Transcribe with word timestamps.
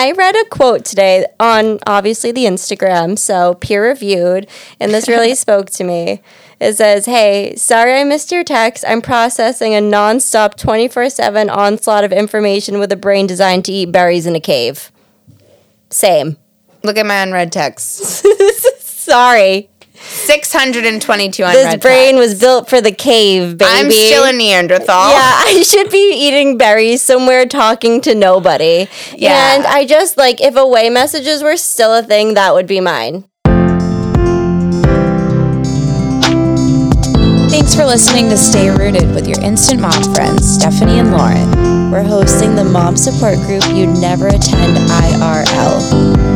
I 0.00 0.12
read 0.12 0.36
a 0.36 0.44
quote 0.44 0.84
today 0.84 1.26
on 1.40 1.80
obviously 1.84 2.30
the 2.30 2.44
Instagram, 2.44 3.18
so 3.18 3.54
peer 3.54 3.88
reviewed, 3.88 4.46
and 4.78 4.94
this 4.94 5.08
really 5.08 5.34
spoke 5.44 5.70
to 5.70 5.82
me. 5.82 6.22
It 6.60 6.74
says, 6.74 7.06
Hey, 7.06 7.56
sorry 7.56 7.94
I 7.94 8.04
missed 8.04 8.30
your 8.30 8.44
text. 8.44 8.84
I'm 8.86 9.02
processing 9.02 9.74
a 9.74 9.80
nonstop 9.80 10.54
24 10.54 11.10
7 11.10 11.50
onslaught 11.50 12.04
of 12.04 12.12
information 12.12 12.78
with 12.78 12.92
a 12.92 12.96
brain 12.96 13.26
designed 13.26 13.64
to 13.64 13.72
eat 13.72 13.90
berries 13.90 14.24
in 14.24 14.36
a 14.36 14.40
cave. 14.40 14.92
Same. 15.90 16.36
Look 16.84 16.96
at 16.96 17.04
my 17.04 17.20
unread 17.20 17.50
texts. 17.50 18.24
Sorry. 18.78 19.68
622 20.00 21.42
unread 21.42 21.56
This 21.56 21.76
brain 21.82 22.14
text. 22.14 22.18
was 22.18 22.40
built 22.40 22.68
for 22.68 22.80
the 22.80 22.92
cave, 22.92 23.58
baby. 23.58 23.70
I'm 23.70 23.90
still 23.90 24.24
a 24.24 24.32
Neanderthal. 24.32 25.10
Yeah, 25.10 25.18
I 25.46 25.62
should 25.62 25.90
be 25.90 26.12
eating 26.14 26.56
berries 26.58 27.02
somewhere 27.02 27.46
talking 27.46 28.00
to 28.02 28.14
nobody. 28.14 28.88
Yeah. 29.14 29.54
And 29.54 29.66
I 29.66 29.84
just 29.86 30.16
like 30.16 30.40
if 30.40 30.56
away 30.56 30.90
messages 30.90 31.42
were 31.42 31.56
still 31.56 31.94
a 31.94 32.02
thing, 32.02 32.34
that 32.34 32.54
would 32.54 32.66
be 32.66 32.80
mine. 32.80 33.24
Thanks 37.50 37.74
for 37.74 37.84
listening 37.84 38.28
to 38.30 38.36
Stay 38.36 38.70
Rooted 38.70 39.14
with 39.14 39.26
your 39.26 39.40
instant 39.40 39.80
mom 39.80 40.02
friends, 40.14 40.58
Stephani 40.58 41.00
and 41.00 41.10
Lauren. 41.10 41.90
We're 41.90 42.02
hosting 42.02 42.54
the 42.54 42.64
mom 42.64 42.96
support 42.96 43.36
group 43.38 43.64
you'd 43.68 43.98
never 44.00 44.28
attend 44.28 44.76
IRL. 44.76 46.27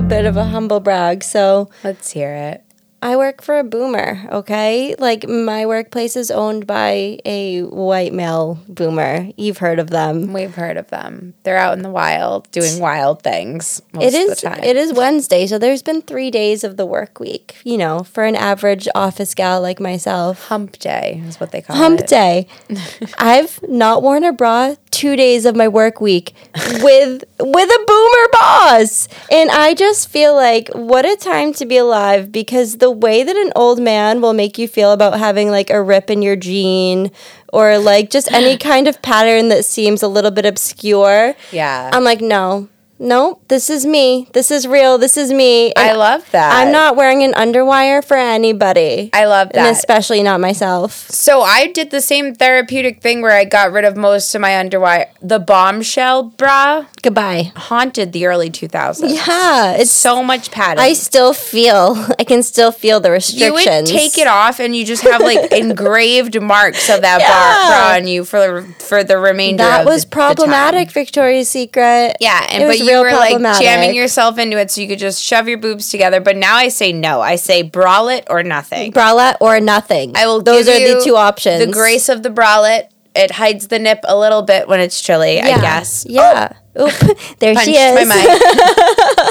A 0.00 0.02
bit 0.02 0.24
of 0.24 0.38
a 0.38 0.44
humble 0.44 0.80
brag, 0.80 1.22
so 1.22 1.68
Let's 1.84 2.10
hear 2.10 2.32
it. 2.32 2.64
I 3.02 3.16
work 3.16 3.42
for 3.42 3.58
a 3.58 3.64
boomer, 3.64 4.26
okay? 4.32 4.94
Like 4.98 5.28
my 5.28 5.66
workplace 5.66 6.16
is 6.16 6.30
owned 6.30 6.66
by 6.66 7.18
a 7.26 7.62
white 7.64 8.12
male 8.14 8.58
boomer. 8.66 9.28
You've 9.36 9.58
heard 9.58 9.78
of 9.78 9.88
them. 9.90 10.32
We've 10.32 10.54
heard 10.54 10.76
of 10.78 10.88
them. 10.88 11.34
They're 11.44 11.56
out 11.58 11.76
in 11.76 11.82
the 11.82 11.90
wild 11.90 12.50
doing 12.50 12.78
wild 12.80 13.22
things 13.22 13.80
most 13.92 14.04
It 14.04 14.08
of 14.08 14.20
is 14.20 14.40
the 14.40 14.48
time. 14.48 14.64
it 14.64 14.76
is 14.76 14.92
Wednesday, 14.94 15.46
so 15.46 15.58
there's 15.58 15.82
been 15.82 16.00
3 16.02 16.30
days 16.30 16.64
of 16.64 16.76
the 16.78 16.86
work 16.86 17.20
week, 17.20 17.56
you 17.64 17.76
know, 17.78 18.00
for 18.02 18.24
an 18.24 18.36
average 18.36 18.88
office 18.94 19.34
gal 19.34 19.60
like 19.60 19.80
myself. 19.80 20.48
Hump 20.48 20.78
day 20.78 21.22
is 21.26 21.38
what 21.38 21.52
they 21.52 21.60
call 21.60 21.76
Hump 21.76 22.00
it. 22.00 22.00
Hump 22.00 22.08
day. 22.08 22.46
I've 23.18 23.60
not 23.68 24.02
worn 24.02 24.24
a 24.24 24.32
bra 24.32 24.74
2 24.90 25.16
days 25.16 25.46
of 25.46 25.56
my 25.56 25.68
work 25.68 26.00
week 26.00 26.34
with 26.82 27.24
with 27.38 27.70
a 27.70 27.84
boomer 27.86 28.28
boss. 28.32 29.08
And 29.30 29.50
I 29.50 29.74
just 29.74 30.08
feel 30.08 30.34
like 30.34 30.68
what 30.74 31.04
a 31.04 31.16
time 31.16 31.52
to 31.54 31.66
be 31.66 31.76
alive 31.76 32.32
because 32.32 32.78
the 32.78 32.90
way 32.90 33.22
that 33.22 33.36
an 33.36 33.52
old 33.56 33.80
man 33.80 34.20
will 34.20 34.32
make 34.32 34.58
you 34.58 34.68
feel 34.68 34.92
about 34.92 35.18
having 35.18 35.50
like 35.50 35.70
a 35.70 35.82
rip 35.82 36.10
in 36.10 36.22
your 36.22 36.36
jean 36.36 37.10
or 37.52 37.78
like 37.78 38.10
just 38.10 38.30
any 38.32 38.56
kind 38.70 38.88
of 38.88 39.00
pattern 39.02 39.48
that 39.48 39.64
seems 39.64 40.02
a 40.02 40.08
little 40.08 40.30
bit 40.30 40.46
obscure. 40.46 41.34
Yeah. 41.52 41.90
I'm 41.92 42.04
like, 42.04 42.20
no, 42.20 42.68
no, 43.00 43.40
this 43.48 43.70
is 43.70 43.86
me. 43.86 44.28
This 44.34 44.50
is 44.50 44.68
real. 44.68 44.98
This 44.98 45.16
is 45.16 45.32
me. 45.32 45.72
I 45.74 45.94
love 45.94 46.30
that. 46.32 46.52
I'm 46.54 46.70
not 46.70 46.96
wearing 46.96 47.22
an 47.22 47.32
underwire 47.32 48.04
for 48.04 48.16
anybody. 48.16 49.08
I 49.14 49.24
love 49.24 49.48
that. 49.54 49.66
and 49.66 49.76
especially 49.76 50.22
not 50.22 50.38
myself. 50.40 51.08
So 51.10 51.40
I 51.40 51.68
did 51.72 51.90
the 51.90 52.02
same 52.02 52.34
therapeutic 52.34 53.00
thing 53.00 53.22
where 53.22 53.32
I 53.36 53.44
got 53.46 53.72
rid 53.72 53.84
of 53.86 53.96
most 53.96 54.34
of 54.34 54.42
my 54.42 54.50
underwire. 54.50 55.06
The 55.22 55.38
bombshell 55.38 56.24
bra 56.24 56.84
Goodbye. 57.02 57.52
haunted 57.56 58.12
the 58.12 58.26
early 58.26 58.50
2000s. 58.50 59.00
Yeah, 59.26 59.72
it's 59.72 59.90
So 59.90 60.22
much 60.22 60.50
padding. 60.50 60.82
I 60.84 60.92
still 60.92 61.32
feel 61.32 61.94
I 62.18 62.24
can 62.24 62.42
still 62.42 62.70
feel 62.70 63.00
the 63.00 63.10
restrictions. 63.10 63.46
you 63.46 63.52
would 63.54 63.86
take 63.86 64.18
it 64.18 64.26
off 64.26 64.60
and 64.60 64.76
you 64.76 64.84
just 64.84 65.02
have 65.04 65.22
like 65.22 65.50
engraved 65.52 66.40
marks 66.40 66.90
of 66.90 67.00
that 67.00 67.20
Yeah. 67.20 67.68
bra 67.88 67.96
on 67.96 68.06
you 68.06 68.24
for 68.26 68.62
for 68.78 69.02
the 69.02 69.16
remainder 69.18 69.62
That 69.64 69.86
was 69.86 70.04
problematic. 70.04 70.90
Victoria's 70.90 71.48
Secret. 71.48 72.16
Yeah, 72.20 72.46
and 72.50 72.64
It 72.64 72.66
but 72.66 72.78
you 72.78 72.89
real 72.92 73.02
were 73.02 73.10
like 73.10 73.60
jamming 73.60 73.94
yourself 73.94 74.38
into 74.38 74.58
it 74.58 74.70
so 74.70 74.80
you 74.80 74.88
could 74.88 74.98
just 74.98 75.22
shove 75.22 75.48
your 75.48 75.58
boobs 75.58 75.90
together. 75.90 76.20
But 76.20 76.36
now 76.36 76.56
I 76.56 76.68
say 76.68 76.92
no. 76.92 77.20
I 77.20 77.36
say 77.36 77.62
bralette 77.68 78.24
or 78.30 78.42
nothing. 78.42 78.92
bralette 78.92 79.36
or 79.40 79.60
nothing. 79.60 80.16
I 80.16 80.26
will. 80.26 80.42
Those 80.42 80.68
are 80.68 80.78
the 80.78 81.02
two 81.04 81.16
options. 81.16 81.64
The 81.64 81.72
grace 81.72 82.08
of 82.08 82.22
the 82.22 82.30
bralette. 82.30 82.88
It 83.12 83.32
hides 83.32 83.66
the 83.66 83.80
nip 83.80 84.00
a 84.04 84.16
little 84.16 84.42
bit 84.42 84.68
when 84.68 84.78
it's 84.78 85.00
chilly. 85.00 85.40
I 85.40 85.60
guess. 85.60 86.06
Yeah. 86.08 86.52
Oh. 86.52 86.56
Oop, 86.78 86.92
there 87.40 87.54
Punched 87.54 87.64
she 87.64 87.76
is. 87.76 88.08
my. 88.08 89.26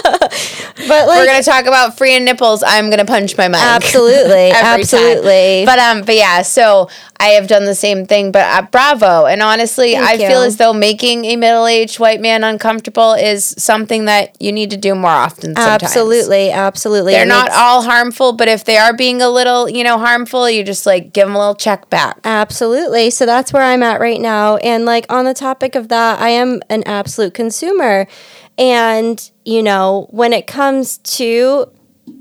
But 0.89 1.07
like 1.07 1.19
We're 1.19 1.25
gonna 1.27 1.44
talk 1.44 1.66
about 1.66 1.97
free 1.97 2.16
and 2.16 2.25
nipples. 2.25 2.63
I'm 2.66 2.89
gonna 2.89 3.05
punch 3.05 3.38
my 3.38 3.47
mic. 3.47 3.61
Absolutely, 3.61 4.31
Every 4.51 4.61
time. 4.61 4.79
absolutely. 4.81 5.63
But 5.66 5.79
um, 5.79 6.01
but 6.01 6.16
yeah. 6.16 6.41
So 6.41 6.89
I 7.19 7.29
have 7.29 7.47
done 7.47 7.66
the 7.66 7.75
same 7.75 8.05
thing. 8.05 8.31
But 8.31 8.45
uh, 8.45 8.67
bravo. 8.69 9.25
And 9.25 9.41
honestly, 9.41 9.94
Thank 9.94 10.22
I 10.22 10.27
feel 10.27 10.41
as 10.41 10.57
though 10.57 10.73
making 10.73 11.25
a 11.25 11.35
middle-aged 11.35 12.00
white 12.00 12.22
man 12.22 12.44
uncomfortable 12.44 13.13
is 13.13 13.55
something 13.57 14.05
that 14.05 14.35
you 14.41 14.51
need 14.51 14.72
to 14.72 14.77
do 14.77 14.95
more 14.95 15.09
often. 15.11 15.55
Sometimes. 15.55 15.83
absolutely, 15.83 16.50
absolutely. 16.51 17.13
They're 17.13 17.21
And 17.21 17.29
not 17.29 17.51
all 17.51 17.81
harmful, 17.83 18.33
but 18.33 18.47
if 18.47 18.63
they 18.66 18.77
are 18.77 18.94
being 18.94 19.21
a 19.21 19.29
little, 19.29 19.69
you 19.69 19.83
know, 19.83 19.97
harmful, 19.97 20.50
you 20.50 20.63
just 20.63 20.85
like 20.85 21.13
give 21.13 21.27
them 21.27 21.35
a 21.35 21.39
little 21.39 21.56
check 21.56 21.89
back. 21.89 22.19
Absolutely. 22.23 23.09
So 23.09 23.25
that's 23.25 23.51
where 23.53 23.63
I'm 23.63 23.83
at 23.83 24.00
right 24.00 24.19
now. 24.21 24.56
And 24.57 24.85
like 24.85 25.06
on 25.11 25.25
the 25.25 25.33
topic 25.33 25.75
of 25.75 25.89
that, 25.89 26.19
I 26.21 26.29
am 26.29 26.61
an 26.69 26.83
absolute 26.85 27.33
consumer. 27.33 28.07
And, 28.59 29.31
you 29.46 29.64
know, 29.64 30.08
when 30.12 30.34
it 30.34 30.46
comes 30.46 30.97
to 30.97 31.72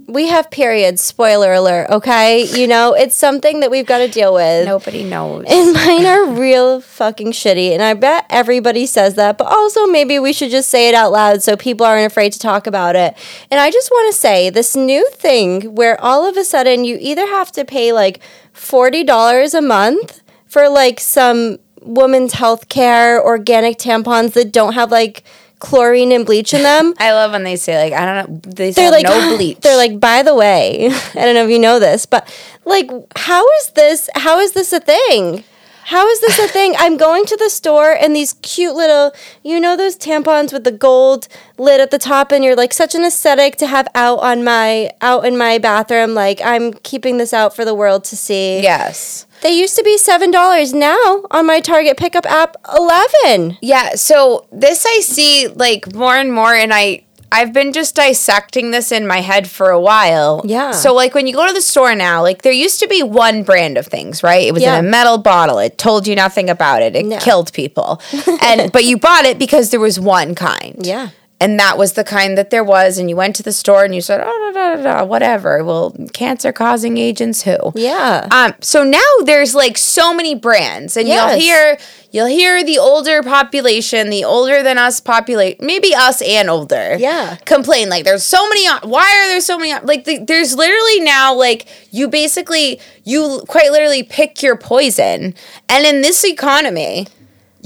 we 0.08 0.28
have 0.28 0.50
periods, 0.50 1.02
spoiler 1.02 1.52
alert, 1.52 1.90
okay? 1.90 2.44
You 2.44 2.66
know, 2.66 2.94
it's 2.94 3.14
something 3.14 3.60
that 3.60 3.70
we've 3.70 3.84
got 3.84 3.98
to 3.98 4.08
deal 4.08 4.32
with. 4.32 4.66
Nobody 4.66 5.04
knows. 5.04 5.44
And 5.46 5.74
mine 5.74 6.06
are 6.06 6.26
real 6.26 6.80
fucking 6.80 7.32
shitty. 7.32 7.72
And 7.72 7.82
I 7.82 7.92
bet 7.92 8.24
everybody 8.30 8.86
says 8.86 9.16
that, 9.16 9.36
but 9.36 9.48
also 9.48 9.86
maybe 9.86 10.18
we 10.18 10.32
should 10.32 10.50
just 10.50 10.70
say 10.70 10.88
it 10.88 10.94
out 10.94 11.12
loud 11.12 11.42
so 11.42 11.56
people 11.56 11.84
aren't 11.84 12.10
afraid 12.10 12.32
to 12.32 12.38
talk 12.38 12.66
about 12.66 12.96
it. 12.96 13.16
And 13.50 13.60
I 13.60 13.70
just 13.70 13.90
want 13.90 14.12
to 14.14 14.18
say 14.18 14.48
this 14.48 14.74
new 14.74 15.06
thing 15.10 15.74
where 15.74 16.00
all 16.00 16.26
of 16.26 16.38
a 16.38 16.44
sudden 16.44 16.84
you 16.84 16.96
either 16.98 17.26
have 17.26 17.52
to 17.52 17.66
pay 17.66 17.92
like 17.92 18.20
$40 18.54 19.54
a 19.54 19.60
month 19.60 20.22
for 20.46 20.70
like 20.70 21.00
some 21.00 21.58
women's 21.82 22.32
health 22.32 22.70
care 22.70 23.22
organic 23.22 23.78
tampons 23.78 24.32
that 24.32 24.52
don't 24.52 24.72
have 24.72 24.90
like 24.90 25.22
chlorine 25.58 26.12
and 26.12 26.24
bleach 26.24 26.54
in 26.54 26.62
them. 26.62 26.94
I 26.98 27.12
love 27.12 27.32
when 27.32 27.44
they 27.44 27.56
say 27.56 27.82
like 27.82 27.92
I 27.92 28.04
don't 28.04 28.44
know. 28.44 28.50
They 28.52 28.72
say 28.72 28.82
They're 28.82 28.90
like 28.90 29.04
no 29.04 29.36
bleach. 29.36 29.58
They're 29.60 29.76
like, 29.76 29.98
by 30.00 30.22
the 30.22 30.34
way, 30.34 30.86
I 31.14 31.24
don't 31.24 31.34
know 31.34 31.44
if 31.44 31.50
you 31.50 31.58
know 31.58 31.78
this, 31.78 32.06
but 32.06 32.28
like, 32.64 32.90
how 33.16 33.46
is 33.60 33.70
this? 33.70 34.08
How 34.14 34.38
is 34.40 34.52
this 34.52 34.72
a 34.72 34.80
thing? 34.80 35.44
How 35.88 36.06
is 36.06 36.20
this 36.20 36.38
a 36.38 36.46
thing? 36.48 36.74
I'm 36.78 36.98
going 36.98 37.24
to 37.24 37.36
the 37.38 37.48
store 37.48 37.92
and 37.92 38.14
these 38.14 38.34
cute 38.42 38.74
little, 38.74 39.10
you 39.42 39.58
know, 39.58 39.74
those 39.74 39.96
tampons 39.96 40.52
with 40.52 40.64
the 40.64 40.70
gold 40.70 41.28
lid 41.56 41.80
at 41.80 41.90
the 41.90 41.96
top, 41.96 42.30
and 42.30 42.44
you're 42.44 42.54
like 42.54 42.74
such 42.74 42.94
an 42.94 43.04
aesthetic 43.04 43.56
to 43.56 43.66
have 43.66 43.88
out 43.94 44.18
on 44.18 44.44
my 44.44 44.90
out 45.00 45.24
in 45.24 45.38
my 45.38 45.56
bathroom. 45.56 46.12
Like 46.12 46.42
I'm 46.44 46.74
keeping 46.74 47.16
this 47.16 47.32
out 47.32 47.56
for 47.56 47.64
the 47.64 47.74
world 47.74 48.04
to 48.04 48.16
see. 48.18 48.60
yes. 48.60 49.24
They 49.40 49.58
used 49.58 49.76
to 49.76 49.82
be 49.82 49.96
seven 49.96 50.30
dollars. 50.30 50.74
Now 50.74 51.22
on 51.30 51.46
my 51.46 51.60
Target 51.60 51.96
pickup 51.96 52.26
app, 52.26 52.56
eleven. 52.76 53.56
Yeah, 53.62 53.94
so 53.94 54.46
this 54.52 54.84
I 54.84 55.00
see 55.00 55.48
like 55.48 55.94
more 55.94 56.16
and 56.16 56.30
more 56.34 56.52
and 56.54 56.74
I 56.74 57.04
I've 57.30 57.52
been 57.52 57.72
just 57.72 57.94
dissecting 57.94 58.70
this 58.70 58.90
in 58.90 59.06
my 59.06 59.20
head 59.20 59.48
for 59.48 59.70
a 59.70 59.80
while. 59.80 60.42
Yeah. 60.44 60.70
So 60.72 60.94
like 60.94 61.14
when 61.14 61.26
you 61.26 61.34
go 61.34 61.46
to 61.46 61.52
the 61.52 61.60
store 61.60 61.94
now, 61.94 62.22
like 62.22 62.42
there 62.42 62.52
used 62.52 62.80
to 62.80 62.88
be 62.88 63.02
one 63.02 63.42
brand 63.42 63.76
of 63.76 63.86
things, 63.86 64.22
right? 64.22 64.46
It 64.46 64.52
was 64.54 64.62
Yeah. 64.62 64.78
in 64.78 64.86
a 64.86 64.88
metal 64.88 65.18
bottle. 65.18 65.58
It 65.58 65.76
told 65.78 66.06
you 66.06 66.14
nothing 66.14 66.48
about 66.48 66.82
it. 66.82 66.96
It 66.96 67.04
No. 67.06 67.18
killed 67.18 67.52
people. 67.52 68.00
and 68.42 68.72
but 68.72 68.84
you 68.84 68.96
bought 68.98 69.24
it 69.26 69.38
because 69.38 69.70
there 69.70 69.80
was 69.80 70.00
one 70.00 70.34
kind. 70.34 70.76
Yeah. 70.86 71.08
And 71.40 71.56
that 71.60 71.78
was 71.78 71.92
the 71.92 72.02
kind 72.02 72.36
that 72.36 72.50
there 72.50 72.64
was, 72.64 72.98
and 72.98 73.08
you 73.08 73.14
went 73.14 73.36
to 73.36 73.44
the 73.44 73.52
store 73.52 73.84
and 73.84 73.94
you 73.94 74.00
said, 74.00 74.20
oh, 74.24 74.50
da, 74.52 74.74
da, 74.74 74.82
da, 74.82 75.04
whatever. 75.04 75.62
Well, 75.62 75.94
cancer 76.12 76.50
causing 76.50 76.98
agents 76.98 77.42
who? 77.42 77.56
Yeah. 77.76 78.26
Um, 78.32 78.54
so 78.60 78.82
now 78.82 78.98
there's 79.24 79.54
like 79.54 79.78
so 79.78 80.12
many 80.12 80.34
brands, 80.34 80.96
and 80.96 81.06
Yes. 81.06 81.30
you'll 81.30 81.40
hear 81.40 81.78
you'll 82.10 82.26
hear 82.26 82.64
the 82.64 82.78
older 82.78 83.22
population, 83.22 84.10
the 84.10 84.24
older 84.24 84.62
than 84.62 84.78
us 84.78 85.00
populate, 85.00 85.60
maybe 85.60 85.94
us 85.94 86.22
and 86.22 86.48
older, 86.48 86.96
Yeah. 86.98 87.36
complain 87.44 87.88
like 87.88 88.04
there's 88.04 88.22
so 88.24 88.48
many. 88.48 88.66
Why 88.82 89.04
are 89.18 89.28
there 89.28 89.40
so 89.40 89.58
many? 89.58 89.74
Like 89.84 90.04
the, 90.04 90.18
there's 90.18 90.54
literally 90.54 91.00
now 91.00 91.34
like 91.34 91.66
you 91.90 92.08
basically 92.08 92.80
you 93.04 93.42
quite 93.48 93.70
literally 93.72 94.02
pick 94.02 94.42
your 94.42 94.56
poison, 94.56 95.34
and 95.68 95.86
in 95.86 96.00
this 96.02 96.24
economy. 96.24 97.06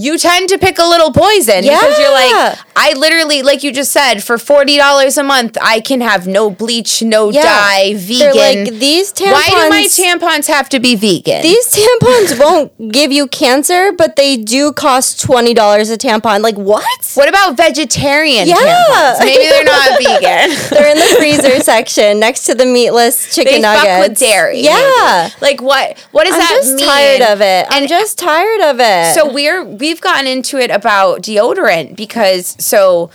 You 0.02 0.18
tend 0.18 0.48
to 0.48 0.58
pick 0.58 0.78
a 0.78 0.84
little 0.84 1.12
poison 1.12 1.62
because 1.62 1.98
you're 1.98 2.12
like, 2.22 2.58
I 2.74 2.92
literally, 2.96 3.42
like 3.42 3.62
you 3.62 3.70
just 3.72 3.92
said, 3.92 4.22
for 4.24 4.36
forty 4.38 4.76
dollars 4.76 5.16
a 5.16 5.22
month, 5.22 5.56
I 5.62 5.80
can 5.80 6.00
have 6.00 6.26
no 6.26 6.50
bleach, 6.50 7.02
no 7.02 7.30
Yeah. 7.30 7.42
dye, 7.44 7.92
They're 7.96 8.32
vegan. 8.34 8.64
like 8.64 8.80
these 8.80 9.12
tampons. 9.12 9.32
Why 9.32 9.48
do 9.50 9.68
my 9.70 9.84
tampons 10.00 10.46
have 10.48 10.68
to 10.70 10.80
be 10.80 10.96
vegan? 10.96 11.42
These 11.42 11.66
tampons 11.78 12.38
won't 12.42 12.90
give 12.90 13.12
you 13.12 13.28
cancer, 13.28 13.92
but 13.92 14.16
they 14.16 14.36
do 14.36 14.72
cost 14.72 15.20
twenty 15.20 15.54
dollars 15.54 15.88
a 15.90 15.96
tampon. 15.96 16.40
Like 16.42 16.56
what? 16.56 16.84
what 17.14 17.28
about 17.28 17.56
vegetarian 17.56 18.48
Yeah. 18.48 18.56
tampons? 18.56 19.18
Maybe 19.20 19.44
they're 19.44 19.64
not 19.64 19.98
vegan. 20.02 20.56
They're 20.70 20.90
in 20.90 20.98
the 20.98 21.14
freezer 21.18 21.60
section 21.60 22.18
next 22.18 22.44
to 22.46 22.54
the 22.54 22.66
meatless 22.66 23.34
chicken 23.34 23.52
they 23.54 23.60
nuggets. 23.60 23.86
fuck 23.86 24.08
with 24.08 24.18
dairy. 24.18 24.60
Yeah. 24.62 25.28
maybe. 25.30 25.34
Like 25.40 25.60
what? 25.62 25.98
What 26.10 26.24
does 26.24 26.34
I'm 26.34 26.40
that 26.40 26.58
just 26.62 26.74
mean? 26.76 26.86
tired 26.88 27.22
of 27.32 27.40
it. 27.40 27.66
I'm 27.70 27.82
And 27.82 27.88
just 27.88 28.18
tired 28.18 28.60
of 28.62 28.76
it. 28.80 29.14
so 29.14 29.32
we're 29.32 29.62
we've 29.64 29.91
we've 29.92 30.00
gotten 30.00 30.26
into 30.26 30.56
it 30.56 30.70
about 30.70 31.20
deodorant 31.20 31.94
because 31.96 32.56
so 32.58 33.10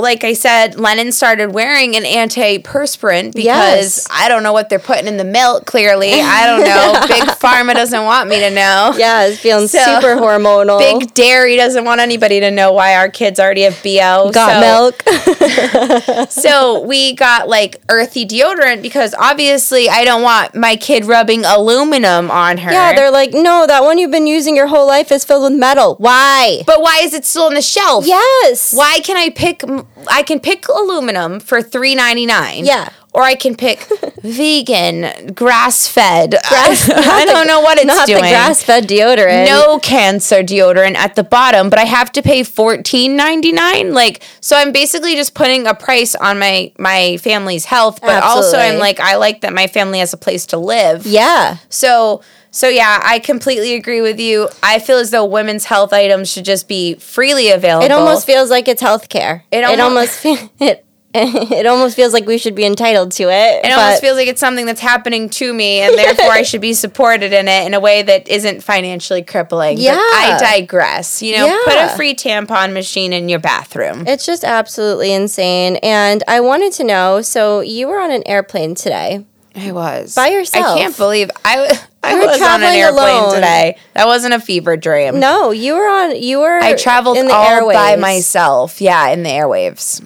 like 0.00 0.24
I 0.24 0.32
said, 0.32 0.78
Lennon 0.78 1.12
started 1.12 1.52
wearing 1.52 1.96
an 1.96 2.02
antiperspirant 2.04 3.34
because 3.34 3.44
Yes. 3.44 4.06
I 4.10 4.28
don't 4.28 4.42
know 4.42 4.52
what 4.52 4.68
they're 4.68 4.78
putting 4.78 5.06
in 5.06 5.16
the 5.16 5.24
milk. 5.24 5.66
Clearly, 5.66 6.12
I 6.14 6.46
don't 6.46 6.64
know. 6.64 7.06
Big 7.08 7.24
Pharma 7.36 7.74
doesn't 7.74 8.04
want 8.04 8.28
me 8.28 8.40
to 8.40 8.50
know. 8.50 8.94
Yeah, 8.96 9.26
it's 9.26 9.38
feeling 9.40 9.68
So, 9.68 9.78
super 9.78 10.16
hormonal. 10.16 10.78
Big 10.78 11.14
Dairy 11.14 11.56
doesn't 11.56 11.84
want 11.84 12.00
anybody 12.00 12.40
to 12.40 12.50
know 12.50 12.72
why 12.72 12.96
our 12.96 13.08
kids 13.08 13.38
already 13.40 13.62
have 13.62 13.80
BO. 13.82 14.30
got 14.32 14.54
so, 14.54 14.60
milk. 14.60 16.30
So 16.30 16.80
we 16.86 17.14
got 17.14 17.48
like 17.48 17.80
earthy 17.88 18.26
deodorant 18.26 18.82
because 18.82 19.14
obviously 19.18 19.88
I 19.88 20.04
don't 20.04 20.22
want 20.22 20.54
my 20.54 20.76
kid 20.76 21.04
rubbing 21.04 21.44
aluminum 21.44 22.30
on 22.30 22.58
her. 22.58 22.70
yeah, 22.72 22.94
they're 22.94 23.10
like, 23.10 23.32
no, 23.32 23.66
that 23.66 23.82
one 23.82 23.98
you've 23.98 24.10
been 24.10 24.26
using 24.26 24.56
your 24.56 24.66
whole 24.66 24.86
life 24.86 25.10
is 25.12 25.24
filled 25.24 25.50
with 25.50 25.58
metal. 25.58 25.96
Why? 25.96 26.62
but 26.66 26.80
why 26.80 27.00
is 27.02 27.14
it 27.14 27.24
still 27.24 27.44
on 27.44 27.54
the 27.54 27.62
shelf? 27.62 28.06
yes. 28.06 28.72
Why 28.74 29.00
can 29.00 29.16
I 29.16 29.30
pick? 29.30 29.62
I 30.10 30.22
can 30.22 30.40
pick 30.40 30.68
aluminum 30.68 31.40
for 31.40 31.62
three 31.62 31.94
ninety 31.94 32.26
nine. 32.26 32.64
Yeah. 32.64 32.88
Or 33.12 33.22
I 33.22 33.34
can 33.34 33.56
pick 33.56 33.88
vegan, 34.22 35.32
grass 35.34 35.88
fed. 35.88 36.30
Grass- 36.48 36.88
I 36.88 37.24
don't 37.24 37.48
know 37.48 37.60
what 37.60 37.76
it's 37.76 37.86
Not 37.86 38.06
doing. 38.06 38.22
the 38.22 38.28
grass-fed 38.28 38.86
deodorant. 38.86 39.46
no 39.46 39.80
cancer 39.80 40.44
deodorant 40.44 40.94
at 40.94 41.16
the 41.16 41.24
bottom, 41.24 41.70
but 41.70 41.78
I 41.80 41.86
have 41.86 42.12
to 42.12 42.22
pay 42.22 42.42
fourteen 42.44 43.16
ninety 43.16 43.50
nine. 43.50 43.92
Like, 43.94 44.22
so 44.40 44.56
I'm 44.56 44.70
basically 44.72 45.16
just 45.16 45.34
putting 45.34 45.66
a 45.66 45.74
price 45.74 46.14
on 46.14 46.38
my 46.38 46.72
my 46.78 47.16
family's 47.18 47.64
health, 47.64 48.00
but 48.00 48.22
also 48.22 48.58
I'm 48.58 48.78
like, 48.78 49.00
I 49.00 49.16
like 49.16 49.40
that 49.40 49.52
my 49.52 49.66
family 49.66 49.98
has 49.98 50.12
a 50.12 50.16
place 50.16 50.46
to 50.46 50.56
live. 50.58 51.04
Yeah. 51.06 51.56
So 51.68 52.22
so 52.50 52.68
yeah, 52.68 53.00
I 53.04 53.18
completely 53.20 53.74
agree 53.74 54.00
with 54.00 54.18
you. 54.20 54.48
I 54.62 54.78
feel 54.78 54.98
as 54.98 55.10
though 55.10 55.24
women's 55.24 55.64
health 55.64 55.92
items 55.92 56.30
should 56.30 56.44
just 56.44 56.68
be 56.68 56.94
freely 56.96 57.50
available. 57.50 57.84
It 57.86 57.92
almost 57.92 58.26
feels 58.26 58.50
like 58.50 58.68
it's 58.68 58.82
healthcare. 58.82 59.42
It 59.50 59.58
It, 59.64 59.80
almost 59.80 60.18
fe- 60.18 60.50
it 60.60 60.84
it 61.12 61.66
almost 61.66 61.96
feels 61.96 62.12
like 62.12 62.24
we 62.26 62.38
should 62.38 62.54
be 62.54 62.64
entitled 62.64 63.10
to 63.10 63.24
it. 63.24 63.64
It 63.64 63.72
almost 63.72 64.00
feels 64.00 64.16
like 64.16 64.28
it's 64.28 64.38
something 64.38 64.64
that's 64.64 64.80
happening 64.80 65.28
to 65.30 65.52
me, 65.52 65.80
and 65.80 65.98
therefore 65.98 66.30
I 66.30 66.42
should 66.42 66.60
be 66.60 66.72
supported 66.72 67.32
in 67.32 67.48
it 67.48 67.66
in 67.66 67.74
a 67.74 67.80
way 67.80 68.02
that 68.02 68.28
isn't 68.28 68.62
financially 68.62 69.22
crippling. 69.22 69.74
But 69.76 69.82
Yeah. 69.82 69.96
I 69.98 70.38
digress. 70.40 71.20
You 71.20 71.36
know, 71.38 71.60
put 71.64 71.74
a 71.74 71.88
free 71.96 72.14
tampon 72.14 72.72
machine 72.72 73.12
in 73.12 73.28
your 73.28 73.40
bathroom. 73.40 74.06
it's 74.06 74.24
just 74.24 74.44
absolutely 74.44 75.12
insane. 75.12 75.76
And 75.82 76.22
I 76.28 76.38
wanted 76.40 76.72
to 76.74 76.84
know. 76.84 77.22
So 77.22 77.58
you 77.60 77.88
were 77.88 77.98
on 77.98 78.12
an 78.12 78.22
airplane 78.26 78.76
today. 78.76 79.24
I 79.56 79.72
was 79.72 80.14
By 80.14 80.28
yourself. 80.28 80.64
I 80.76 80.78
can't 80.78 80.96
believe 80.96 81.28
I 81.44 81.76
I 82.02 82.14
was 82.14 82.40
on 82.40 82.62
an 82.62 82.74
airplane 82.74 83.14
alone. 83.16 83.34
today. 83.34 83.76
That 83.94 84.06
wasn't 84.06 84.34
a 84.34 84.40
fever 84.40 84.76
dream. 84.76 85.20
No, 85.20 85.50
you 85.50 85.74
were 85.74 85.86
on. 85.86 86.16
You 86.20 86.40
were. 86.40 86.58
I 86.58 86.74
traveled 86.74 87.18
in 87.18 87.26
the 87.26 87.34
all 87.34 87.46
airways. 87.46 87.76
by 87.76 87.96
myself. 87.96 88.80
Yeah, 88.80 89.08
in 89.08 89.22
the 89.22 89.30
airwaves. 89.30 90.02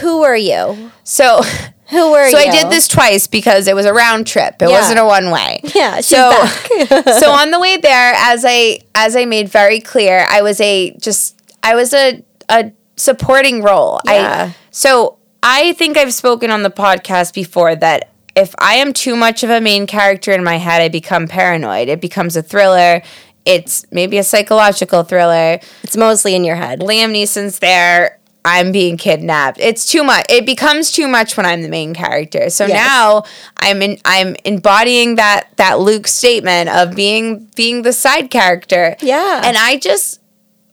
Who 0.00 0.20
were 0.20 0.36
you? 0.36 0.90
So. 1.04 1.42
Who 1.90 2.10
were 2.10 2.24
you? 2.24 2.32
So 2.32 2.38
you? 2.40 2.48
I 2.48 2.50
did 2.50 2.68
this 2.68 2.88
twice 2.88 3.28
because 3.28 3.68
it 3.68 3.76
was 3.76 3.86
a 3.86 3.92
round 3.94 4.26
trip. 4.26 4.60
It 4.60 4.68
Yeah. 4.68 4.80
wasn't 4.80 4.98
a 4.98 5.04
one 5.04 5.30
way. 5.30 5.60
Yeah, 5.72 6.00
so 6.00 6.32
so 7.20 7.30
on 7.30 7.52
the 7.52 7.60
way 7.60 7.76
there, 7.76 8.12
as 8.16 8.44
I 8.44 8.80
as 8.96 9.14
I 9.14 9.24
made 9.24 9.48
very 9.48 9.78
clear, 9.78 10.26
I 10.28 10.42
was 10.42 10.60
a 10.60 10.96
just 10.98 11.40
I 11.62 11.76
was 11.76 11.94
a 11.94 12.24
a 12.48 12.72
supporting 12.96 13.62
role. 13.62 14.00
Yeah. 14.04 14.50
I 14.50 14.56
so 14.72 15.18
I 15.44 15.74
think 15.74 15.96
I've 15.96 16.12
spoken 16.12 16.50
on 16.50 16.64
the 16.64 16.70
podcast 16.70 17.32
before 17.34 17.76
that 17.76 18.10
if 18.36 18.54
I 18.58 18.74
am 18.74 18.92
too 18.92 19.16
much 19.16 19.42
of 19.42 19.50
a 19.50 19.60
main 19.60 19.86
character 19.86 20.30
in 20.32 20.44
my 20.44 20.56
head, 20.58 20.80
I 20.82 20.88
become 20.88 21.26
paranoid. 21.26 21.88
It 21.88 22.00
becomes 22.00 22.36
a 22.36 22.42
thriller. 22.42 23.02
It's 23.44 23.86
maybe 23.90 24.18
a 24.18 24.22
psychological 24.24 25.02
thriller. 25.04 25.58
It's 25.82 25.96
mostly 25.96 26.34
in 26.34 26.44
your 26.44 26.56
head. 26.56 26.80
Liam 26.80 27.12
Neeson's 27.12 27.58
there. 27.60 28.18
I'm 28.44 28.70
being 28.70 28.96
kidnapped. 28.96 29.58
It's 29.58 29.90
too 29.90 30.04
much. 30.04 30.26
It 30.28 30.46
becomes 30.46 30.92
too 30.92 31.08
much 31.08 31.36
when 31.36 31.46
I'm 31.46 31.62
the 31.62 31.68
main 31.68 31.94
character. 31.94 32.48
So 32.50 32.66
Yes. 32.66 32.76
now 32.76 33.24
I'm 33.56 33.82
in. 33.82 33.98
I'm 34.04 34.36
embodying 34.44 35.16
that 35.16 35.48
that 35.56 35.80
Luke 35.80 36.06
statement 36.06 36.68
of 36.68 36.94
being 36.94 37.48
being 37.56 37.82
the 37.82 37.92
side 37.92 38.30
character. 38.30 38.96
Yeah. 39.00 39.42
And 39.44 39.56
I 39.56 39.78
just 39.78 40.20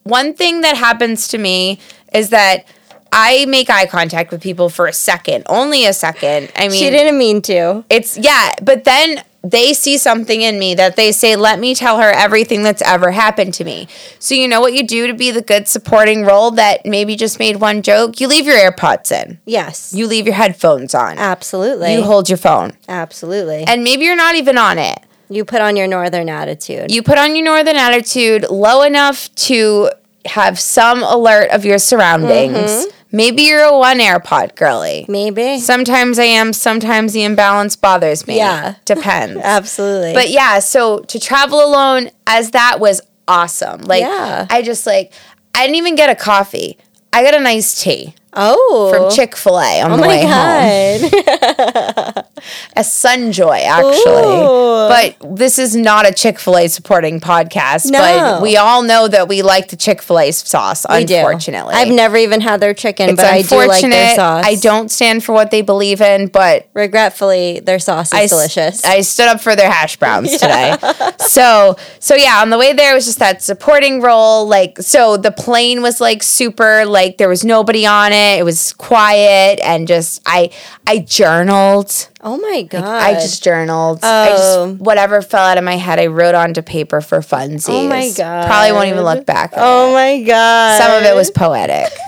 one 0.04 0.36
thing 0.36 0.62
that 0.62 0.78
happens 0.78 1.30
to 1.30 1.40
me 1.40 1.80
is 2.14 2.30
that 2.30 2.66
I 3.14 3.46
make 3.48 3.70
eye 3.70 3.86
contact 3.86 4.32
with 4.32 4.42
people 4.42 4.70
for 4.70 4.88
a 4.88 4.94
second, 4.94 5.44
only 5.48 5.86
a 5.86 5.94
second. 5.94 6.52
I 6.56 6.68
mean, 6.68 6.72
She 6.80 6.90
didn't 6.90 7.18
mean 7.18 7.42
to. 7.44 7.84
it's 7.90 8.18
yeah, 8.18 8.54
but 8.62 8.84
then 8.84 9.24
they 9.46 9.74
see 9.74 9.98
something 9.98 10.42
in 10.42 10.58
me 10.58 10.74
that 10.76 10.96
they 10.96 11.12
say, 11.12 11.36
"Let 11.36 11.60
me 11.60 11.76
tell 11.76 12.00
her 12.00 12.10
everything 12.10 12.64
that's 12.64 12.82
ever 12.82 13.12
happened 13.12 13.54
to 13.56 13.66
me." 13.66 13.88
So 14.18 14.36
you 14.36 14.48
know 14.48 14.62
what 14.62 14.74
you 14.74 14.84
do 14.88 15.06
to 15.08 15.14
be 15.14 15.32
the 15.32 15.42
good 15.42 15.68
supporting 15.68 16.24
role 16.24 16.52
that 16.52 16.86
maybe 16.86 17.16
just 17.18 17.40
made 17.40 17.58
one 17.58 17.82
joke? 17.82 18.22
You 18.22 18.28
leave 18.30 18.46
your 18.46 18.56
AirPods 18.56 19.12
in. 19.12 19.40
Yes. 19.46 19.94
You 19.94 20.08
leave 20.08 20.26
your 20.26 20.36
headphones 20.36 20.96
on. 20.96 21.18
Absolutely. 21.18 21.94
You 21.94 22.04
hold 22.04 22.30
your 22.30 22.38
phone. 22.38 22.72
Absolutely. 22.88 23.66
And 23.68 23.84
maybe 23.84 24.06
you're 24.06 24.16
not 24.16 24.36
even 24.36 24.58
on 24.58 24.78
it. 24.80 25.00
you 25.30 25.44
put 25.44 25.62
on 25.62 25.76
your 25.76 25.88
northern 25.88 26.30
attitude. 26.30 26.92
You 26.92 27.02
put 27.04 27.18
on 27.18 27.36
your 27.36 27.44
northern 27.44 27.76
attitude 27.76 28.46
low 28.50 28.82
enough 28.84 29.34
to 29.36 29.90
have 30.26 30.58
some 30.60 31.02
alert 31.04 31.50
of 31.52 31.66
your 31.66 31.80
surroundings. 31.80 32.56
Mm-hmm. 32.58 32.90
Maybe 33.14 33.44
you're 33.44 33.64
a 33.64 33.78
one 33.78 34.00
AirPod 34.00 34.56
girly. 34.56 35.06
Maybe. 35.08 35.60
Sometimes 35.60 36.18
I 36.18 36.24
am, 36.24 36.52
sometimes 36.52 37.14
the 37.14 37.24
imbalance 37.24 37.76
bothers 37.76 38.26
me. 38.26 38.38
Yeah. 38.38 38.76
Depends. 38.86 39.40
Absolutely. 39.44 40.14
But 40.14 40.32
yeah, 40.32 40.58
so 40.58 41.00
to 41.02 41.20
travel 41.20 41.64
alone 41.64 42.10
as 42.26 42.52
that 42.52 42.80
was 42.80 43.02
awesome. 43.28 43.82
Like 43.82 44.02
Yeah. 44.02 44.48
I 44.50 44.64
just 44.64 44.88
like 44.88 45.14
I 45.54 45.62
didn't 45.66 45.76
even 45.76 45.96
get 45.96 46.10
a 46.10 46.16
coffee. 46.16 46.78
I 47.14 47.24
got 47.24 47.36
a 47.36 47.40
nice 47.40 47.82
tea 47.84 48.16
oh. 48.36 48.92
from 48.94 49.12
Chick 49.16 49.36
Fil 49.36 49.60
A 49.60 49.82
on 49.82 49.92
Oh 49.92 49.96
the 49.96 50.02
my 50.02 50.08
way 50.08 50.22
home. 50.22 51.24
god. 51.26 52.26
A 52.76 52.82
Sunjoy, 52.82 53.62
actually. 53.64 54.34
Ooh. 54.34 54.90
But 54.90 55.16
this 55.38 55.58
is 55.58 55.76
not 55.78 56.06
a 56.06 56.12
Chick 56.14 56.40
Fil 56.40 56.58
A 56.58 56.68
supporting 56.68 57.22
podcast. 57.22 57.90
No. 57.90 58.00
But 58.00 58.42
we 58.42 58.58
all 58.58 58.84
know 58.84 59.08
that 59.08 59.28
we 59.30 59.42
like 59.42 59.70
the 59.70 59.78
Chick 59.78 60.02
Fil 60.02 60.20
A 60.20 60.32
sauce. 60.32 60.86
We 60.90 61.06
do. 61.06 61.16
unfortunately, 61.16 61.74
I've 61.76 61.94
never 61.94 62.18
even 62.18 62.42
had 62.42 62.60
their 62.60 62.74
chicken, 62.74 63.10
It's 63.12 63.16
but 63.18 63.26
I 63.32 63.44
do 63.44 63.56
like 63.66 63.82
their 63.82 64.16
sauce. 64.16 64.44
I 64.46 64.56
don't 64.56 64.90
stand 64.92 65.24
for 65.24 65.32
what 65.32 65.52
they 65.52 65.62
believe 65.62 66.02
in, 66.02 66.28
but 66.28 66.68
Regretfully, 66.74 67.62
their 67.62 67.80
sauce 67.80 68.08
is 68.14 68.20
I 68.20 68.28
delicious. 68.28 68.84
I 68.84 69.02
stood 69.02 69.28
up 69.30 69.40
for 69.40 69.56
their 69.56 69.72
hash 69.72 69.96
browns 69.98 70.32
today. 70.38 70.76
So 71.20 71.78
so 72.00 72.16
yeah, 72.16 72.42
on 72.42 72.50
the 72.50 72.58
way 72.58 72.74
there 72.74 72.92
it 72.92 72.96
was 72.96 73.06
just 73.06 73.20
that 73.20 73.42
supporting 73.42 74.02
role. 74.02 74.46
Like 74.48 74.80
so 74.80 75.16
the 75.18 75.32
plane 75.32 75.82
was 75.82 76.02
like 76.02 76.24
super 76.24 76.86
like 76.86 77.18
there 77.18 77.30
was 77.30 77.46
nobody 77.46 77.86
on 77.86 78.12
it. 78.12 78.23
It 78.40 78.44
was 78.44 78.74
quiet 78.74 79.60
and 79.64 79.88
just 79.88 80.22
I 80.26 80.50
I 80.88 81.00
journaled. 81.00 82.10
oh 82.22 82.38
my 82.38 82.64
god. 82.64 82.84
I 82.84 83.14
just 83.14 83.44
journaled. 83.44 84.00
I 84.04 84.30
Oh. 84.30 84.68
just 84.72 84.80
whatever 84.82 85.22
fell 85.22 85.46
out 85.46 85.58
of 85.58 85.64
my 85.64 85.76
head, 85.78 86.00
I 86.00 86.08
wrote 86.08 86.36
onto 86.36 86.62
paper 86.62 87.02
for 87.02 87.20
funsies. 87.20 87.70
Oh 87.70 87.88
my 87.88 88.12
God. 88.16 88.48
Probably 88.48 88.72
won't 88.72 88.88
even 88.90 89.04
look 89.04 89.26
back. 89.26 89.54
Oh 89.56 89.90
it. 89.90 89.94
my 89.94 90.24
god. 90.24 90.82
Some 90.82 90.92
of 90.98 91.04
it 91.04 91.16
was 91.16 91.30
poetic. 91.32 91.92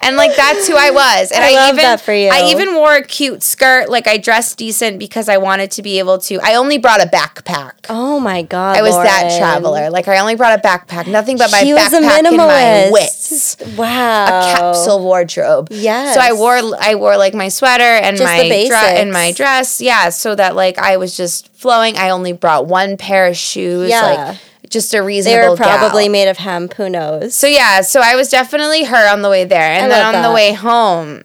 And 0.00 0.16
like 0.16 0.36
that's 0.36 0.68
who 0.68 0.74
I 0.76 0.90
was. 0.90 1.32
And 1.32 1.42
I 1.42 1.54
I, 1.66 1.68
even 1.68 1.76
that 1.78 2.00
for 2.00 2.12
you. 2.12 2.28
I 2.28 2.50
even 2.50 2.74
wore 2.74 2.94
a 2.94 3.02
cute 3.02 3.42
skirt. 3.42 3.88
Like 3.88 4.06
I 4.06 4.18
dressed 4.18 4.58
decent 4.58 4.98
because 4.98 5.28
I 5.28 5.38
wanted 5.38 5.70
to 5.72 5.82
be 5.82 5.98
able 5.98 6.18
to. 6.18 6.38
I 6.42 6.54
only 6.54 6.78
brought 6.78 7.02
a 7.02 7.08
backpack. 7.08 7.72
Oh 7.88 8.20
my 8.20 8.42
god. 8.42 8.76
I 8.76 8.82
was 8.82 8.94
that 8.94 9.36
traveler. 9.38 9.90
Like 9.90 10.06
I 10.06 10.18
only 10.18 10.36
brought 10.36 10.58
a 10.58 10.62
backpack, 10.62 11.06
nothing 11.10 11.38
but 11.38 11.50
my 11.50 11.62
She 11.62 11.74
was 11.74 11.92
a 11.92 11.96
backpack 12.00 12.24
and 12.24 12.36
my 12.36 12.44
minimalist. 12.90 12.92
wits. 12.92 13.76
Wow. 13.76 14.26
A 14.26 14.54
capsule 14.56 15.00
wardrobe. 15.02 15.68
Yeah. 15.70 16.12
So 16.14 16.20
I 16.20 16.32
wore 16.32 16.60
I 16.80 16.94
wore 16.94 17.16
like 17.16 17.34
my 17.34 17.48
sweater 17.48 17.82
and 17.82 18.16
Just 18.16 18.24
my 18.24 18.42
the 18.42 18.66
dre- 18.68 19.00
and 19.00 19.12
my 19.12 19.32
dress. 19.32 19.80
Yeah, 19.80 20.10
so 20.10 20.34
that 20.34 20.54
like 20.54 20.78
I 20.78 20.98
was 20.98 21.16
just 21.16 21.52
flowing. 21.54 21.96
I 21.96 22.10
only 22.10 22.32
brought 22.32 22.66
one 22.66 22.96
pair 22.96 23.26
of 23.26 23.36
shoes. 23.36 23.90
Yeah. 23.90 24.02
Like 24.02 24.38
just 24.76 24.92
a 24.94 24.98
They 24.98 25.06
reasonable. 25.06 25.50
were 25.50 25.56
probably 25.56 26.04
gal. 26.04 26.12
made 26.12 26.28
of 26.28 26.36
hemp. 26.36 26.74
Who 26.74 26.88
knows? 26.90 27.34
So 27.34 27.46
yeah, 27.46 27.80
so 27.80 28.00
I 28.02 28.14
was 28.14 28.28
definitely 28.28 28.84
her 28.84 29.08
on 29.12 29.22
the 29.22 29.30
way 29.30 29.44
there, 29.44 29.60
and 29.72 29.86
I 29.86 29.88
then 29.88 30.14
on 30.14 30.22
the 30.22 30.32
way 30.34 30.52
home, 30.52 31.22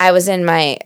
I 0.00 0.12
was 0.12 0.28
in 0.28 0.44
my. 0.44 0.78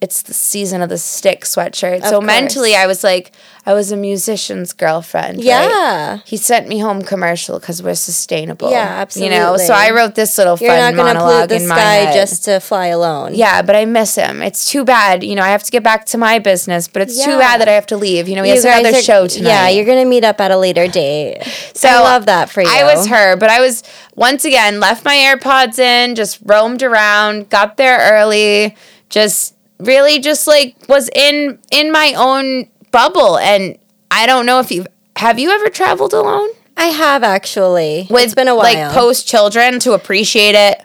It's 0.00 0.22
the 0.22 0.32
season 0.32 0.80
of 0.80 0.88
the 0.90 0.96
stick 0.98 1.42
sweatshirt. 1.44 2.04
so 2.04 2.18
course. 2.20 2.24
mentally, 2.26 2.76
I 2.76 2.86
was 2.86 3.02
like, 3.02 3.32
I 3.66 3.74
was 3.74 3.90
a 3.90 3.96
musician's 3.96 4.72
girlfriend. 4.72 5.38
right? 5.38 5.44
Yeah. 5.44 6.18
He 6.24 6.36
sent 6.36 6.68
me 6.68 6.78
home 6.78 7.02
commercial 7.02 7.58
because 7.58 7.82
we're 7.82 7.96
sustainable. 7.96 8.70
Yeah, 8.70 8.78
absolutely. 8.86 9.34
You 9.34 9.40
know, 9.42 9.56
so. 9.56 9.74
I 9.74 9.90
wrote 9.90 10.14
this 10.14 10.38
little 10.38 10.56
You're 10.56 10.70
fun 10.70 10.78
not 10.78 10.94
going 10.94 11.14
to 11.14 11.20
monologue 11.20 11.50
in 11.50 11.66
my 11.66 11.74
sky 11.74 11.82
head. 11.94 12.14
just 12.14 12.44
to 12.44 12.60
fly 12.60 12.86
alone. 12.86 13.34
yeah, 13.34 13.60
but 13.62 13.74
I 13.74 13.86
miss 13.86 14.14
him. 14.14 14.40
It's 14.40 14.70
too 14.70 14.84
bad. 14.84 15.24
You 15.24 15.34
know, 15.34 15.42
I 15.42 15.48
have 15.48 15.64
to 15.64 15.70
get 15.72 15.82
back 15.82 16.06
to 16.06 16.16
my 16.18 16.38
business, 16.38 16.86
but 16.86 17.02
it's 17.02 17.22
too 17.22 17.36
bad 17.36 17.60
that 17.60 17.68
I 17.68 17.72
have 17.72 17.86
to 17.86 17.96
leave. 17.96 18.28
You 18.28 18.36
know, 18.36 18.44
he 18.44 18.50
You 18.50 18.54
has 18.54 18.64
another 18.64 18.96
are- 18.98 19.02
show 19.02 19.26
tonight. 19.26 19.48
Yeah, 19.48 19.68
you're 19.68 19.84
going 19.84 20.02
to 20.04 20.08
meet 20.08 20.22
up 20.22 20.40
at 20.40 20.52
a 20.52 20.56
later 20.56 20.86
date. 20.86 21.42
So 21.74 21.88
I 21.88 22.00
love 22.00 22.26
that 22.26 22.50
for 22.50 22.60
you. 22.60 22.68
I 22.68 22.82
was 22.92 23.06
her, 23.06 23.36
but 23.36 23.50
I 23.50 23.60
was 23.60 23.84
once 24.16 24.44
again 24.44 24.80
left 24.80 25.04
my 25.04 25.14
AirPods 25.14 25.78
in, 25.78 26.16
just 26.16 26.40
roamed 26.44 26.82
around, 26.82 27.50
got 27.50 27.76
there 27.76 27.98
early, 28.12 28.76
just 29.08 29.54
really 29.78 30.18
just 30.18 30.46
like 30.46 30.76
was 30.88 31.08
in 31.14 31.58
in 31.70 31.92
my 31.92 32.14
own 32.16 32.68
bubble 32.90 33.38
and 33.38 33.78
I 34.10 34.26
don't 34.26 34.46
know 34.46 34.60
if 34.60 34.70
you 34.70 34.86
have 35.16 35.38
you 35.38 35.50
ever 35.50 35.68
traveled 35.68 36.12
alone? 36.12 36.50
I 36.76 36.86
have 36.86 37.24
actually. 37.24 38.06
With 38.08 38.24
it's 38.24 38.34
been 38.34 38.48
a 38.48 38.54
while. 38.54 38.72
like 38.72 38.92
post 38.92 39.26
children 39.26 39.80
to 39.80 39.92
appreciate 39.92 40.54
it. 40.54 40.82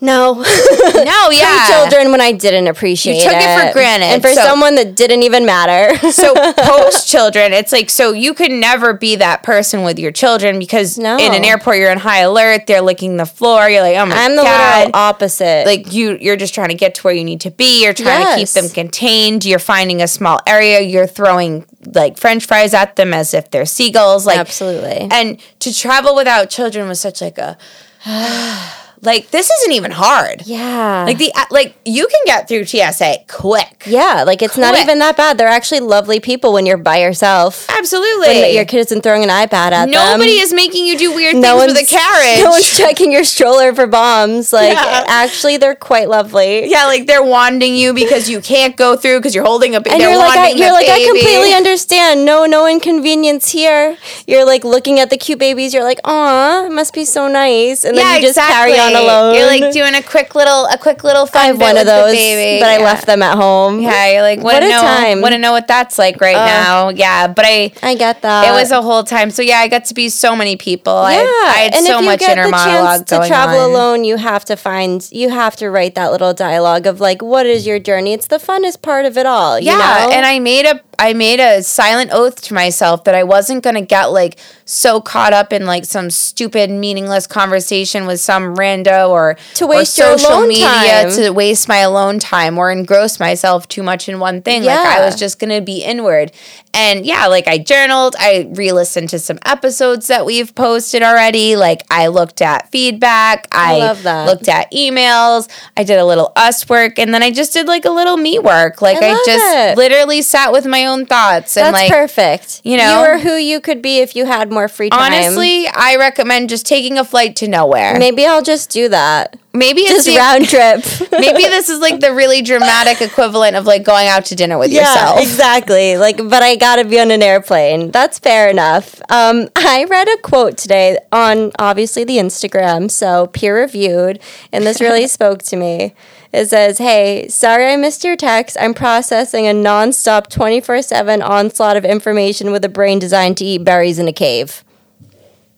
No. 0.00 0.44
No, 0.98 1.30
yeah. 1.30 1.66
children 1.68 2.10
when 2.10 2.20
I 2.20 2.32
didn't 2.32 2.66
appreciate 2.66 3.14
it. 3.14 3.22
you 3.24 3.30
took 3.30 3.36
it 3.40 3.66
for 3.68 3.72
granted, 3.72 4.06
And 4.06 4.22
for 4.22 4.28
so- 4.32 4.42
someone 4.42 4.74
that 4.74 4.94
didn't 4.96 5.22
even 5.22 5.46
matter. 5.46 5.96
so 6.10 6.34
post 6.58 7.08
children, 7.08 7.52
it's 7.52 7.72
like 7.72 7.88
so 7.88 8.12
you 8.12 8.34
can 8.34 8.58
never 8.60 8.92
be 8.94 9.16
that 9.16 9.42
person 9.42 9.84
with 9.84 9.98
your 9.98 10.10
children 10.10 10.58
because 10.58 10.98
No. 10.98 11.16
in 11.18 11.34
an 11.34 11.44
airport 11.44 11.76
you're 11.78 11.90
in 11.92 11.98
high 11.98 12.20
alert. 12.20 12.66
They're 12.66 12.80
licking 12.82 13.16
the 13.16 13.26
floor. 13.26 13.68
You're 13.68 13.82
like, 13.82 13.96
oh 13.96 14.06
my 14.06 14.16
I'm 14.16 14.36
the 14.36 14.42
god. 14.42 14.78
literal 14.86 14.90
opposite. 14.96 15.66
like 15.66 15.92
you 15.92 16.18
you're 16.20 16.36
just 16.36 16.54
trying 16.54 16.68
to 16.70 16.74
get 16.74 16.94
to 16.96 17.02
where 17.02 17.14
you 17.14 17.24
need 17.24 17.40
to 17.42 17.50
be 17.50 17.82
you're 17.84 17.94
trying 17.94 18.24
to 18.26 18.34
keep 18.36 18.48
them 18.50 18.68
contained 18.68 19.44
you're 19.44 19.58
finding 19.58 20.02
a 20.02 20.08
small 20.08 20.40
area 20.46 20.80
you're 20.80 21.06
throwing 21.06 21.64
like 21.94 22.18
french 22.18 22.44
fries 22.46 22.74
at 22.74 22.96
them 22.96 23.14
as 23.14 23.34
if 23.34 23.50
they're 23.50 23.66
seagulls 23.66 24.26
like 24.26 24.38
Absolutely. 24.38 25.08
and 25.10 25.40
to 25.60 25.72
travel 25.72 26.14
without 26.16 26.50
children 26.50 26.88
was 26.88 27.00
such 27.00 27.20
like 27.20 27.38
a 27.38 27.56
like 29.02 29.30
this 29.30 29.50
isn't 29.50 29.72
even 29.72 29.90
hard 29.90 30.42
yeah. 30.46 31.04
like 31.04 31.18
the 31.18 31.32
uh, 31.34 31.44
like 31.50 31.76
you 31.84 32.06
can 32.06 32.20
get 32.26 32.48
through 32.48 32.64
tsa 32.64 33.18
quick 33.28 33.78
yeah, 33.86 34.24
like 34.24 34.42
it's 34.42 34.56
not 34.56 34.76
even 34.78 34.98
that 34.98 35.16
bad. 35.16 35.38
They're 35.38 35.48
actually 35.48 35.80
lovely 35.80 36.20
people 36.20 36.52
when 36.52 36.66
you're 36.66 36.76
by 36.76 37.00
yourself. 37.00 37.66
absolutely 37.70 38.28
When 38.28 38.54
your 38.54 38.64
kid 38.64 38.80
isn't 38.80 39.02
throwing 39.02 39.22
an 39.22 39.28
iPad 39.28 39.72
at 39.72 39.86
them. 39.86 39.90
nobody 39.90 40.38
is 40.38 40.52
making 40.52 40.86
you 40.86 40.98
do 40.98 41.14
weird 41.14 41.36
no 41.36 41.58
things 41.60 41.74
with 41.74 41.82
a 41.82 41.86
carriage 41.86 42.42
No 42.42 42.50
one's 42.50 42.76
checking 42.76 43.12
your 43.12 43.24
stroller 43.24 43.74
for 43.74 43.86
bombs. 43.86 44.52
Like, 44.52 44.72
Yeah. 44.72 45.04
actually, 45.08 45.56
they're 45.56 45.74
quite 45.74 46.08
lovely. 46.08 46.68
yeah, 46.68 46.86
like 46.86 47.06
they're 47.06 47.22
wanding 47.22 47.74
you 47.74 47.92
because 47.94 48.28
you 48.28 48.40
can't 48.40 48.76
go 48.76 48.96
through 48.96 49.18
because 49.18 49.34
you're 49.34 49.44
holding 49.44 49.74
a 49.74 49.80
baby. 49.80 49.94
And 49.94 50.02
you're 50.02 50.16
like, 50.16 50.38
I, 50.38 50.48
you're 50.50 50.72
like, 50.72 50.88
I 50.88 51.04
completely 51.04 51.52
understand. 51.52 52.24
No, 52.24 52.44
no 52.46 52.66
inconvenience 52.66 53.50
here. 53.50 53.96
You're 54.26 54.44
like 54.44 54.64
looking 54.64 55.00
at 55.00 55.10
the 55.10 55.16
cute 55.16 55.38
babies. 55.38 55.72
You're 55.74 55.84
like, 55.84 56.00
aw, 56.04 56.66
it 56.66 56.72
must 56.72 56.94
be 56.94 57.04
so 57.04 57.28
nice. 57.28 57.84
And 57.84 57.96
then 57.96 58.16
you 58.16 58.26
just 58.26 58.38
carry 58.38 58.78
on 58.78 58.87
alone. 58.94 59.34
You're 59.34 59.46
like 59.46 59.72
doing 59.72 59.94
a 59.94 60.02
quick 60.02 60.34
little, 60.34 60.66
a 60.66 60.78
quick 60.78 61.04
little 61.04 61.26
fun 61.26 61.42
I 61.42 61.46
have 61.46 61.60
one 61.60 61.76
of 61.76 61.86
those, 61.86 62.12
baby. 62.12 62.60
but 62.60 62.68
I 62.68 62.78
left 62.78 63.06
them 63.06 63.22
at 63.22 63.36
home. 63.36 63.80
Yeah, 63.80 64.12
you're 64.12 64.22
like, 64.22 64.40
What 64.40 64.62
a 64.62 64.68
know, 64.68 64.80
time. 64.80 65.20
want 65.20 65.32
to 65.32 65.38
know 65.38 65.52
what 65.52 65.66
that's 65.66 65.98
like 65.98 66.20
right 66.20 66.32
now. 66.34 66.88
Yeah, 66.90 67.28
but 67.28 67.44
I, 67.46 67.72
I 67.82 67.94
get 67.94 68.22
that. 68.22 68.48
it 68.48 68.52
was 68.52 68.70
a 68.70 68.82
whole 68.82 69.02
time. 69.04 69.30
So 69.30 69.42
yeah, 69.42 69.58
I 69.58 69.68
got 69.68 69.84
to 69.86 69.94
be 69.94 70.08
so 70.08 70.34
many 70.36 70.56
people. 70.56 70.92
Yeah, 70.92 71.18
I 71.18 71.68
had 71.70 71.74
and 71.74 71.86
so 71.86 71.96
if 71.96 72.00
you 72.00 72.06
much 72.06 72.20
get 72.20 72.32
inner 72.32 72.44
the 72.44 72.50
monologue 72.50 73.06
chance 73.06 73.10
to 73.10 73.26
travel 73.28 73.60
on. 73.60 73.70
alone, 73.70 74.04
you 74.04 74.16
have 74.16 74.44
to 74.46 74.56
find, 74.56 75.06
you 75.12 75.30
have 75.30 75.56
to 75.56 75.70
write 75.70 75.94
that 75.94 76.10
little 76.12 76.34
dialogue 76.34 76.86
of 76.86 77.00
like, 77.00 77.22
what 77.22 77.46
is 77.46 77.66
your 77.66 77.78
journey? 77.78 78.12
It's 78.12 78.26
the 78.26 78.38
funnest 78.38 78.82
part 78.82 79.04
of 79.04 79.16
it 79.18 79.26
all. 79.26 79.58
Yeah, 79.60 79.76
know? 79.76 80.12
and 80.12 80.26
I 80.26 80.38
made 80.38 80.66
a 80.66 80.82
I 80.98 81.12
made 81.12 81.40
a 81.40 81.62
silent 81.62 82.10
oath 82.12 82.42
to 82.42 82.54
myself 82.54 83.04
that 83.04 83.14
I 83.14 83.22
wasn't 83.22 83.62
gonna 83.62 83.82
get 83.82 84.06
like 84.06 84.38
so 84.64 85.00
caught 85.00 85.32
up 85.32 85.52
in 85.52 85.64
like 85.66 85.84
some 85.84 86.10
stupid 86.10 86.70
meaningless 86.70 87.26
conversation 87.26 88.06
with 88.06 88.20
some 88.20 88.56
rando 88.56 89.08
or 89.10 89.36
To 89.54 89.66
waste 89.66 89.96
your 89.96 90.18
social 90.18 90.46
media 90.46 90.66
time. 91.04 91.10
to 91.12 91.30
waste 91.30 91.68
my 91.68 91.78
alone 91.78 92.18
time 92.18 92.58
or 92.58 92.70
engross 92.70 93.18
myself 93.20 93.68
too 93.68 93.82
much 93.82 94.08
in 94.08 94.18
one 94.18 94.42
thing. 94.42 94.64
Like 94.64 94.78
I 94.78 95.04
was 95.04 95.16
just 95.16 95.38
gonna 95.38 95.60
be 95.60 95.82
inward. 95.82 96.32
And 96.74 97.06
yeah, 97.06 97.26
like 97.26 97.48
I 97.48 97.58
journaled, 97.58 98.14
I 98.20 98.46
re-listened 98.50 99.08
to 99.10 99.18
some 99.18 99.38
episodes 99.44 100.06
that 100.08 100.26
we've 100.26 100.54
posted 100.54 101.02
already. 101.02 101.56
Like 101.56 101.82
I 101.90 102.08
looked 102.08 102.42
at 102.42 102.70
feedback, 102.70 103.48
I, 103.52 103.78
love 103.78 104.02
that. 104.02 104.26
looked 104.26 104.48
at 104.48 104.70
emails, 104.72 105.48
I 105.76 105.82
did 105.84 105.98
a 105.98 106.04
little 106.04 106.30
us 106.36 106.68
work, 106.68 106.98
and 106.98 107.12
then 107.14 107.22
I 107.22 107.30
just 107.30 107.52
did 107.52 107.66
like 107.66 107.84
a 107.84 107.90
little 107.90 108.16
me 108.16 108.38
work. 108.38 108.82
Like 108.82 109.02
I 109.02 109.10
I, 109.12 109.22
just 109.26 109.56
it. 109.56 109.76
literally 109.78 110.22
sat 110.22 110.52
with 110.52 110.66
my 110.66 110.84
own 110.88 111.06
thoughts 111.06 111.56
and 111.56 111.66
That's 111.66 111.74
like 111.74 111.90
perfect. 111.92 112.60
you 112.64 112.76
know? 112.76 113.02
you 113.02 113.06
are 113.06 113.18
who 113.18 113.34
you 113.36 113.60
could 113.60 113.80
be 113.82 113.98
if 113.98 114.16
you 114.16 114.26
had 114.26 114.50
more 114.50 114.66
free 114.68 114.90
time. 114.90 115.12
honestly, 115.12 115.66
I 115.68 115.96
recommend 115.96 116.48
just 116.48 116.66
taking 116.66 116.98
a 116.98 117.04
flight 117.04 117.36
to 117.36 117.46
nowhere. 117.48 117.98
maybe 117.98 118.26
I'll 118.26 118.42
just 118.42 118.70
do 118.70 118.88
that. 118.88 119.38
Maybe 119.54 119.80
it's 119.80 120.04
Just 120.04 120.06
the, 120.06 120.16
round 120.16 120.46
trip. 120.48 121.10
maybe 121.20 121.42
this 121.48 121.68
is 121.68 121.80
like 121.80 122.00
the 122.00 122.14
really 122.14 122.42
dramatic 122.42 123.00
equivalent 123.02 123.56
of 123.56 123.66
like 123.66 123.82
going 123.82 124.06
out 124.06 124.26
to 124.26 124.34
dinner 124.36 124.56
with 124.58 124.70
Yeah, 124.70 124.82
yourself. 124.92 125.20
exactly. 125.20 125.96
Like, 125.96 126.16
but 126.18 126.42
I 126.42 126.54
gotta 126.56 126.84
be 126.84 127.00
on 127.00 127.10
an 127.10 127.22
airplane. 127.22 127.90
That's 127.90 128.18
fair 128.18 128.48
enough. 128.50 129.00
Um, 129.10 129.48
I 129.56 129.84
read 129.88 130.06
a 130.08 130.16
quote 130.22 130.58
today 130.58 130.98
on 131.12 131.50
obviously 131.58 132.04
the 132.04 132.18
Instagram, 132.18 132.90
so 132.90 133.26
peer 133.28 133.56
reviewed, 133.60 134.20
and 134.52 134.64
this 134.64 134.80
really 134.80 135.06
spoke 135.18 135.42
to 135.44 135.56
me. 135.56 135.94
It 136.32 136.48
says, 136.50 136.78
"Hey, 136.78 137.26
sorry 137.28 137.72
I 137.72 137.76
missed 137.76 138.04
your 138.04 138.16
text. 138.16 138.56
I'm 138.60 138.74
processing 138.74 139.46
a 139.46 139.52
nonstop, 139.52 140.28
24/7 140.28 141.22
onslaught 141.22 141.76
of 141.76 141.84
information 141.84 142.50
with 142.50 142.64
a 142.64 142.68
brain 142.68 142.98
designed 142.98 143.36
to 143.38 143.44
eat 143.44 143.64
berries 143.64 143.98
in 143.98 144.08
a 144.08 144.12
cave." 144.12 144.62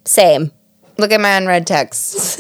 Same. 0.05 0.53
Look 0.97 1.13
at 1.13 1.21
my 1.21 1.37
unread 1.37 1.67
text. 1.67 2.39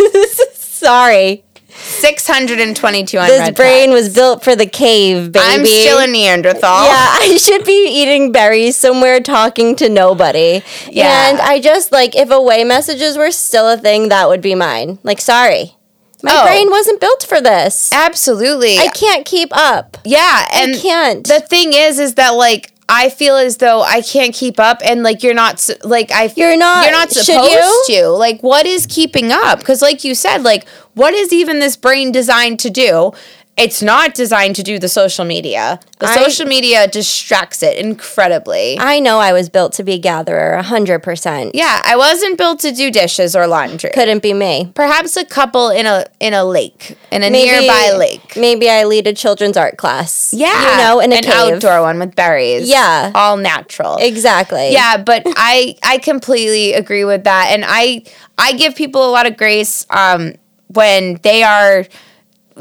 Sorry, 0.54 1.44
622 1.82 3.18
unread 3.18 3.30
this 3.30 3.50
brain 3.50 3.90
texts. 3.90 4.06
was 4.06 4.14
built 4.14 4.44
for 4.44 4.54
the 4.56 4.66
cave, 4.66 5.32
baby. 5.32 5.44
I'm 5.44 5.66
still 5.66 5.98
a 5.98 6.06
Neanderthal. 6.06 6.84
Yeah, 6.84 7.06
I 7.20 7.36
should 7.36 7.64
be 7.64 7.88
eating 7.88 8.32
berries 8.32 8.76
somewhere 8.76 9.20
talking 9.20 9.76
to 9.76 9.88
nobody. 9.88 10.62
Yeah. 10.88 11.28
And 11.28 11.40
I 11.40 11.60
just 11.60 11.92
like 11.92 12.14
if 12.16 12.30
away 12.30 12.64
messages 12.64 13.16
were 13.16 13.30
still 13.30 13.68
a 13.68 13.76
thing, 13.76 14.08
that 14.08 14.28
would 14.28 14.40
be 14.40 14.54
mine. 14.54 14.98
Like, 15.02 15.20
sorry. 15.20 15.76
My 16.22 16.32
Oh. 16.40 16.46
brain 16.46 16.70
wasn't 16.70 17.00
built 17.00 17.22
for 17.24 17.40
this. 17.40 17.90
Absolutely. 17.92 18.78
I 18.78 18.88
can't 18.88 19.24
keep 19.24 19.50
up. 19.56 19.96
yeah, 20.04 20.46
and 20.52 20.74
can't. 20.76 21.26
The 21.26 21.40
thing 21.40 21.72
is 21.72 21.98
is 21.98 22.14
that 22.14 22.30
like 22.30 22.72
I 22.92 23.08
feel 23.08 23.36
as 23.36 23.58
though 23.58 23.82
I 23.82 24.00
can't 24.02 24.34
keep 24.34 24.58
up 24.58 24.80
and 24.84 25.04
like 25.04 25.22
you're 25.22 25.32
not 25.34 25.68
like 25.84 26.10
I 26.10 26.32
You're 26.36 26.56
not- 26.56 26.82
you're 26.84 26.92
not 26.92 27.12
supposed 27.12 27.88
you? 27.88 28.02
to. 28.02 28.08
Like 28.08 28.40
what 28.42 28.66
is 28.66 28.84
keeping 28.86 29.30
up? 29.30 29.62
Cuz 29.62 29.80
like 29.80 30.02
you 30.02 30.14
said 30.14 30.42
like 30.42 30.66
what 30.94 31.14
is 31.14 31.32
even 31.32 31.60
this 31.60 31.76
brain 31.76 32.10
designed 32.10 32.58
to 32.60 32.70
do? 32.70 33.12
It's 33.60 33.82
not 33.82 34.14
designed 34.14 34.56
to 34.56 34.62
do 34.62 34.78
the 34.78 34.88
social 34.88 35.24
media. 35.24 35.78
The 35.98 36.06
I- 36.06 36.16
social 36.24 36.46
media 36.46 36.86
distracts 36.88 37.62
it 37.62 37.76
incredibly. 37.76 38.78
I 38.78 39.00
know 39.00 39.18
I 39.18 39.32
was 39.32 39.48
built 39.48 39.72
to 39.74 39.82
be 39.84 39.92
a 39.94 39.98
gatherer, 39.98 40.54
a 40.54 40.62
hundred 40.62 41.00
percent. 41.02 41.54
yeah, 41.54 41.80
I 41.84 41.96
wasn't 41.96 42.38
built 42.38 42.60
to 42.60 42.72
do 42.72 42.90
dishes 42.90 43.36
or 43.36 43.46
laundry. 43.46 43.90
Couldn't 43.92 44.22
be 44.22 44.32
me. 44.32 44.72
Perhaps 44.74 45.16
a 45.16 45.24
couple 45.24 45.68
in 45.68 45.86
a 45.86 46.06
in 46.20 46.32
a 46.34 46.44
lake, 46.44 46.96
in 47.12 47.22
a 47.22 47.30
nearby 47.30 47.92
lake. 47.96 48.36
Maybe 48.36 48.68
I 48.70 48.84
lead 48.84 49.06
a 49.06 49.12
children's 49.12 49.56
art 49.56 49.76
class. 49.76 50.32
Yeah, 50.32 50.48
You 50.72 50.76
know, 50.82 51.00
in 51.00 51.12
a 51.12 51.16
an 51.16 51.22
cave. 51.22 51.34
outdoor 51.54 51.82
one 51.82 51.98
with 51.98 52.14
berries. 52.14 52.68
Yeah. 52.68 53.12
all 53.14 53.36
natural. 53.36 53.96
Exactly. 54.00 54.72
Yeah, 54.72 54.96
but 54.96 55.22
I 55.36 55.76
I 55.82 55.98
completely 55.98 56.72
agree 56.72 57.04
with 57.04 57.24
that, 57.24 57.48
and 57.50 57.64
I 57.66 58.04
I 58.38 58.52
give 58.52 58.74
people 58.74 59.04
a 59.08 59.12
lot 59.12 59.26
of 59.26 59.36
grace 59.36 59.84
um 59.90 60.34
when 60.68 61.18
they 61.22 61.42
are 61.42 61.84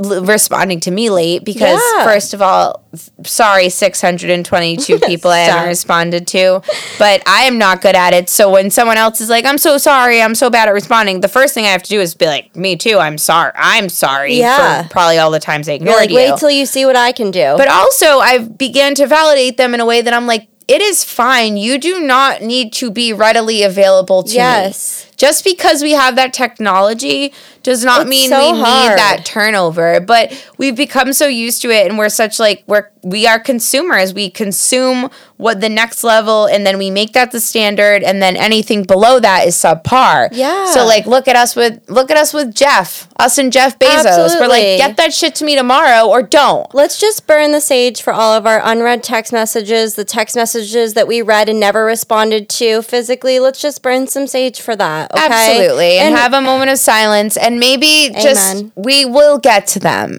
l- 0.03 0.23
responding 0.23 0.79
to 0.81 0.91
me 0.91 1.09
late 1.09 1.43
because 1.43 1.81
Yeah. 1.95 2.03
first 2.05 2.33
of 2.33 2.41
all 2.41 2.83
sorry 3.23 3.69
622 3.69 4.99
people 5.05 5.29
i 5.31 5.39
haven't 5.39 5.67
responded 5.67 6.25
to 6.27 6.61
but 6.97 7.21
i 7.27 7.43
am 7.43 7.57
not 7.57 7.81
good 7.81 7.95
at 7.95 8.13
it 8.13 8.29
so 8.29 8.49
when 8.49 8.69
someone 8.71 8.97
else 8.97 9.21
is 9.21 9.29
like 9.29 9.45
i'm 9.45 9.57
so 9.57 9.77
sorry 9.77 10.21
i'm 10.21 10.33
so 10.35 10.49
bad 10.49 10.67
at 10.67 10.73
responding 10.73 11.21
the 11.21 11.27
first 11.27 11.53
thing 11.53 11.65
i 11.65 11.69
have 11.69 11.83
to 11.83 11.89
do 11.89 11.99
is 11.99 12.15
be 12.15 12.25
like 12.25 12.55
me 12.55 12.75
too 12.75 12.97
i'm 12.97 13.17
sorry 13.17 13.51
i'm 13.55 13.89
sorry 13.89 14.35
Yeah. 14.39 14.83
for 14.83 14.89
probably 14.89 15.17
all 15.19 15.31
the 15.31 15.39
times 15.39 15.69
i 15.69 15.73
You're 15.73 15.95
like, 15.95 16.09
you 16.09 16.15
wait 16.15 16.37
till 16.37 16.49
you 16.51 16.65
see 16.65 16.85
what 16.85 16.95
I 16.95 17.11
can 17.11 17.31
do. 17.31 17.55
but 17.57 17.67
also, 17.67 18.19
I've 18.19 18.57
began 18.57 18.95
to 18.95 19.07
validate 19.07 19.57
them 19.57 19.73
in 19.73 19.79
a 19.79 19.85
way 19.85 20.01
that 20.01 20.13
I'm 20.13 20.27
like, 20.27 20.47
it 20.67 20.81
is 20.81 21.03
fine. 21.03 21.57
You 21.57 21.77
do 21.79 22.01
not 22.01 22.41
need 22.41 22.73
to 22.73 22.91
be 22.91 23.13
readily 23.13 23.63
available 23.63 24.23
to 24.23 24.33
Yes. 24.33 25.05
me. 25.05 25.08
Just 25.19 25.43
because 25.43 25.83
we 25.83 25.91
have 25.91 26.15
that 26.15 26.33
technology 26.33 27.33
does 27.61 27.83
not 27.83 28.01
It's 28.03 28.09
mean 28.09 28.29
so 28.29 28.37
we 28.53 28.59
hard. 28.59 28.91
need 28.91 28.97
that 28.97 29.25
turnover. 29.25 29.99
But 29.99 30.31
we've 30.57 30.75
become 30.77 31.11
so 31.13 31.27
used 31.27 31.61
to 31.63 31.69
it, 31.69 31.87
and 31.87 31.97
we're 31.97 32.07
such 32.09 32.39
like 32.39 32.63
we're 32.67 32.89
we 33.01 33.27
are 33.27 33.39
consumers. 33.39 34.13
We 34.13 34.29
consume 34.29 35.09
what 35.37 35.61
the 35.61 35.69
next 35.69 36.03
level, 36.03 36.45
and 36.45 36.65
then 36.65 36.77
we 36.77 36.91
make 36.91 37.13
that 37.13 37.31
the 37.31 37.39
standard, 37.39 38.03
and 38.03 38.21
then 38.21 38.35
anything 38.35 38.83
below 38.83 39.19
that 39.19 39.47
is 39.47 39.55
subpar. 39.55 40.29
Yeah. 40.31 40.65
So 40.73 40.85
like, 40.85 41.05
look 41.05 41.27
at 41.27 41.35
us 41.35 41.55
with 41.55 41.81
look 41.89 42.11
at 42.11 42.17
us 42.17 42.33
with 42.33 42.53
Jeff, 42.53 43.07
us 43.17 43.37
and 43.37 43.51
Jeff 43.51 43.79
Bezos. 43.79 44.39
We're 44.39 44.47
like, 44.47 44.77
get 44.77 44.97
that 44.97 45.13
shit 45.13 45.35
to 45.35 45.45
me 45.45 45.55
tomorrow, 45.55 46.07
or 46.07 46.21
don't. 46.21 46.73
Let's 46.75 46.99
just 46.99 47.25
burn 47.25 47.51
the 47.51 47.61
sage 47.61 48.01
for 48.01 48.13
all 48.13 48.33
of 48.33 48.45
our 48.45 48.61
unread 48.63 49.03
text 49.03 49.31
messages, 49.31 49.95
the 49.95 50.05
text 50.05 50.35
messages 50.35 50.93
that 50.93 51.07
we 51.07 51.21
read 51.21 51.49
and 51.49 51.59
never 51.59 51.85
responded 51.85 52.49
to 52.49 52.81
physically. 52.81 53.39
Let's 53.39 53.61
just 53.61 53.81
burn 53.81 54.07
some 54.07 54.27
sage 54.27 54.59
for 54.59 54.75
that. 54.75 55.11
Okay? 55.13 55.25
Absolutely. 55.25 55.97
And, 55.97 56.15
have 56.19 56.33
a 56.33 56.41
moment 56.41 56.69
of 56.69 56.77
silence 56.77 57.37
and 57.37 57.59
maybe 57.59 58.09
just 58.13 58.65
we 58.75 59.05
will 59.05 59.37
get 59.37 59.67
to 59.67 59.79
them. 59.79 60.17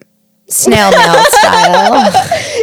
Snail 0.51 0.91
mail 0.91 1.15
style. 1.31 2.13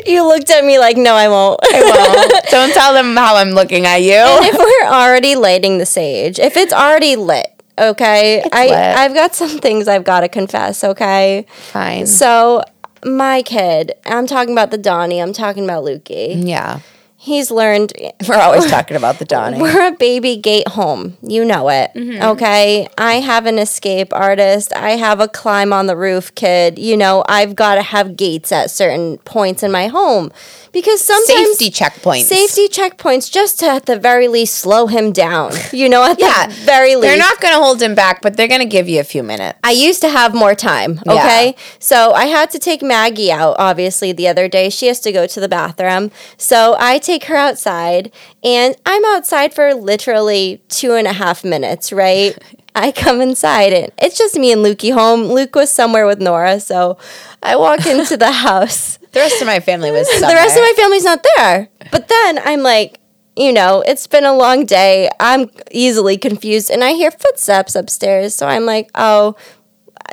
you 0.06 0.28
looked 0.28 0.50
at 0.50 0.64
me 0.66 0.78
like, 0.78 0.98
no, 0.98 1.14
I 1.16 1.28
won't. 1.30 1.60
Well, 1.72 2.30
don't 2.52 2.74
tell 2.74 2.94
them 2.94 3.16
how 3.16 3.36
I'm 3.38 3.52
looking 3.52 3.86
at 3.86 4.02
you. 4.02 4.14
and 4.14 4.46
if 4.46 4.58
we're 4.58 4.90
already 4.90 5.36
lighting 5.36 5.78
the 5.78 5.86
sage, 5.86 6.38
if 6.38 6.58
it's 6.58 6.74
already 6.74 7.16
lit, 7.16 7.48
okay, 7.80 8.44
I 8.52 8.66
lit. 8.68 8.74
I've 8.74 9.14
got 9.14 9.36
some 9.36 9.60
things 9.60 9.88
I've 9.88 10.04
got 10.04 10.20
to 10.22 10.30
confess. 10.30 10.84
Okay, 10.84 11.46
Fine. 11.72 12.08
so 12.08 12.62
my 13.06 13.42
kid, 13.42 13.94
I'm 14.06 14.28
talking 14.28 14.52
about 14.54 14.72
the 14.72 14.78
Donnie. 14.78 15.22
I'm 15.22 15.34
talking 15.34 15.64
about 15.64 15.84
Lukey. 15.86 16.46
Yeah. 16.46 16.80
He's 17.20 17.50
learned 17.52 17.92
We're 18.28 18.36
always 18.36 18.66
talking 18.70 18.96
about 18.98 19.20
the 19.20 19.26
Donnie. 19.26 19.60
we're 19.62 19.88
a 19.88 19.92
baby 19.92 20.38
gate 20.38 20.68
home. 20.70 21.18
You 21.22 21.44
know 21.46 21.70
it. 21.70 21.92
Mm-hmm. 21.96 22.22
Okay. 22.24 22.88
I 22.98 23.16
have 23.16 23.46
an 23.46 23.58
escape 23.60 24.14
artist. 24.14 24.74
I 24.76 24.92
have 24.92 25.20
a 25.20 25.28
climb 25.28 25.74
on 25.74 25.88
the 25.88 25.96
roof 25.98 26.34
kid. 26.36 26.78
You 26.80 26.96
know, 26.98 27.24
I've 27.28 27.56
got 27.56 27.76
to 27.76 27.82
have 27.82 28.16
gates 28.18 28.52
at 28.52 28.70
certain 28.72 29.18
points 29.20 29.64
in 29.64 29.72
my 29.72 29.88
home 29.88 30.32
because 30.72 31.02
sometimes 31.02 31.58
Safety 31.58 31.72
checkpoints. 31.72 32.24
safety 32.26 32.68
checkpoints 32.68 33.32
just 33.32 33.60
to 33.60 33.66
at 33.68 33.86
the 33.88 33.98
very 33.98 34.28
least 34.28 34.56
slow 34.56 34.86
him 34.88 35.12
down. 35.12 35.52
You 35.72 35.90
know, 35.90 36.04
at 36.04 36.20
Yeah. 36.20 36.48
the 36.48 36.54
very 36.54 36.96
least. 36.96 37.02
They're 37.08 37.18
not 37.18 37.40
going 37.42 37.54
to 37.54 37.60
hold 37.60 37.82
him 37.82 37.96
back, 37.96 38.22
but 38.22 38.38
they're 38.38 38.48
going 38.48 38.62
to 38.62 38.68
give 38.68 38.88
you 38.88 39.00
a 39.00 39.04
few 39.04 39.24
minutes. 39.24 39.58
I 39.64 39.72
used 39.72 40.02
to 40.02 40.10
have 40.10 40.34
more 40.36 40.54
time, 40.56 41.00
Yeah. 41.06 41.14
okay? 41.14 41.56
So 41.80 42.14
I 42.14 42.26
had 42.26 42.52
to 42.52 42.60
take 42.60 42.82
Maggie 42.84 43.32
out, 43.32 43.56
obviously, 43.58 44.12
the 44.12 44.28
other 44.28 44.48
day. 44.48 44.70
She 44.70 44.88
has 44.88 45.00
to 45.02 45.12
go 45.12 45.26
to 45.26 45.40
the 45.40 45.50
bathroom. 45.50 46.12
So 46.38 46.76
I 46.80 47.00
take 47.00 47.17
her 47.26 47.36
outside, 47.36 48.12
and 48.44 48.76
I'm 48.86 49.04
outside 49.06 49.54
for 49.54 49.74
literally 49.74 50.62
two 50.70 50.94
and 50.94 51.08
a 51.08 51.14
half 51.14 51.44
minutes, 51.44 51.92
right? 51.92 52.38
I 52.76 52.92
come 52.92 53.22
inside, 53.22 53.74
and 53.74 53.92
it's 53.98 54.18
just 54.18 54.36
me 54.36 54.52
and 54.52 54.64
Lukey 54.64 54.94
home. 54.94 55.24
Luke 55.24 55.56
was 55.56 55.72
somewhere 55.72 56.06
with 56.06 56.20
Nora, 56.20 56.60
so 56.60 56.98
I 57.42 57.56
walk 57.56 57.86
into 57.88 58.18
the 58.18 58.32
house. 58.32 58.98
The 59.14 59.20
rest 59.20 59.42
of 59.42 59.48
my 59.48 59.60
family 59.60 59.92
was 59.92 60.08
The 60.08 60.28
rest 60.28 60.56
of 60.56 60.62
my 60.62 60.74
family's 60.78 61.04
not 61.04 61.26
there. 61.38 61.70
But 61.92 62.08
then 62.08 62.40
I'm 62.46 62.62
like, 62.62 63.00
you 63.36 63.52
know, 63.52 63.82
it's 63.82 64.06
been 64.06 64.26
a 64.26 64.36
long 64.36 64.66
day. 64.66 65.10
I'm 65.20 65.50
easily 65.72 66.18
confused, 66.18 66.70
and 66.70 66.84
I 66.84 66.94
hear 66.94 67.10
footsteps 67.10 67.76
upstairs. 67.76 68.36
So 68.36 68.48
I'm 68.48 68.66
like, 68.66 68.92
oh, 68.94 69.36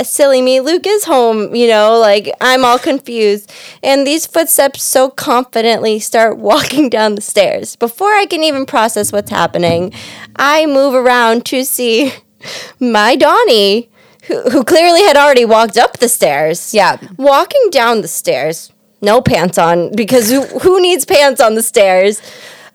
silly 0.02 0.42
me. 0.42 0.60
Luke 0.60 0.86
is 0.86 1.04
home, 1.04 1.54
you 1.54 1.68
know, 1.68 1.98
like 1.98 2.30
I'm 2.40 2.64
all 2.64 2.78
confused. 2.78 3.52
And 3.82 4.06
these 4.06 4.26
footsteps 4.26 4.82
so 4.82 5.10
confidently 5.10 5.98
start 5.98 6.38
walking 6.50 6.88
down 6.88 7.14
the 7.14 7.20
stairs. 7.20 7.76
Before 7.76 8.12
I 8.12 8.26
can 8.26 8.42
even 8.42 8.66
process 8.66 9.12
what's 9.12 9.30
happening, 9.30 9.92
I 10.36 10.66
move 10.66 10.94
around 10.94 11.46
to 11.46 11.64
see 11.64 12.12
my 12.80 13.16
Donnie. 13.16 13.90
Who, 14.28 14.40
who 14.48 14.64
clearly 14.64 15.02
had 15.02 15.18
already 15.18 15.44
walked 15.44 15.76
up 15.76 15.98
the 15.98 16.08
stairs. 16.08 16.72
Yeah. 16.72 16.96
Walking 17.18 17.68
down 17.70 18.00
the 18.00 18.08
stairs, 18.08 18.72
no 19.02 19.20
pants 19.20 19.58
on 19.58 19.94
because 19.94 20.30
who, 20.30 20.46
who 20.60 20.80
needs 20.80 21.04
pants 21.04 21.42
on 21.42 21.56
the 21.56 21.62
stairs? 21.62 22.22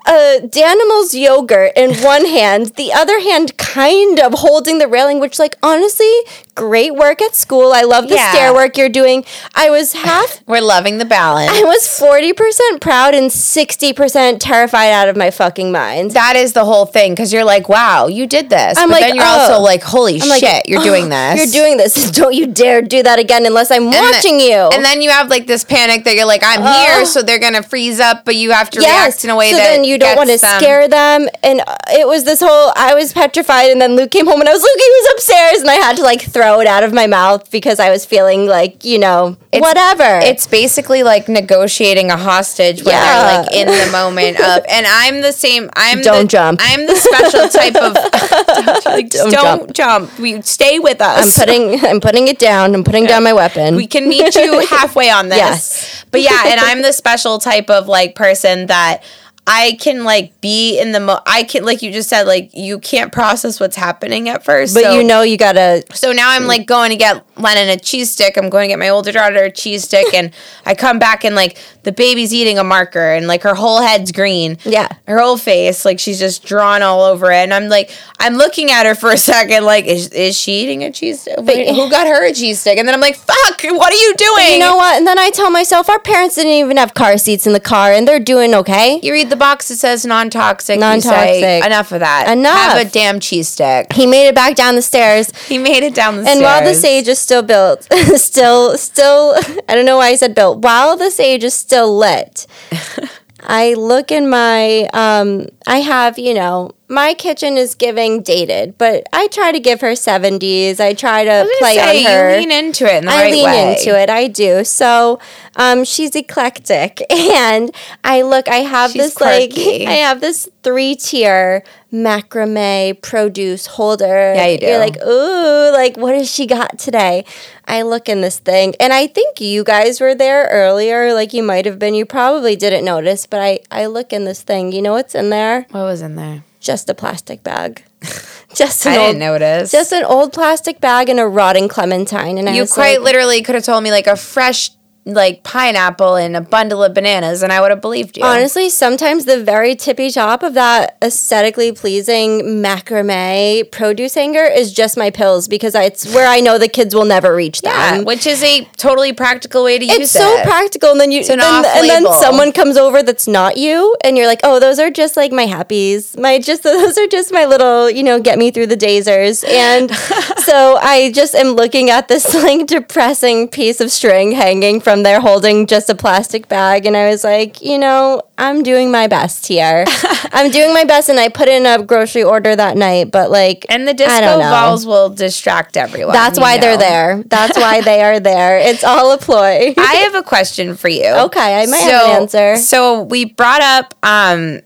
Uh, 0.05 0.39
Danimals 0.41 1.13
yogurt 1.13 1.73
in 1.75 1.95
one 1.97 2.25
hand, 2.38 2.67
the 2.77 2.93
other 2.93 3.19
hand 3.19 3.57
kind 3.57 4.19
of 4.19 4.33
holding 4.33 4.79
the 4.79 4.88
railing, 4.88 5.19
which, 5.19 5.39
like, 5.39 5.55
honestly, 5.61 6.11
great 6.59 6.93
work 6.93 7.21
at 7.21 7.35
school. 7.35 7.71
I 7.71 7.83
love 7.83 8.09
the 8.09 8.15
Yeah. 8.15 8.31
stair 8.31 8.53
work 8.53 8.77
you're 8.77 8.89
doing. 8.89 9.23
I 9.55 9.69
was 9.69 9.93
half, 9.93 10.41
We're 10.47 10.61
loving 10.61 10.97
the 10.97 11.05
balance. 11.05 11.51
I 11.51 11.63
was 11.63 11.87
40% 11.87 12.81
proud 12.81 13.15
and 13.15 13.31
60% 13.31 14.37
terrified 14.39 14.91
out 14.91 15.07
of 15.07 15.15
my 15.15 15.31
fucking 15.31 15.71
mind. 15.71 16.11
that 16.11 16.35
is 16.35 16.53
the 16.53 16.65
whole 16.65 16.85
thing 16.85 17.13
because 17.13 17.31
you're 17.31 17.45
like, 17.45 17.69
wow, 17.69 18.07
you 18.07 18.27
did 18.27 18.49
this. 18.49 18.77
I'm 18.77 18.89
but 18.89 18.95
like, 18.95 19.01
then 19.03 19.15
you're 19.15 19.25
oh. 19.25 19.39
also 19.39 19.61
like, 19.61 19.83
holy 19.83 20.19
like, 20.19 20.41
shit, 20.41 20.67
you're 20.67 20.83
doing 20.83 21.05
oh, 21.05 21.09
this. 21.09 21.37
You're 21.37 21.63
doing 21.63 21.77
this. 21.77 22.11
Don't 22.19 22.33
you 22.33 22.47
dare 22.47 22.81
do 22.81 23.03
that 23.03 23.19
again 23.19 23.45
unless 23.45 23.71
I'm 23.71 23.83
And 23.83 23.91
watching 23.93 24.39
you. 24.39 24.69
And 24.73 24.83
then 24.83 25.01
you 25.01 25.09
have 25.11 25.29
like 25.29 25.47
this 25.47 25.63
panic 25.63 26.03
that 26.03 26.15
you're 26.15 26.25
like, 26.25 26.41
I'm 26.43 26.61
oh. 26.61 26.85
here, 26.85 27.05
so 27.05 27.21
they're 27.21 27.39
gonna 27.39 27.63
freeze 27.63 27.99
up, 27.99 28.25
but 28.25 28.35
you 28.35 28.51
have 28.51 28.69
to 28.71 28.79
react 28.79 29.23
in 29.23 29.29
a 29.29 29.35
way 29.35 29.51
so 29.51 29.57
that 29.57 29.69
then 29.69 29.83
you 29.83 29.97
don't 29.97 30.17
want 30.17 30.29
to 30.29 30.37
scare 30.37 30.87
them. 30.87 31.27
And 31.43 31.61
it 31.91 32.07
was 32.07 32.23
this 32.23 32.39
whole. 32.39 32.71
I 32.75 32.93
was 32.93 33.13
petrified, 33.13 33.71
and 33.71 33.79
then 33.79 33.95
Luke 33.95 34.11
came 34.11 34.27
home, 34.27 34.39
and 34.39 34.49
I 34.49 34.53
was 34.53 34.61
Luke. 34.61 34.77
He 34.77 34.89
was 34.89 35.13
upstairs, 35.13 35.61
and 35.61 35.69
I 35.69 35.75
had 35.75 35.97
to 35.97 36.03
like 36.03 36.21
throw 36.21 36.48
it 36.59 36.67
out 36.67 36.83
of 36.83 36.91
my 36.93 37.05
mouth 37.07 37.51
because 37.51 37.79
I 37.79 37.89
was 37.91 38.05
feeling 38.05 38.47
like 38.47 38.83
you 38.83 38.97
know 38.97 39.37
It's- 39.51 39.61
whatever. 39.61 40.19
It's 40.23 40.47
basically 40.47 41.03
like 41.03 41.29
negotiating 41.29 42.09
a 42.11 42.17
hostage 42.17 42.83
when 42.83 42.93
Yeah. 42.95 43.03
they're 43.05 43.41
like 43.43 43.53
in 43.53 43.67
the 43.67 43.91
moment 43.91 44.39
of, 44.39 44.65
and 44.69 44.85
I'm 44.87 45.21
the 45.21 45.31
same. 45.31 45.69
I'm 45.75 46.01
Don't 46.01 46.23
the, 46.23 46.27
jump. 46.27 46.59
I'm 46.63 46.85
the 46.87 46.95
special 46.95 47.47
type 47.49 47.75
of. 47.75 47.93
don't, 48.73 48.85
like, 48.85 49.09
Don't 49.09 49.31
don't 49.31 49.73
jump. 49.73 50.17
We 50.19 50.41
stay 50.41 50.79
with 50.79 51.01
us. 51.01 51.37
I'm 51.37 51.45
putting. 51.45 51.85
I'm 51.85 51.99
putting 51.99 52.27
it 52.27 52.39
down. 52.39 52.73
I'm 52.73 52.83
putting 52.83 53.05
down 53.05 53.23
my 53.23 53.33
weapon. 53.33 53.75
we 53.75 53.85
can 53.87 54.07
meet 54.09 54.33
you 54.35 54.59
halfway 54.69 55.09
on 55.09 55.29
this. 55.29 55.37
Yes. 55.37 56.05
But 56.11 56.21
yeah, 56.21 56.43
and 56.47 56.59
I'm 56.59 56.81
the 56.81 56.91
special 56.93 57.38
type 57.39 57.69
of 57.69 57.88
like 57.88 58.15
person 58.15 58.65
that 58.67 59.03
I 59.51 59.77
can 59.79 60.03
like 60.03 60.39
be 60.41 60.79
in 60.79 60.91
the 60.91 60.99
mo 60.99 61.19
I 61.25 61.41
can 61.41 61.65
like 61.65 61.81
you 61.81 61.91
just 61.91 62.07
said 62.07 62.27
like 62.27 62.51
you 62.53 62.77
can't 62.77 63.12
process 63.12 63.59
what's 63.59 63.75
happening 63.75 64.29
at 64.29 64.43
first. 64.45 64.75
but 64.75 64.83
so, 64.83 64.95
you 64.95 65.03
know 65.03 65.23
you 65.23 65.38
gotta. 65.38 65.83
so 65.91 66.12
now 66.12 66.29
I'm 66.29 66.45
like 66.45 66.67
going 66.67 66.91
to 66.91 66.95
get 66.95 67.25
Lennon 67.35 67.67
a 67.69 67.77
cheese 67.77 68.12
stick. 68.12 68.38
I'm 68.38 68.49
going 68.51 68.67
to 68.69 68.73
get 68.73 68.77
my 68.79 68.89
older 68.89 69.12
daughter 69.12 69.45
a 69.45 69.51
cheese 69.51 69.85
stick 69.85 70.13
and 70.13 70.31
I 70.67 70.75
come 70.75 70.99
back 70.99 71.25
and 71.25 71.35
like 71.35 71.57
the 71.83 71.91
baby's 71.91 72.33
eating 72.33 72.57
a 72.57 72.63
marker 72.63 73.13
and 73.13 73.27
like 73.27 73.43
her 73.43 73.55
whole 73.55 73.81
head's 73.81 74.11
green. 74.11 74.57
Yeah. 74.63 74.89
Her 75.07 75.19
whole 75.19 75.37
face, 75.37 75.85
like 75.85 75.99
she's 75.99 76.19
just 76.19 76.45
drawn 76.45 76.81
all 76.81 77.01
over 77.01 77.31
it. 77.31 77.37
And 77.37 77.53
I'm 77.53 77.69
like, 77.69 77.91
I'm 78.19 78.35
looking 78.35 78.71
at 78.71 78.85
her 78.85 78.95
for 78.95 79.11
a 79.11 79.17
second, 79.31 79.65
like, 79.65 79.85
is, 79.85 80.09
is 80.09 80.37
she 80.37 80.63
eating 80.63 80.83
a 80.83 80.91
cheese 80.91 81.21
stick? 81.21 81.35
Wait, 81.39 81.69
who 81.75 81.89
got 81.89 82.07
her 82.07 82.25
a 82.25 82.33
cheese 82.33 82.59
stick? 82.59 82.77
And 82.77 82.87
then 82.87 82.93
I'm 82.95 83.01
like, 83.01 83.15
fuck, 83.15 83.61
what 83.63 83.93
are 83.93 83.95
you 83.95 84.13
doing? 84.15 84.53
You 84.53 84.59
know 84.59 84.75
what? 84.75 84.97
And 84.97 85.07
then 85.07 85.17
I 85.17 85.29
tell 85.29 85.49
myself, 85.49 85.89
our 85.89 85.99
parents 85.99 86.35
didn't 86.35 86.51
even 86.51 86.77
have 86.77 86.93
car 86.93 87.17
seats 87.17 87.47
in 87.47 87.53
the 87.53 87.59
car, 87.59 87.91
and 87.91 88.07
they're 88.07 88.19
doing 88.19 88.53
okay. 88.55 88.99
You 89.01 89.13
read 89.13 89.29
the 89.29 89.35
box 89.35 89.71
it 89.71 89.77
says 89.77 90.05
non-toxic. 90.05 90.79
Non-toxic. 90.79 91.65
Enough 91.65 91.91
of 91.91 91.99
that. 92.01 92.29
Enough. 92.29 92.53
Have 92.53 92.87
a 92.87 92.89
damn 92.89 93.19
cheese 93.19 93.47
stick. 93.47 93.93
He 93.93 94.05
made 94.05 94.27
it 94.27 94.35
back 94.35 94.55
down 94.55 94.75
the 94.75 94.81
stairs. 94.81 95.31
He 95.49 95.57
made 95.57 95.81
it 95.81 95.95
down 95.95 96.15
the 96.17 96.19
And 96.19 96.27
stairs. 96.27 96.37
And 96.37 96.43
while 96.43 96.63
the 96.63 96.75
sage 96.75 97.07
is 97.07 97.17
still 97.17 97.41
built, 97.41 97.87
still, 98.15 98.77
still, 98.77 99.33
I 99.67 99.73
don't 99.73 99.85
know 99.85 99.97
why 99.97 100.09
I 100.09 100.15
said 100.15 100.35
built. 100.35 100.59
While 100.59 100.95
the 100.95 101.09
sage 101.09 101.43
is 101.43 101.55
still 101.69 101.95
lit, 101.95 102.47
I 103.41 103.75
look 103.75 104.12
in 104.12 104.27
my, 104.27 104.89
um, 104.91 105.45
I 105.67 105.82
have, 105.82 106.17
you 106.17 106.34
know, 106.34 106.71
my 106.89 107.13
kitchen 107.13 107.56
is 107.56 107.75
giving 107.75 108.23
dated, 108.23 108.78
but 108.80 109.08
I 109.13 109.28
try 109.28 109.52
to 109.52 109.60
give 109.60 109.80
her 109.82 109.91
70s. 109.91 110.80
I 110.80 110.95
try 110.95 111.23
to 111.23 111.47
play 111.60 111.75
say, 111.75 112.06
on 112.06 112.12
her. 112.12 112.32
You 112.32 112.38
lean 112.39 112.52
into 112.52 112.86
it 112.86 112.97
in 112.97 113.06
the 113.06 113.12
I 113.12 113.23
right 113.23 113.32
lean 113.32 113.45
way. 113.45 113.78
into 113.78 113.97
it. 113.99 114.10
I 114.10 114.28
do. 114.28 114.63
So, 114.63 115.19
um, 115.56 115.84
she's 115.84 116.15
eclectic, 116.15 117.02
and 117.12 117.71
I 118.04 118.23
look. 118.23 118.47
I 118.49 118.58
have 118.58 118.91
She's 118.91 119.04
this 119.04 119.13
quirky. 119.13 119.80
like 119.86 119.88
I 119.88 119.93
have 119.93 120.19
this 120.19 120.49
three 120.63 120.95
tier 120.95 121.63
macrame 121.93 122.99
produce 123.02 123.67
holder. 123.67 124.34
Yeah, 124.34 124.47
you 124.47 124.58
do. 124.58 124.65
You're 124.65 124.80
like, 124.80 124.97
ooh, 125.06 125.71
like 125.71 125.95
what 125.95 126.15
has 126.15 126.30
she 126.34 126.47
got 126.47 126.80
today? 126.80 127.23
I 127.65 127.84
look 127.84 128.10
in 128.10 128.21
this 128.21 128.39
thing, 128.39 128.73
and 128.80 128.93
I 128.93 129.06
think 129.06 129.39
you 129.39 129.63
guys 129.63 130.02
were 130.02 130.15
there 130.15 130.47
earlier. 130.47 131.13
Like 131.13 131.34
you 131.34 131.43
might 131.43 131.65
have 131.65 131.78
been. 131.78 131.93
You 131.93 132.06
probably 132.06 132.56
didn't 132.56 132.84
notice, 132.84 133.28
but 133.28 133.41
I 133.41 133.60
I 133.69 133.86
look 133.86 134.12
in 134.12 134.25
this 134.25 134.41
thing. 134.41 134.71
You 134.71 134.82
know 134.82 134.93
what's 134.93 135.13
in 135.13 135.30
there? 135.30 135.67
What 135.69 135.84
was 135.84 136.02
in 136.02 136.15
there? 136.15 136.43
Just 136.60 136.89
a 136.89 136.93
plastic 136.93 137.43
bag. 137.43 137.84
Just 138.56 138.86
an 138.86 138.93
I 138.93 138.98
old, 138.98 139.08
didn't 139.08 139.19
notice. 139.19 139.72
Just 139.72 139.91
an 139.91 140.04
old 140.04 140.34
plastic 140.34 140.82
bag 140.82 141.10
and 141.10 141.19
a 141.19 141.28
rotting 141.28 141.67
clementine. 141.67 142.38
And 142.38 142.50
I 142.50 142.54
you 142.54 142.62
was 142.62 142.74
quite 142.74 142.98
like, 142.98 143.06
literally 143.06 143.41
could 143.41 143.56
have 143.56 143.63
told 143.63 143.84
me 143.84 143.91
like 143.91 144.08
a 144.08 144.15
fresh 144.15 144.72
like 145.13 145.43
pineapple 145.43 146.15
and 146.15 146.36
a 146.36 146.41
bundle 146.41 146.84
of 146.84 146.93
bananas, 146.93 147.43
and 147.43 147.52
I 147.52 147.62
would 147.62 147.72
have 147.72 147.82
believed 147.82 148.17
you. 148.17 148.24
Honestly, 148.24 148.69
sometimes 148.69 149.26
the 149.26 149.43
very 149.43 149.76
tippy 149.76 150.12
top 150.12 150.43
of 150.43 150.54
that 150.54 150.98
aesthetically 151.02 151.72
pleasing 151.72 152.41
macrame 152.63 153.69
produce 153.72 154.15
hanger 154.15 154.43
is 154.43 154.74
just 154.74 154.98
my 154.98 155.10
pills 155.10 155.48
because 155.48 155.76
I, 155.76 155.84
it's 155.84 156.13
where 156.13 156.28
I 156.28 156.39
know 156.39 156.58
the 156.58 156.67
kids 156.67 156.93
will 156.93 157.06
never 157.06 157.36
reach 157.36 157.62
them. 157.62 157.72
yeah, 157.72 158.02
which 158.02 158.26
is 158.26 158.43
a 158.43 158.65
totally 158.78 159.13
practical 159.13 159.63
way 159.63 159.80
to 159.80 159.86
use 159.86 159.95
it. 159.95 160.02
It's 160.02 160.12
so 160.12 160.41
practical, 160.43 160.91
and 160.91 161.00
then 161.00 161.12
you 161.12 161.22
an 161.30 161.39
and, 161.39 161.65
and 161.65 161.89
then 161.89 162.06
someone 162.13 162.52
comes 162.52 162.78
over 162.78 163.04
that's 163.04 163.28
not 163.28 163.58
you, 163.58 163.95
and 164.04 164.17
you're 164.17 164.28
like, 164.28 164.41
"Oh, 164.43 164.60
those 164.60 164.80
are 164.80 164.89
just 164.89 165.17
like 165.17 165.32
my 165.32 165.45
happies. 165.45 166.17
My 166.17 166.39
just 166.39 166.63
those 166.69 166.98
are 166.98 167.08
just 167.08 167.32
my 167.32 167.45
little, 167.45 167.89
you 167.89 168.04
know, 168.04 168.19
get 168.19 168.38
me 168.38 168.52
through 168.52 168.67
the 168.67 168.78
dazers." 168.78 169.48
And 169.48 169.91
so 170.39 170.78
I 170.82 171.12
just 171.13 171.36
am 171.36 171.50
looking 171.50 171.89
at 171.89 172.08
this 172.08 172.34
like 172.43 172.67
depressing 172.67 173.48
piece 173.48 173.82
of 173.82 173.91
string 173.91 174.32
hanging 174.32 174.82
from 174.82 174.98
there, 175.03 175.19
holding 175.19 175.67
just 175.67 175.89
a 175.89 175.95
plastic 175.95 176.47
bag, 176.47 176.85
and 176.85 176.95
I 176.95 177.09
was 177.09 177.23
like, 177.23 177.62
you 177.62 177.77
know, 177.77 178.21
I'm 178.38 178.63
doing 178.63 178.91
my 178.91 179.07
best 179.07 179.47
here. 179.47 179.85
I'm 180.31 180.51
doing 180.51 180.73
my 180.73 180.83
best, 180.83 181.09
and 181.09 181.19
I 181.19 181.29
put 181.29 181.47
in 181.47 181.65
a 181.65 181.83
grocery 181.83 182.23
order 182.23 182.55
that 182.55 182.77
night, 182.77 183.12
but 183.12 183.31
like, 183.31 183.65
and 183.69 183.88
the 183.88 183.93
disco 183.93 184.39
know. 184.39 184.39
balls 184.39 184.85
will 184.85 185.09
distract 185.09 185.77
everyone. 185.77 186.13
That's 186.13 186.39
why 186.39 186.57
they're 186.57 186.77
there. 186.77 187.23
That's 187.23 187.57
why 187.57 187.81
they 187.81 188.01
are 188.01 188.19
there. 188.19 188.59
It's 188.59 188.83
all 188.83 189.12
a 189.12 189.17
ploy. 189.17 189.73
I 189.77 189.95
have 189.95 190.15
a 190.15 190.23
question 190.23 190.75
for 190.75 190.89
you. 190.89 191.07
Okay, 191.07 191.62
I 191.62 191.65
might 191.65 191.77
have 191.77 192.05
an 192.05 192.21
answer. 192.21 192.55
So 192.57 193.03
we 193.03 193.25
brought 193.25 193.62
up 193.62 193.93
um 194.03 194.62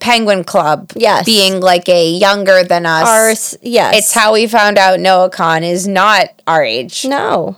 Penguin 0.00 0.44
Club 0.44 0.92
Yes. 0.94 1.24
being 1.24 1.60
like 1.60 1.88
a 1.88 2.10
younger 2.10 2.62
than 2.64 2.86
us. 2.86 3.54
Our 3.54 3.58
yes. 3.62 3.96
It's 3.96 4.12
how 4.14 4.32
we 4.32 4.46
found 4.46 4.78
out 4.78 5.00
Noah 5.00 5.30
Kahan 5.30 5.62
is 5.62 5.88
not 5.88 6.28
our 6.46 6.62
age 6.62 7.04
no, 7.04 7.56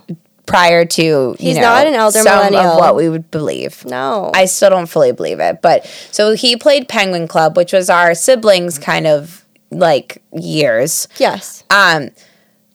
prior 0.49 0.85
to 0.85 1.03
you 1.03 1.37
He's 1.39 1.57
know, 1.57 1.63
not 1.63 1.87
an 1.87 1.95
elder 1.95 2.23
millennial. 2.25 2.63
of 2.73 2.79
what 2.79 2.97
we 2.97 3.09
would 3.09 3.31
believe. 3.31 3.85
no. 3.85 4.33
I 4.35 4.47
still 4.47 4.71
don't 4.71 4.87
fully 4.87 5.13
believe 5.13 5.39
it, 5.39 5.63
but 5.63 5.87
so 6.11 6.33
he 6.35 6.57
played 6.57 6.89
Penguin 6.89 7.29
Club, 7.29 7.57
which 7.57 7.73
was 7.73 7.89
our 7.91 8.15
siblings 8.15 8.79
kind 8.79 9.07
of 9.07 9.45
like 9.71 10.23
years. 10.33 11.07
yes. 11.19 11.63
Um, 11.71 12.11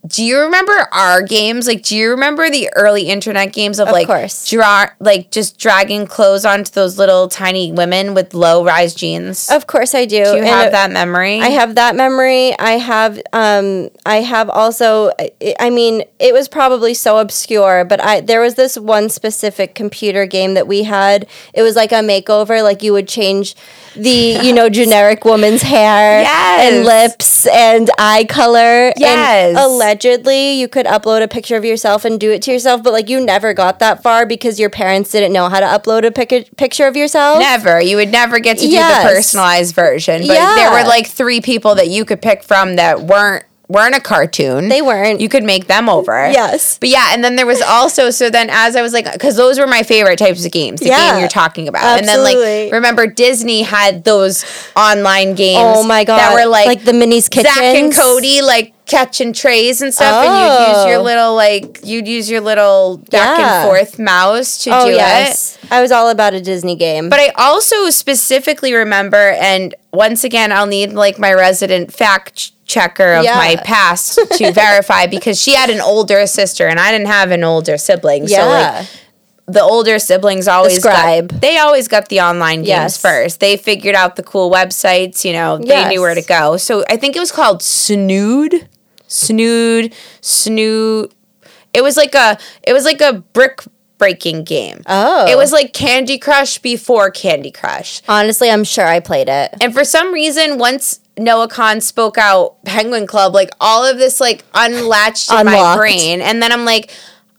do 0.06 0.22
you 0.24 0.40
remember 0.40 0.74
our 0.92 1.22
games? 1.22 1.66
Like, 1.66 1.82
do 1.84 1.96
you 1.96 2.10
remember 2.10 2.50
the 2.50 2.70
early 2.76 3.04
internet 3.04 3.54
games 3.54 3.80
of, 3.80 3.88
Of 3.88 3.94
like 3.94 4.08
course. 4.08 4.50
draw 4.50 4.88
like 5.00 5.32
just 5.32 5.58
dragging 5.58 6.06
clothes 6.08 6.44
onto 6.46 6.72
those 6.72 6.98
little 6.98 7.30
tiny 7.30 7.72
women 7.72 8.14
with 8.14 8.34
low 8.34 8.66
rise 8.66 8.94
jeans? 8.94 9.50
Of 9.50 9.66
course 9.66 9.96
I 9.96 10.04
do. 10.06 10.18
do 10.26 10.30
you 10.32 10.38
And 10.40 10.46
have 10.46 10.68
it- 10.68 10.72
that 10.74 10.92
memory? 10.92 11.40
I 11.40 11.50
have 11.50 11.76
that 11.76 11.96
memory. 11.96 12.54
I 12.60 12.72
have 12.74 13.22
um 13.32 13.90
I 14.06 14.18
have 14.18 14.50
also 14.50 15.12
I- 15.20 15.56
I 15.60 15.70
mean 15.70 16.04
it 16.20 16.34
was 16.34 16.50
probably 16.50 16.94
so 16.94 17.20
obscure, 17.20 17.86
but 17.86 18.02
I 18.04 18.20
there 18.20 18.42
was 18.42 18.56
this 18.56 18.78
one 18.78 19.08
specific 19.10 19.74
computer 19.74 20.26
game 20.26 20.54
that 20.56 20.68
we 20.68 20.84
had. 20.84 21.28
It 21.54 21.62
was 21.62 21.78
like 21.78 21.94
a 21.94 22.02
makeover 22.04 22.62
like 22.62 22.84
you 22.84 22.92
would 22.92 23.08
change 23.08 23.56
the 23.96 24.40
you 24.44 24.52
know 24.54 24.70
generic 24.82 25.24
woman's 25.24 25.62
hair 25.62 26.22
Yes. 26.24 26.74
and 26.74 26.86
lips 26.86 27.48
and 27.48 27.90
eye 27.98 28.26
color 28.28 28.92
Yes. 28.98 29.56
and 29.56 29.58
allegedly 29.94 30.54
you 30.54 30.68
could 30.68 30.86
upload 30.86 31.22
a 31.22 31.28
picture 31.28 31.56
of 31.56 31.64
yourself 31.64 32.04
and 32.06 32.20
do 32.20 32.32
it 32.32 32.42
to 32.42 32.52
yourself 32.52 32.82
but 32.84 32.92
like 32.94 33.10
you 33.10 33.24
never 33.24 33.54
got 33.54 33.80
that 33.80 34.02
far 34.02 34.26
because 34.26 34.60
your 34.60 34.70
parents 34.70 35.12
didn't 35.12 35.32
know 35.32 35.50
how 35.50 35.60
to 35.60 35.66
upload 35.66 36.06
a 36.06 36.12
pic- 36.12 36.56
picture 36.58 36.88
of 36.88 36.96
yourself 36.98 37.40
Never. 37.40 37.80
You 37.82 37.98
would 37.98 38.12
never 38.12 38.40
get 38.40 38.58
to 38.58 38.66
do 38.66 38.72
Yes. 38.72 39.04
the 39.04 39.10
personalized 39.16 39.76
version. 39.76 40.26
But 40.28 40.34
Yeah. 40.36 40.56
there 40.56 40.72
were 40.72 40.88
like 40.88 41.08
three 41.08 41.42
people 41.42 41.76
that 41.76 41.90
you 41.90 42.06
could 42.06 42.22
pick 42.22 42.44
from 42.44 42.76
that 42.78 43.02
weren't 43.02 43.46
weren't 43.74 43.96
a 43.96 44.00
cartoon. 44.00 44.70
They 44.70 44.82
weren't. 44.82 45.20
You 45.20 45.28
could 45.28 45.44
make 45.44 45.68
them 45.68 45.90
over. 45.90 46.30
Yes. 46.32 46.78
But 46.78 46.90
yeah, 46.90 47.10
and 47.12 47.24
then 47.24 47.36
there 47.36 47.46
was 47.46 47.62
also 47.62 48.10
so 48.12 48.30
then 48.30 48.50
as 48.50 48.76
I 48.76 48.82
was 48.82 48.94
like 48.94 49.12
because 49.12 49.36
those 49.36 49.60
were 49.60 49.68
my 49.68 49.84
favorite 49.84 50.18
types 50.20 50.46
of 50.46 50.52
games. 50.52 50.80
The 50.80 50.88
Yeah. 50.88 51.12
game 51.12 51.20
you're 51.20 51.28
talking 51.30 51.68
about. 51.68 51.84
Absolutely. 51.84 52.32
And 52.34 52.44
then 52.46 52.64
like 52.66 52.74
remember 52.74 53.08
Disney 53.08 53.64
had 53.64 54.04
those 54.06 54.46
online 54.78 55.36
games. 55.36 55.78
Oh 55.78 55.84
my 55.84 56.04
god! 56.04 56.18
That 56.20 56.34
were 56.34 56.46
like, 56.50 56.68
like 56.68 56.84
the 56.86 56.92
minis 56.94 57.30
kitchens. 57.30 57.54
Zack 57.56 57.64
and 57.76 57.94
Cody 57.94 58.42
like 58.42 58.74
catching 58.86 59.32
trays 59.34 59.82
and 59.82 59.94
stuff, 59.94 60.26
and 60.26 60.34
you'd 60.34 60.78
use 60.78 60.86
your 60.88 61.00
Oh. 61.00 61.04
little 61.04 61.36
like 61.36 61.80
you'd 61.84 62.08
use 62.08 62.30
your 62.30 62.42
little 62.42 62.98
back 63.10 63.40
Yeah. 63.40 63.62
and 63.62 63.68
forth 63.68 63.98
mouse 63.98 64.58
to 64.66 64.72
Oh 64.78 64.86
do 64.86 64.92
it. 64.92 64.96
yes, 64.98 65.58
I 65.72 65.82
was 65.82 65.92
all 65.92 66.10
about 66.10 66.34
a 66.34 66.42
Disney 66.42 66.76
game. 66.76 67.10
But 67.10 67.20
I 67.20 67.30
also 67.38 67.90
specifically 67.90 68.74
remember, 68.74 69.32
and 69.40 69.74
once 69.94 70.24
again, 70.24 70.52
I'll 70.52 70.66
need 70.68 70.92
like 70.94 71.18
my 71.18 71.34
resident 71.34 71.94
fact 71.94 72.52
checker 72.74 73.14
of 73.14 73.24
Yeah. 73.24 73.36
my 73.36 73.56
past 73.64 74.20
to 74.40 74.52
verify 74.52 75.06
because 75.08 75.42
she 75.42 75.54
had 75.56 75.70
an 75.70 75.82
older 75.82 76.26
sister 76.28 76.68
and 76.68 76.80
I 76.80 76.92
didn't 76.92 77.08
have 77.08 77.32
an 77.32 77.44
older 77.44 77.78
sibling. 77.78 78.28
So 78.28 78.36
yeah, 78.36 78.78
like 78.80 78.88
the 79.46 79.62
older 79.62 80.00
siblings 80.00 80.48
always 80.48 80.82
got 80.84 81.28
they 81.42 81.58
always 81.58 81.88
got 81.88 82.08
the 82.10 82.22
online 82.22 82.60
games 82.60 82.68
Yes. 82.68 82.98
first. 82.98 83.40
They 83.40 83.58
figured 83.58 83.94
out 83.96 84.16
the 84.16 84.24
cool 84.24 84.50
websites, 84.50 85.26
you 85.26 85.34
know, 85.34 85.58
they 85.58 85.68
Yes. 85.68 85.90
knew 85.92 86.02
where 86.02 86.16
to 86.16 86.22
go. 86.22 86.58
So 86.58 86.84
I 86.90 86.98
think 86.98 87.16
it 87.16 87.20
was 87.20 87.32
called 87.32 87.62
Snood. 87.62 88.68
Snood, 89.08 89.94
Snood. 90.22 91.14
It 91.74 91.82
was 91.84 91.98
like 91.98 92.16
a 92.16 92.38
it 92.64 92.74
was 92.74 92.86
like 92.86 93.02
a 93.02 93.14
brick 93.34 93.62
breaking 93.98 94.44
game. 94.44 94.82
Oh. 94.88 95.28
It 95.32 95.38
was 95.38 95.52
like 95.52 95.72
Candy 95.74 96.18
Crush 96.18 96.58
before 96.58 97.10
Candy 97.12 97.52
Crush. 97.52 98.02
honestly, 98.08 98.50
I'm 98.50 98.64
sure 98.64 98.86
I 98.86 99.00
played 99.00 99.30
it. 99.30 99.54
And 99.62 99.74
for 99.74 99.84
some 99.86 100.14
reason, 100.14 100.58
once 100.58 101.00
Noah 101.18 101.48
Kahan 101.48 101.82
spoke 101.82 102.18
out 102.18 102.64
Penguin 102.66 103.08
Club, 103.08 103.34
like 103.34 103.50
all 103.60 103.86
of 103.86 103.98
this 103.98 104.20
like 104.20 104.44
unlatched 104.54 105.32
in 105.32 105.46
my 105.46 105.76
brain. 105.78 106.22
And 106.22 106.42
then 106.42 106.52
I'm 106.52 106.66
like, 106.66 106.92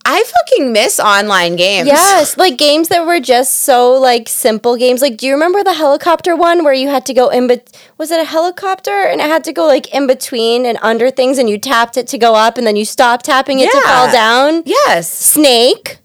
I 0.06 0.22
fucking 0.22 0.72
miss 0.72 1.00
online 1.00 1.56
games. 1.56 1.87
Yes, 1.87 2.37
like 2.37 2.58
games 2.58 2.88
that 2.88 3.06
were 3.06 3.20
just 3.20 3.60
so 3.60 3.94
like 3.94 4.28
simple 4.28 4.76
games. 4.76 5.00
Like, 5.00 5.16
do 5.16 5.26
you 5.26 5.32
remember 5.32 5.64
the 5.64 5.72
helicopter 5.72 6.37
one 6.37 6.62
where 6.62 6.74
you 6.74 6.88
had 6.88 7.06
to 7.06 7.14
go 7.14 7.30
in? 7.30 7.46
But 7.46 7.74
was 7.96 8.10
it 8.10 8.20
a 8.20 8.24
helicopter 8.24 8.90
and 8.90 9.20
it 9.22 9.28
had 9.28 9.44
to 9.44 9.52
go 9.52 9.66
like 9.66 9.92
in 9.94 10.06
between 10.06 10.66
and 10.66 10.78
under 10.82 11.10
things, 11.10 11.38
and 11.38 11.48
you 11.48 11.58
tapped 11.58 11.96
it 11.96 12.06
to 12.08 12.18
go 12.18 12.34
up, 12.34 12.58
and 12.58 12.66
then 12.66 12.76
you 12.76 12.84
stopped 12.84 13.24
tapping 13.24 13.60
it 13.60 13.70
to 13.70 13.80
fall 13.80 14.12
down? 14.12 14.62
Yes. 14.66 15.10
Snake. 15.10 15.98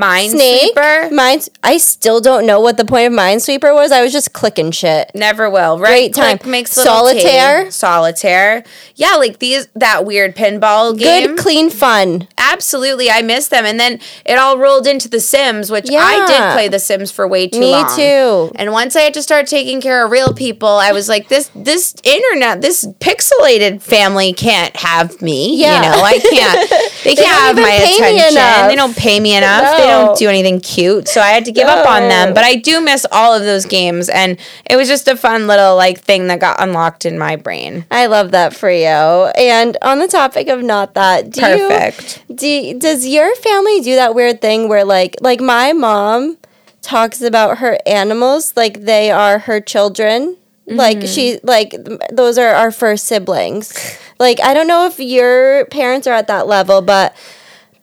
Minesweeper. 0.00 1.10
Mines. 1.12 1.48
I 1.62 1.78
still 1.78 2.20
don't 2.20 2.46
know 2.46 2.60
what 2.60 2.76
the 2.76 2.84
point 2.84 3.06
of 3.12 3.18
Minesweeper 3.18 3.74
was. 3.74 3.92
I 3.92 4.02
was 4.02 4.12
just 4.12 4.32
clicking 4.32 4.70
shit. 4.70 5.10
Never 5.14 5.48
will. 5.50 5.78
Right 5.78 6.12
Great 6.12 6.14
time. 6.14 6.38
makes 6.50 6.72
Solitaire? 6.72 7.64
tea. 7.64 7.70
Solitaire. 7.70 8.64
Yeah, 8.96 9.14
like 9.16 9.38
these 9.38 9.66
that 9.74 10.04
weird 10.04 10.34
pinball 10.36 10.98
game. 10.98 11.28
Good, 11.34 11.38
clean 11.38 11.70
fun. 11.70 12.28
Absolutely, 12.38 13.10
I 13.10 13.22
miss 13.22 13.48
them. 13.48 13.64
And 13.64 13.78
then 13.80 14.00
it 14.24 14.38
all 14.38 14.58
rolled 14.58 14.86
into 14.86 15.08
The 15.08 15.20
Sims, 15.20 15.70
which 15.70 15.88
I 15.90 16.26
did 16.26 16.52
play 16.54 16.68
The 16.68 16.78
Sims 16.78 17.10
for 17.10 17.26
way 17.26 17.48
too 17.48 17.60
long. 17.60 17.64
Me 17.64 17.70
long. 17.72 17.96
too. 17.96 18.52
And 18.56 18.72
once 18.72 18.96
I 18.96 19.00
had 19.02 19.14
to 19.14 19.22
start 19.22 19.46
taking 19.46 19.80
care 19.80 20.04
of 20.04 20.10
real 20.10 20.32
people, 20.34 20.68
I 20.68 20.92
was 20.92 21.08
like, 21.08 21.28
this 21.28 21.50
this 21.54 21.94
internet, 22.04 22.60
this 22.62 22.86
pixelated 23.00 23.82
family 23.82 24.32
can't 24.32 24.74
have 24.76 25.20
me. 25.22 25.56
Yeah. 25.60 25.76
You 25.76 25.82
know, 25.96 26.02
I 26.04 26.18
can't. 26.18 26.70
They 27.04 27.14
can't 27.14 27.28
have 27.28 27.56
my 27.56 27.70
attention. 27.70 28.32
enough. 28.32 28.68
They 28.68 28.76
don't 28.76 28.96
pay 28.96 29.20
me 29.20 29.36
enough. 29.36 29.76
They 29.84 29.90
don't 30.04 30.18
do 30.18 30.28
anything 30.28 30.60
cute. 30.60 31.08
So 31.08 31.20
I 31.20 31.28
had 31.28 31.44
to 31.44 31.52
give 31.52 31.68
up 31.68 31.86
on 31.88 32.08
them. 32.08 32.34
But 32.34 32.44
I 32.44 32.56
do 32.56 32.80
miss 32.80 33.06
all 33.12 33.34
of 33.34 33.42
those 33.42 33.66
games, 33.66 34.08
and 34.08 34.38
it 34.68 34.76
was 34.76 34.88
just 34.88 35.06
a 35.08 35.16
fun 35.16 35.46
little 35.46 35.76
like 35.76 36.00
thing 36.00 36.26
that 36.28 36.40
got 36.40 36.60
unlocked 36.60 37.04
in 37.04 37.18
my 37.18 37.36
brain. 37.36 37.84
I 37.90 38.06
love 38.06 38.30
that 38.32 38.54
for 38.54 38.70
you. 38.70 38.86
And 38.86 39.76
on 39.82 39.98
the 39.98 40.08
topic 40.08 40.48
of 40.48 40.62
not 40.62 40.94
that, 40.94 41.30
do 41.30 41.40
Perfect. 41.40 42.22
you 42.28 42.34
do 42.36 42.78
does 42.78 43.06
your 43.06 43.34
family 43.36 43.80
do 43.80 43.94
that 43.96 44.14
weird 44.14 44.40
thing 44.40 44.68
where 44.68 44.84
like 44.84 45.16
like 45.20 45.40
my 45.40 45.72
mom 45.72 46.36
talks 46.82 47.22
about 47.22 47.58
her 47.58 47.78
animals 47.86 48.52
like 48.56 48.82
they 48.82 49.10
are 49.10 49.38
her 49.40 49.60
children? 49.60 50.36
Like 50.66 50.98
Mm-hmm. 50.98 51.06
she 51.06 51.38
like 51.42 51.74
those 52.10 52.38
are 52.38 52.54
our 52.54 52.70
first 52.70 53.04
siblings. 53.04 53.74
like 54.18 54.40
I 54.42 54.54
don't 54.54 54.66
know 54.66 54.86
if 54.86 54.98
your 54.98 55.66
parents 55.66 56.06
are 56.06 56.14
at 56.14 56.26
that 56.28 56.46
level, 56.46 56.80
but 56.80 57.14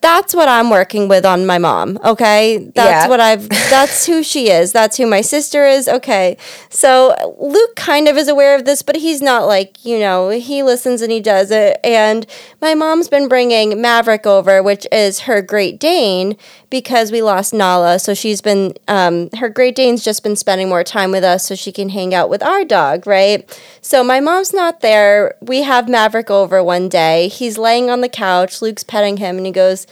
that's 0.02 0.34
what 0.34 0.48
I'm 0.48 0.68
working 0.68 1.08
with 1.08 1.24
on 1.24 1.46
my 1.46 1.58
mom. 1.58 1.98
Okay, 2.04 2.58
that's 2.74 3.04
Yeah. 3.04 3.08
what 3.08 3.20
I've. 3.20 3.48
That's 3.72 4.04
who 4.04 4.22
she 4.22 4.50
is. 4.50 4.70
That's 4.72 4.98
who 4.98 5.06
my 5.06 5.22
sister 5.22 5.64
is. 5.64 5.88
Okay, 5.88 6.36
so 6.68 7.14
Luke 7.40 7.74
kind 7.74 8.06
of 8.06 8.18
is 8.18 8.28
aware 8.28 8.54
of 8.54 8.66
this, 8.66 8.82
but 8.82 8.96
he's 8.96 9.22
not 9.22 9.46
like 9.46 9.82
you 9.84 9.98
know. 9.98 10.28
He 10.28 10.62
listens 10.62 11.00
and 11.00 11.10
he 11.10 11.20
does 11.20 11.50
it. 11.50 11.78
And 11.82 12.26
my 12.60 12.74
mom's 12.74 13.08
been 13.08 13.28
bringing 13.28 13.80
Maverick 13.80 14.26
over, 14.26 14.62
which 14.62 14.86
is 14.92 15.20
her 15.20 15.40
Great 15.40 15.80
Dane, 15.80 16.36
because 16.68 17.10
we 17.10 17.22
lost 17.22 17.54
Nala. 17.54 17.98
So 17.98 18.12
she's 18.12 18.42
been 18.42 18.74
um, 18.88 19.30
her 19.38 19.48
Great 19.48 19.74
Dane's 19.74 20.04
just 20.04 20.22
been 20.22 20.36
spending 20.36 20.68
more 20.68 20.84
time 20.84 21.12
with 21.12 21.24
us, 21.24 21.46
so 21.46 21.54
she 21.54 21.72
can 21.72 21.88
hang 21.88 22.12
out 22.12 22.28
with 22.28 22.42
our 22.42 22.64
dog, 22.64 23.06
right? 23.06 23.48
So 23.80 24.04
my 24.04 24.20
mom's 24.20 24.52
not 24.52 24.80
there. 24.82 25.36
We 25.40 25.62
have 25.62 25.88
Maverick 25.88 26.30
over 26.30 26.62
one 26.62 26.90
day. 26.90 27.28
He's 27.28 27.56
laying 27.56 27.88
on 27.88 28.02
the 28.02 28.08
couch. 28.10 28.60
Luke's 28.60 28.82
petting 28.84 29.16
him, 29.16 29.38
and 29.38 29.46
he 29.46 29.52
goes. 29.52 29.86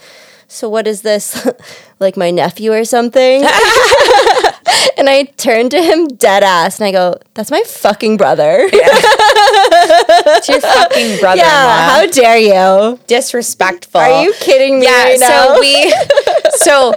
So 0.51 0.67
what 0.67 0.85
is 0.85 1.01
this? 1.01 1.47
like 1.99 2.17
my 2.17 2.29
nephew 2.29 2.73
or 2.73 2.83
something? 2.83 3.41
and 4.97 5.09
I 5.09 5.31
turn 5.37 5.69
to 5.69 5.81
him 5.81 6.09
dead 6.09 6.43
ass 6.43 6.77
and 6.77 6.87
I 6.87 6.91
go, 6.91 7.15
That's 7.35 7.49
my 7.49 7.63
fucking 7.65 8.17
brother. 8.17 8.69
It's 8.73 10.49
your 10.49 10.59
fucking 10.59 11.19
brother. 11.21 11.37
yeah, 11.37 11.89
how 11.89 12.05
dare 12.05 12.37
you? 12.37 12.99
disrespectful. 13.07 14.01
Are 14.01 14.23
you 14.23 14.33
kidding 14.41 14.81
me? 14.81 14.87
Yeah, 14.87 15.03
right 15.03 15.19
now? 15.21 15.55
so 15.55 15.59
we 15.61 15.93
so 16.57 16.93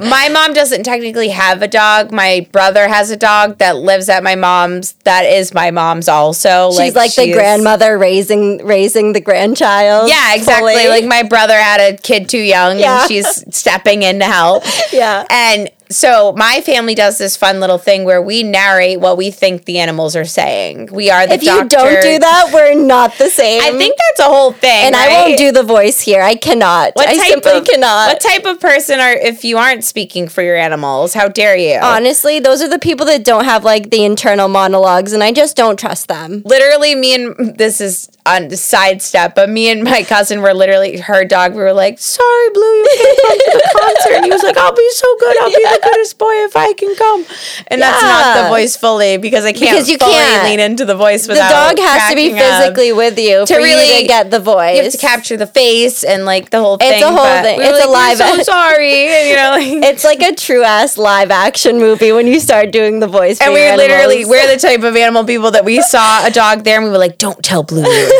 my 0.00 0.28
mom 0.28 0.52
doesn't 0.52 0.84
technically 0.84 1.28
have 1.28 1.62
a 1.62 1.68
dog. 1.68 2.12
My 2.12 2.46
brother 2.52 2.88
has 2.88 3.10
a 3.10 3.16
dog 3.16 3.58
that 3.58 3.76
lives 3.76 4.08
at 4.08 4.22
my 4.22 4.34
mom's. 4.34 4.92
That 5.04 5.22
is 5.24 5.52
my 5.54 5.70
mom's 5.70 6.08
also. 6.08 6.70
She's 6.72 6.94
like, 6.94 7.14
the 7.14 7.22
she's- 7.24 7.34
grandmother 7.36 7.98
raising 7.98 8.64
raising 8.66 9.12
the 9.12 9.20
grandchild. 9.20 10.08
Yeah, 10.08 10.34
exactly. 10.34 10.74
fully. 10.74 10.88
Like 10.88 11.04
my 11.04 11.22
brother 11.22 11.54
had 11.56 11.80
a 11.80 11.96
kid 11.96 12.28
too 12.28 12.38
young 12.38 12.78
Yeah. 12.78 13.00
and 13.02 13.08
she's 13.08 13.56
stepping 13.56 14.02
in 14.02 14.18
to 14.20 14.24
help. 14.26 14.64
Yeah. 14.92 15.24
And 15.30 15.70
so 15.90 16.32
my 16.36 16.60
family 16.60 16.94
does 16.94 17.18
this 17.18 17.36
fun 17.36 17.60
little 17.60 17.78
thing 17.78 18.04
where 18.04 18.20
we 18.20 18.42
narrate 18.42 19.00
what 19.00 19.16
we 19.16 19.30
think 19.30 19.64
the 19.64 19.78
animals 19.78 20.14
are 20.16 20.24
saying. 20.24 20.88
We 20.92 21.10
are 21.10 21.26
the 21.26 21.34
if 21.34 21.42
you 21.42 21.66
don't 21.68 22.02
do 22.02 22.18
that, 22.18 22.50
we're 22.52 22.74
not 22.74 23.16
the 23.18 23.30
same. 23.30 23.62
I 23.62 23.76
think 23.76 23.96
that's 23.96 24.20
a 24.28 24.30
whole 24.30 24.52
thing. 24.52 24.86
and 24.86 24.96
I 24.96 25.08
won't 25.08 25.38
do 25.38 25.52
the 25.52 25.62
voice 25.62 26.00
here. 26.00 26.22
I 26.22 26.34
cannot. 26.34 26.92
What 26.94 27.08
I 27.08 27.16
simply 27.16 27.58
of, 27.58 27.64
cannot. 27.64 28.08
What 28.08 28.20
type 28.20 28.44
of 28.44 28.60
person 28.60 29.00
are 29.00 29.12
if 29.12 29.44
you 29.44 29.58
aren't 29.58 29.84
speaking 29.84 30.28
for 30.28 30.42
your 30.42 30.56
animals? 30.56 31.14
How 31.14 31.28
dare 31.28 31.56
you? 31.56 31.78
Honestly, 31.80 32.40
those 32.40 32.62
are 32.62 32.68
the 32.68 32.78
people 32.78 33.06
that 33.06 33.24
don't 33.24 33.44
have 33.44 33.64
like 33.64 33.90
the 33.90 34.04
internal 34.04 34.48
monologues, 34.48 35.12
and 35.12 35.22
I 35.22 35.32
just 35.32 35.56
don't 35.56 35.78
trust 35.78 36.08
them. 36.08 36.42
literally 36.44 36.94
me 36.94 37.14
and 37.14 37.56
this 37.56 37.80
is 37.80 38.10
on 38.26 38.50
sidestep, 38.50 39.34
but 39.34 39.48
me 39.48 39.68
and 39.70 39.84
my 39.84 40.02
cousin 40.02 40.42
were 40.42 40.52
literally 40.52 40.98
her 40.98 41.24
dog. 41.24 41.52
We 41.54 41.60
were 41.62 41.72
like, 41.72 41.98
"Sorry, 41.98 42.50
Blue, 42.50 42.62
you 42.62 42.86
can't 43.00 43.18
come 43.26 43.38
to 43.38 43.52
the 43.58 43.78
concert." 43.80 44.12
And 44.16 44.24
he 44.26 44.30
was 44.30 44.42
like, 44.42 44.56
"I'll 44.58 44.74
be 44.74 44.90
so 44.90 45.16
good. 45.18 45.38
I'll 45.40 45.48
be 45.50 45.77
goodest 45.82 46.16
oh, 46.20 46.26
boy 46.26 46.34
if 46.44 46.56
I 46.56 46.72
can 46.74 46.94
come. 46.96 47.24
And 47.68 47.80
that's 47.82 48.02
not 48.02 48.42
the 48.42 48.48
voice 48.48 48.76
fully 48.76 49.16
because 49.18 49.44
I 49.44 49.52
can't 49.52 49.72
Because 49.72 49.88
you 49.88 49.98
fully 49.98 50.12
can't. 50.12 50.44
lean 50.44 50.60
into 50.60 50.84
the 50.84 50.94
voice 50.96 51.26
The 51.26 51.34
dog 51.34 51.78
has 51.78 52.10
to 52.10 52.16
be 52.16 52.30
physically 52.32 52.92
with 52.92 53.18
you 53.18 53.46
To 53.46 53.54
for 53.54 53.58
really- 53.60 53.94
you 53.96 54.00
to 54.02 54.06
get 54.06 54.30
the 54.30 54.40
voice. 54.40 54.76
You 54.76 54.82
have 54.84 54.92
to 54.92 54.98
capture 54.98 55.36
the 55.36 55.46
face 55.46 56.04
and 56.04 56.24
like 56.24 56.50
the 56.50 56.60
whole 56.60 56.74
It's 56.74 56.84
thing. 56.84 56.94
It's 56.94 57.02
a 57.04 57.10
whole 57.12 57.42
thing. 57.42 57.58
we 57.58 57.64
It's 57.64 57.84
a 57.84 57.88
like, 57.88 58.18
live 58.18 58.20
We're 58.20 58.36
so 58.44 58.52
sorry. 58.52 59.06
And, 59.08 59.28
you 59.28 59.36
know, 59.36 59.50
like, 59.82 59.90
It's 59.90 60.04
like 60.04 60.22
a 60.22 60.34
true 60.34 60.62
ass 60.64 60.96
live 60.98 61.30
action 61.30 61.78
movie 61.78 62.12
when 62.12 62.26
you 62.26 62.40
start 62.40 62.70
doing 62.70 63.00
the 63.00 63.06
voice. 63.08 63.40
and 63.40 63.52
we're 63.52 63.76
literally 63.76 64.24
we're 64.24 64.46
the 64.52 64.60
type 64.60 64.82
of 64.82 64.96
animal 64.96 65.24
people 65.24 65.50
that 65.52 65.64
we 65.64 65.80
saw 65.82 66.24
a 66.26 66.30
dog 66.30 66.64
there 66.64 66.76
and 66.76 66.84
we 66.84 66.90
were 66.90 66.98
like, 66.98 67.18
"Don't 67.18 67.42
tell 67.42 67.62
Blue 67.62 67.82
here." 67.82 68.10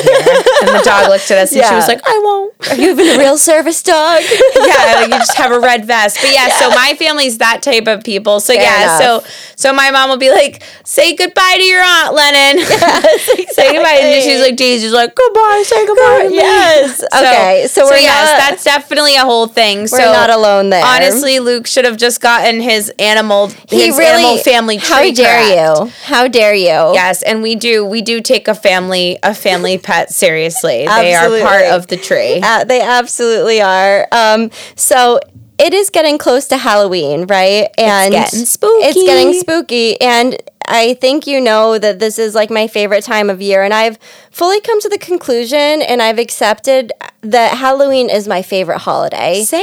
And 0.63 0.69
the 0.79 0.83
dog 0.85 1.09
looked 1.09 1.31
at 1.31 1.39
us 1.39 1.53
and 1.55 1.65
she 1.65 1.75
was 1.75 1.89
like, 1.89 2.01
"I 2.05 2.21
won't." 2.25 2.55
Are 2.71 2.75
you 2.77 2.91
even 2.91 3.07
a 3.15 3.19
real 3.19 3.39
service 3.39 3.83
dog? 3.83 4.23
yeah, 4.57 4.95
like 5.01 5.09
you 5.09 5.19
just 5.19 5.35
have 5.37 5.53
a 5.53 5.61
red 5.61 5.85
vest. 5.85 6.19
But 6.21 6.33
yeah, 6.33 6.49
so 6.49 6.69
my 6.71 6.95
family's 6.99 7.39
that 7.39 7.48
type 7.57 7.87
of 7.89 8.05
people. 8.05 8.41
So 8.41 8.53
Fair 8.55 8.63
yeah, 8.63 8.85
enough. 8.99 9.25
so 9.25 9.31
so 9.57 9.73
my 9.73 9.91
mom 9.91 10.11
will 10.11 10.17
be 10.19 10.31
like, 10.31 10.63
"Say 10.85 11.15
goodbye 11.15 11.55
to 11.57 11.63
your 11.63 11.83
aunt, 11.83 12.15
Lennon." 12.15 12.65
Yes, 12.79 13.55
say 13.57 13.73
goodbye, 13.73 13.99
and 14.01 14.23
she's 14.23 14.41
like, 14.41 14.57
"Daisy's 14.57 14.93
like 14.93 15.15
goodbye, 15.15 15.63
say 15.67 15.87
goodbye." 15.87 16.29
me." 16.29 16.37
Yes. 16.37 17.05
Okay, 17.19 17.67
so 17.69 17.85
we're 17.87 17.97
yes, 17.97 18.31
not- 18.31 18.39
that's 18.51 18.65
definitely 18.65 19.17
a 19.17 19.23
whole 19.23 19.47
thing. 19.47 19.81
We're 19.81 19.87
so 19.89 20.13
not 20.13 20.31
alone 20.31 20.71
there. 20.71 20.85
Honestly, 20.85 21.41
Luke 21.41 21.67
should 21.67 21.85
have 21.85 21.97
just 21.97 22.21
gotten 22.21 22.61
his 22.61 22.93
animal, 22.99 23.49
he 23.69 23.87
his 23.87 23.99
really. 23.99 24.23
animal 24.25 24.39
family 24.39 24.79
tree. 24.79 24.89
how 24.89 25.13
dare 25.13 25.45
correct. 25.45 25.81
you? 25.81 25.93
How 26.05 26.29
dare 26.29 26.55
you? 26.55 26.67
Yes, 26.95 27.23
and 27.23 27.43
we 27.43 27.55
do 27.57 27.85
we 27.85 28.03
do 28.03 28.21
take 28.21 28.47
a 28.49 28.55
family 28.55 29.19
a 29.23 29.35
family 29.35 29.79
pet 29.79 30.11
seriously. 30.13 30.87
They 30.87 31.15
are 31.15 31.29
part 31.41 31.67
of 31.67 31.87
the 31.89 31.97
tree. 31.97 32.41
Uh, 32.43 32.65
they 32.65 32.81
absolutely 32.81 33.61
are. 33.61 34.07
Um, 34.13 34.51
so 34.77 35.21
it 35.59 35.75
is 35.75 35.91
getting 35.91 36.19
close 36.19 36.47
to 36.49 36.57
Halloween, 36.57 37.27
right? 37.27 37.69
And 37.77 38.15
it's 38.15 38.31
getting 38.31 38.47
spooky. 38.47 38.85
It's 38.87 39.03
getting 39.03 39.33
spooky, 39.35 40.01
and 40.01 40.37
I 40.67 40.95
think 40.95 41.27
you 41.27 41.41
know 41.41 41.79
that 41.79 41.99
this 41.99 42.19
is 42.19 42.35
like 42.35 42.51
my 42.51 42.67
favorite 42.67 43.05
time 43.05 43.31
of 43.31 43.43
year, 43.43 43.63
and 43.63 43.75
I've 43.75 43.99
fully 44.31 44.61
come 44.61 44.81
to 44.81 44.89
the 44.89 44.99
conclusion, 44.99 45.83
and 45.83 46.01
I've 46.01 46.19
accepted 46.19 46.93
that 47.23 47.57
Halloween 47.57 48.09
is 48.11 48.29
my 48.29 48.43
favorite 48.43 48.79
holiday. 48.79 49.43
Sam. 49.43 49.63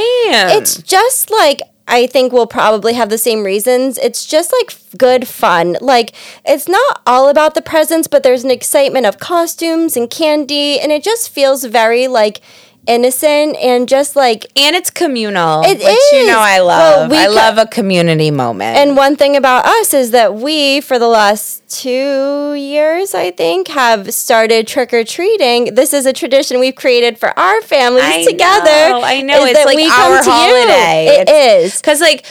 It's 0.50 0.76
just 0.82 1.30
like 1.30 1.60
I 1.88 2.06
think 2.06 2.32
we'll 2.32 2.48
probably 2.48 2.94
have 2.94 3.10
the 3.10 3.18
same 3.18 3.44
reasons. 3.44 3.96
It's 3.98 4.26
just 4.26 4.52
like 4.52 4.72
f- 4.72 4.94
good 4.98 5.28
fun. 5.28 5.76
Like 5.80 6.12
it's 6.44 6.68
not 6.68 7.02
all 7.06 7.28
about 7.28 7.54
the 7.54 7.62
presents, 7.62 8.08
but 8.08 8.22
there's 8.22 8.42
an 8.44 8.50
excitement 8.50 9.06
of 9.06 9.18
costumes 9.18 9.96
and 9.96 10.10
candy, 10.10 10.80
and 10.80 10.90
it 10.90 11.04
just 11.04 11.30
feels 11.30 11.64
very 11.64 12.08
like 12.08 12.40
innocent 12.86 13.56
and 13.56 13.88
just 13.88 14.16
like 14.16 14.46
and 14.56 14.76
it's 14.76 14.90
communal. 14.90 15.62
It 15.64 15.78
which 15.78 15.98
you 16.12 16.26
know 16.26 16.38
I 16.38 16.58
Well, 16.60 16.66
love. 17.00 17.10
we 17.10 17.16
I 17.18 17.26
ca- 17.26 17.32
love 17.32 17.58
a 17.58 17.66
community 17.66 18.30
moment. 18.30 18.76
and 18.76 18.96
one 18.96 19.16
thing 19.16 19.36
about 19.36 19.64
us 19.66 19.92
is 19.94 20.12
that 20.12 20.34
we, 20.34 20.80
for 20.80 20.98
the 20.98 21.08
last 21.08 21.62
two 21.68 22.54
years, 22.54 23.14
I 23.14 23.30
think, 23.30 23.68
have 23.68 24.12
started 24.14 24.66
trick 24.66 24.92
or 24.94 25.04
treating. 25.04 25.74
This 25.74 25.92
is 25.92 26.06
a 26.06 26.12
tradition 26.12 26.58
we've 26.60 26.74
created 26.76 27.18
for 27.18 27.36
our 27.38 27.60
families 27.62 28.04
I 28.04 28.24
together. 28.24 28.88
know, 28.90 29.00
I 29.02 29.20
know. 29.22 29.44
It's 29.44 29.64
like 29.64 29.76
we 29.76 29.88
come 29.88 30.12
our 30.12 30.22
to 30.22 30.24
you. 30.28 30.32
holiday. 30.32 31.06
It 31.20 31.28
is. 31.64 31.76
Because 31.80 32.00
like 32.00 32.24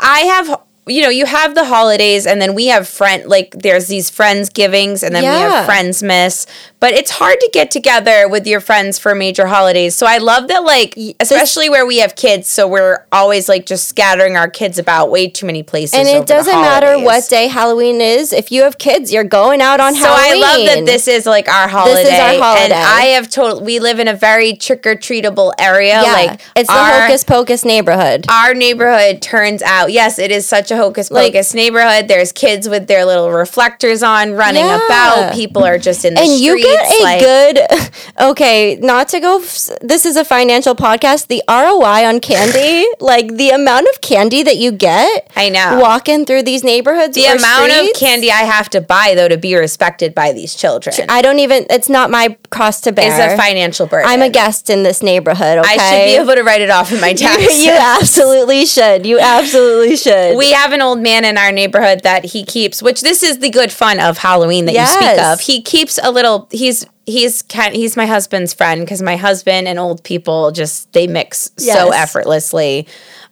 I 0.00 0.20
have 0.20 0.60
you 0.88 1.02
know, 1.02 1.08
you 1.08 1.26
have 1.26 1.56
the 1.56 1.64
holidays 1.64 2.26
and 2.28 2.40
then 2.40 2.54
we 2.54 2.68
have 2.68 2.86
friend 2.86 3.26
like 3.26 3.50
there's 3.58 3.88
these 3.88 4.08
friends 4.08 4.50
givings 4.50 5.02
and 5.02 5.12
then 5.16 5.22
we 5.24 5.28
have 5.28 5.66
friends 5.66 6.00
miss. 6.00 6.46
But 6.78 6.92
it's 6.92 7.10
hard 7.10 7.40
to 7.40 7.50
get 7.52 7.70
together 7.70 8.28
with 8.28 8.46
your 8.46 8.60
friends 8.60 8.98
for 8.98 9.14
major 9.14 9.46
holidays. 9.46 9.94
So 9.94 10.06
I 10.06 10.18
love 10.18 10.48
that 10.48 10.62
like 10.62 10.94
especially 11.20 11.68
where 11.70 11.86
we 11.86 11.98
have 11.98 12.14
kids, 12.16 12.48
so 12.48 12.68
we're 12.68 13.04
always 13.10 13.48
like 13.48 13.64
just 13.66 13.88
scattering 13.88 14.36
our 14.36 14.48
kids 14.48 14.78
about 14.78 15.10
way 15.10 15.28
too 15.28 15.46
many 15.46 15.62
places. 15.62 15.98
And 15.98 16.06
it 16.08 16.26
doesn't 16.26 16.52
matter 16.52 16.98
what 17.02 17.28
day 17.28 17.48
Halloween 17.48 18.00
is. 18.00 18.32
If 18.32 18.52
you 18.52 18.62
have 18.62 18.78
kids, 18.78 19.12
you're 19.12 19.24
going 19.24 19.60
out 19.62 19.80
on 19.80 19.94
So 19.94 20.00
Halloween. 20.00 20.42
So 20.42 20.48
I 20.48 20.56
love 20.56 20.66
that 20.66 20.86
this 20.86 21.08
is 21.08 21.24
like 21.26 21.48
our 21.48 21.66
holiday. 21.66 22.02
This 22.04 22.12
is 22.12 22.20
our 22.20 22.38
holiday. 22.38 22.64
And. 22.64 22.72
I 22.74 23.00
have 23.16 23.30
told 23.30 23.64
we 23.64 23.78
live 23.80 23.98
in 23.98 24.08
a 24.08 24.14
very 24.14 24.54
trick 24.54 24.86
or 24.86 24.94
treatable 24.96 25.52
area. 25.58 26.02
Yeah, 26.02 26.12
Like 26.12 26.40
it's 26.54 26.68
the 26.68 26.74
hocus 26.74 27.24
pocus 27.24 27.64
neighborhood. 27.64 28.26
Our 28.30 28.52
neighborhood 28.54 29.22
turns 29.22 29.62
out, 29.62 29.92
yes, 29.92 30.18
it 30.18 30.30
is 30.30 30.46
such 30.46 30.70
a 30.70 30.76
hocus 30.76 31.10
Like- 31.10 31.32
pocus 31.32 31.54
neighborhood. 31.54 32.08
There's 32.08 32.32
kids 32.32 32.68
with 32.68 32.86
their 32.86 33.04
little 33.04 33.30
reflectors 33.32 34.02
on 34.02 34.32
running 34.32 34.64
Yeah. 34.64 34.84
about. 34.86 35.34
People 35.34 35.64
are 35.64 35.78
just 35.78 36.04
in 36.04 36.14
the 36.14 36.20
and 36.20 36.30
streets. 36.30 36.42
you 36.66 36.75
a 36.78 37.02
like, 37.02 37.20
good 37.20 37.60
okay 38.20 38.76
not 38.76 39.08
to 39.08 39.20
go 39.20 39.40
f- 39.40 39.68
this 39.80 40.06
is 40.06 40.16
a 40.16 40.24
financial 40.24 40.74
podcast 40.74 41.28
the 41.28 41.42
roi 41.48 42.04
on 42.04 42.20
candy 42.20 42.86
like 43.00 43.36
the 43.36 43.50
amount 43.50 43.86
of 43.92 44.00
candy 44.00 44.42
that 44.42 44.56
you 44.56 44.72
get 44.72 45.30
I 45.36 45.48
know. 45.48 45.78
walking 45.80 46.24
through 46.24 46.42
these 46.44 46.62
neighborhoods 46.64 47.14
the 47.14 47.26
amount 47.26 47.72
of 47.72 47.94
candy 47.94 48.30
I 48.30 48.42
have 48.42 48.68
to 48.70 48.80
buy 48.80 49.14
though 49.14 49.28
to 49.28 49.36
be 49.36 49.54
respected 49.54 50.14
by 50.14 50.32
these 50.32 50.54
children 50.54 50.94
i 51.08 51.22
don't 51.22 51.38
even 51.38 51.66
it's 51.70 51.88
not 51.88 52.10
my 52.10 52.36
cost 52.50 52.84
to 52.84 52.92
bear 52.92 53.12
is 53.12 53.32
a 53.32 53.36
financial 53.36 53.86
burden. 53.86 54.08
i'm 54.08 54.22
a 54.22 54.30
guest 54.30 54.70
in 54.70 54.82
this 54.82 55.02
neighborhood 55.02 55.58
okay 55.58 55.68
I 55.68 55.76
should 55.76 56.04
be 56.04 56.22
able 56.22 56.34
to 56.34 56.42
write 56.42 56.60
it 56.60 56.70
off 56.70 56.92
in 56.92 57.00
my 57.00 57.12
taxes. 57.26 57.64
you 57.64 57.72
absolutely 57.72 58.66
should 58.66 59.06
you 59.06 59.18
absolutely 59.18 59.96
should 59.96 60.36
We 60.36 60.52
have 60.52 60.72
an 60.72 60.82
old 60.82 61.00
man 61.00 61.24
in 61.24 61.38
our 61.38 61.52
neighborhood 61.52 62.02
that 62.02 62.24
he 62.24 62.44
keeps, 62.44 62.82
which 62.82 63.00
this 63.00 63.22
is 63.22 63.38
the 63.38 63.50
good 63.50 63.72
fun 63.72 64.00
of 64.00 64.18
Halloween 64.18 64.66
that 64.66 64.74
you 64.74 64.86
speak 64.86 65.24
of. 65.24 65.40
He 65.40 65.62
keeps 65.62 65.98
a 66.02 66.10
little. 66.10 66.48
He's 66.56 66.86
he's 67.06 67.42
kind. 67.42 67.74
He's 67.74 67.96
my 67.96 68.06
husband's 68.06 68.52
friend 68.54 68.80
because 68.80 69.02
my 69.02 69.16
husband 69.16 69.68
and 69.68 69.78
old 69.78 70.02
people 70.02 70.50
just 70.52 70.92
they 70.92 71.06
mix 71.06 71.50
so 71.56 71.92
effortlessly. 71.92 72.86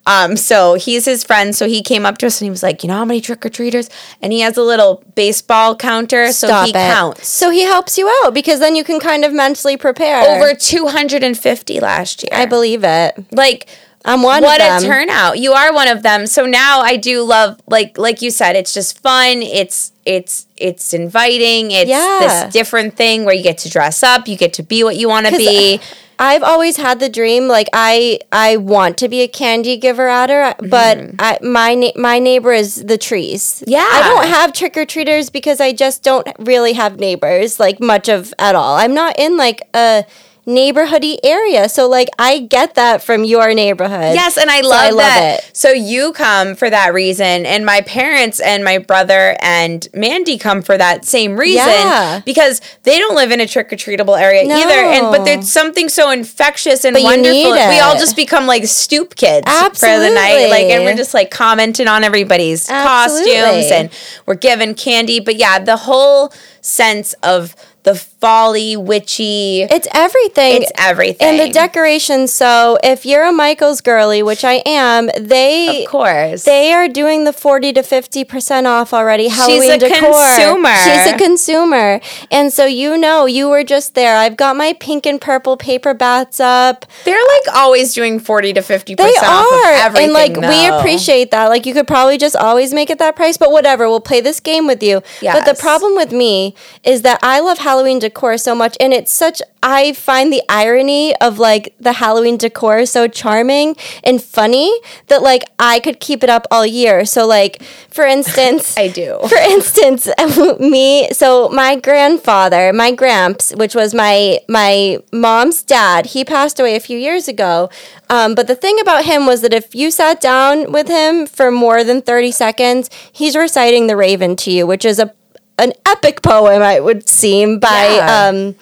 Um, 0.07 0.37
so 0.37 0.75
he's 0.75 1.07
his 1.07 1.25
friend. 1.25 1.57
So 1.57 1.67
he 1.67 1.83
came 1.83 2.05
up 2.05 2.19
to 2.19 2.27
us 2.27 2.39
and 2.39 2.45
he 2.45 2.51
was 2.51 2.63
like, 2.63 2.83
you 2.83 2.89
know 2.89 2.97
how 2.97 3.07
many 3.07 3.23
trick 3.23 3.47
or 3.47 3.49
treaters? 3.49 3.89
And 4.21 4.35
he 4.35 4.41
has 4.41 4.59
a 4.59 4.63
little 4.63 5.03
baseball 5.15 5.75
counter, 5.77 6.31
so 6.31 6.47
Stop 6.49 6.65
he 6.67 6.71
it. 6.73 6.75
counts. 6.75 7.27
so 7.27 7.49
he 7.49 7.63
helps 7.63 7.97
you 7.97 8.07
out 8.23 8.35
because 8.35 8.61
then 8.61 8.77
you 8.77 8.85
can 8.85 9.01
kind 9.01 9.25
of 9.25 9.33
mentally 9.33 9.79
prepare 9.79 10.21
Over 10.37 10.55
250 10.55 11.81
last 11.81 12.23
year. 12.23 12.33
i 12.35 12.45
believe 12.45 12.85
it 12.85 13.15
like 13.33 13.67
i'm 14.05 14.23
one 14.23 14.43
what 14.43 14.61
of 14.61 14.67
them 14.67 14.83
a 14.83 14.87
turnout 14.95 15.39
you 15.39 15.53
are 15.53 15.73
one 15.73 15.89
of 15.89 16.03
them 16.03 16.27
so 16.27 16.47
now 16.47 16.81
i 16.81 16.97
do 16.97 17.23
love 17.23 17.61
like 17.67 17.97
like 17.99 18.21
you 18.23 18.31
said 18.31 18.57
it's 18.57 18.73
just 18.75 19.01
fun 19.01 19.43
it's 19.43 19.93
it's 20.05 20.47
it's 20.57 20.93
inviting 20.93 21.71
it's 21.71 21.89
Yeah. 21.91 22.19
this 22.21 22.53
different 22.53 22.97
thing 22.97 23.25
where 23.25 23.35
you 23.35 23.43
get 23.43 23.59
to 23.59 23.71
dress 23.71 24.03
up 24.03 24.29
you 24.29 24.37
get 24.37 24.53
to 24.55 24.63
be 24.63 24.85
what 24.85 24.97
you 24.97 25.09
want 25.09 25.27
to 25.27 25.37
be 25.37 25.81
I've 26.17 26.45
always 26.45 26.77
had 26.77 27.01
the 27.01 27.09
dream 27.09 27.49
like 27.49 27.69
I 27.73 28.21
I 28.31 28.59
want 28.59 28.99
to 28.99 29.09
be 29.09 29.23
a 29.23 29.27
candy 29.29 29.77
giver 29.77 30.07
at 30.07 30.31
her, 30.31 30.55
but 30.61 30.97
I, 31.19 31.39
my 31.43 31.75
ne- 31.75 31.93
my 31.97 32.21
neighbor 32.21 32.53
is 32.53 32.85
the 32.85 32.97
trees. 32.97 33.43
Mm-hmm. 33.43 33.71
Yeah. 33.73 33.89
I 33.91 34.01
don't 34.09 34.29
have 34.29 34.53
trick 34.53 34.77
or 34.77 34.85
treaters 34.85 35.29
because 35.29 35.61
I 35.61 35.73
just 35.73 36.05
don't 36.05 36.29
really 36.39 36.75
have 36.75 37.01
neighbors 37.01 37.59
like 37.59 37.81
much 37.81 38.09
of 38.09 38.33
at 38.39 38.55
all. 38.55 38.77
I'm 38.77 38.95
not 38.95 39.19
in 39.19 39.37
like 39.37 39.63
a 39.75 40.05
neighborhoody 40.47 41.19
area, 41.25 41.69
so 41.69 41.89
like 41.89 42.09
I 42.19 42.39
get 42.41 42.75
that 42.75 43.03
from 43.03 43.25
your 43.25 43.55
neighborhood. 43.55 44.15
yes 44.15 44.37
and 44.37 44.51
i 44.51 44.61
So 44.61 44.69
love, 44.69 44.81
I 44.81 44.91
love 44.91 44.99
that 44.99 45.39
it. 45.39 45.57
so 45.57 45.71
you 45.71 46.13
come 46.13 46.55
for 46.55 46.69
that 46.69 46.93
reason 46.93 47.47
and 47.47 47.65
my 47.65 47.81
parents 47.81 48.41
and 48.41 48.63
my 48.63 48.77
brother 48.79 49.37
and 49.41 49.89
mandy 49.95 50.37
come 50.37 50.61
for 50.61 50.77
that 50.77 51.05
same 51.07 51.37
reason 51.39 51.67
Yeah. 51.67 52.21
because 52.27 52.61
they 52.83 52.99
don't 52.99 53.15
live 53.17 53.31
in 53.31 53.41
a 53.41 53.47
trick-or-treatable 53.47 54.21
area 54.21 54.43
either 54.45 54.75
and 54.75 55.07
but 55.11 55.19
No. 55.21 55.25
there's 55.25 55.51
something 55.51 55.89
so 55.89 56.11
infectious 56.11 56.85
and 56.85 56.93
But 56.95 57.05
wonderful 57.05 57.53
we 57.53 57.81
all 57.81 57.95
just 57.99 58.15
become 58.17 58.47
like 58.47 58.67
stoop 58.67 59.17
kids 59.17 59.51
for 59.51 59.87
the 59.99 60.11
night 60.15 60.49
like 60.51 60.65
and 60.67 60.85
we're 60.85 60.97
just 60.97 61.15
like 61.15 61.31
commenting 61.31 61.89
on 61.89 62.05
everybody's 62.05 62.69
Absolutely. 62.69 63.35
costumes 63.35 63.71
and 63.73 63.91
we're 64.27 64.35
giving 64.35 64.75
candy 64.75 65.21
but 65.21 65.37
yeah 65.37 65.59
the 65.59 65.77
whole 65.79 66.33
sense 66.61 67.15
of 67.23 67.57
the 67.85 67.95
folly 67.95 68.77
witchy 68.79 69.63
It's 69.71 69.87
everything. 69.95 70.63
it's 70.63 70.73
everything 70.79 71.29
and 71.29 71.39
the 71.39 71.53
decorations. 71.53 72.33
So 72.33 72.79
if 72.83 73.05
you're 73.05 73.25
a 73.25 73.31
Michaels 73.33 73.83
girly, 73.83 74.23
which 74.23 74.43
I 74.43 74.63
am, 74.65 75.11
they 75.21 75.85
of 75.85 75.91
course 75.91 76.45
They 76.45 76.73
are 76.73 76.89
doing 76.89 77.25
the 77.25 77.33
40 77.35 77.75
to 77.75 77.83
50% 77.83 78.65
off 78.67 78.95
already. 78.95 79.29
Halloween 79.29 79.63
She's 79.63 79.71
a 79.71 79.79
decor. 79.79 80.01
consumer. 80.01 80.75
She's 80.77 81.13
a 81.13 81.19
consumer. 81.19 82.01
And 82.31 82.51
so 82.51 82.65
you 82.65 82.97
know, 82.97 83.27
you 83.27 83.51
were 83.51 83.65
just 83.65 83.95
there. 83.95 84.17
I've 84.17 84.39
got 84.39 84.57
my 84.57 84.73
pink 84.73 85.05
and 85.05 85.21
purple 85.21 85.59
paper 85.59 85.93
bats 85.93 86.41
up. 86.41 86.87
They're 87.05 87.15
like 87.15 87.55
always 87.55 87.93
doing 87.93 88.19
40 88.19 88.55
to 88.55 88.61
50% 88.63 88.97
They 88.97 89.03
off 89.05 89.47
of 89.93 89.95
are. 89.95 90.01
And 90.01 90.15
like 90.15 90.37
we 90.37 90.67
appreciate 90.69 91.31
that. 91.33 91.49
Like 91.49 91.67
you 91.67 91.75
could 91.75 91.87
probably 91.87 92.17
just 92.17 92.35
always 92.37 92.73
make 92.73 92.89
it 92.89 92.99
that 92.99 93.15
price, 93.15 93.37
but 93.37 93.51
whatever. 93.53 93.89
We'll 93.91 94.01
play 94.01 94.23
this 94.23 94.41
game 94.41 94.67
with 94.67 94.83
you. 94.83 95.03
But 95.21 95.45
the 95.45 95.55
problem 95.55 95.95
with 95.97 96.13
me 96.13 96.55
is 96.83 97.03
that 97.03 97.19
I 97.23 97.41
love 97.41 97.59
Halloween 97.59 97.74
Halloween 97.75 97.99
decor 97.99 98.39
so 98.39 98.55
much, 98.55 98.77
and 98.79 98.93
it's 98.95 99.11
such. 99.11 99.43
I 99.61 99.95
find 99.95 100.33
the 100.33 100.43
irony 100.49 101.17
of 101.17 101.41
like 101.41 101.75
the 101.81 101.95
Halloween 101.95 102.37
decor 102.37 102.87
so 102.87 103.09
charming 103.09 103.75
and 104.05 104.23
funny 104.23 104.73
that 105.09 105.23
like 105.23 105.43
I 105.59 105.81
could 105.81 105.99
keep 105.99 106.23
it 106.23 106.31
up 106.31 106.47
all 106.53 106.65
year. 106.65 107.05
So 107.05 107.27
like, 107.27 107.65
for 107.91 108.05
instance, 108.05 108.79
I 108.85 108.87
do. 108.87 109.19
For 109.29 109.39
instance, 109.39 110.09
me. 110.61 111.09
So 111.11 111.49
my 111.49 111.75
grandfather, 111.75 112.73
my 112.73 112.93
gramps, 112.93 113.53
which 113.57 113.75
was 113.75 113.93
my 113.93 114.39
my 114.49 114.99
mom's 115.13 115.61
dad, 115.65 116.07
he 116.15 116.25
passed 116.25 116.61
away 116.61 116.77
a 116.77 116.81
few 116.89 116.97
years 116.97 117.27
ago. 117.27 117.71
Um, 118.09 118.37
but 118.37 118.47
the 118.47 118.55
thing 118.55 118.79
about 118.79 119.05
him 119.05 119.27
was 119.27 119.41
that 119.41 119.53
if 119.53 119.75
you 119.75 119.91
sat 119.91 120.21
down 120.21 120.71
with 120.71 120.87
him 120.87 121.27
for 121.27 121.51
more 121.51 121.83
than 121.83 122.03
thirty 122.03 122.31
seconds, 122.31 122.89
he's 123.13 123.35
reciting 123.35 123.89
the 123.89 123.97
Raven 123.97 124.37
to 124.37 124.53
you, 124.53 124.65
which 124.65 124.85
is 124.85 125.01
a 125.01 125.13
an 125.59 125.73
epic 125.87 126.23
poem, 126.23 126.63
I 126.63 126.81
would 126.81 127.09
seem 127.09 127.59
by 127.59 127.95
Yeah. 127.97 128.29
um, 128.29 128.55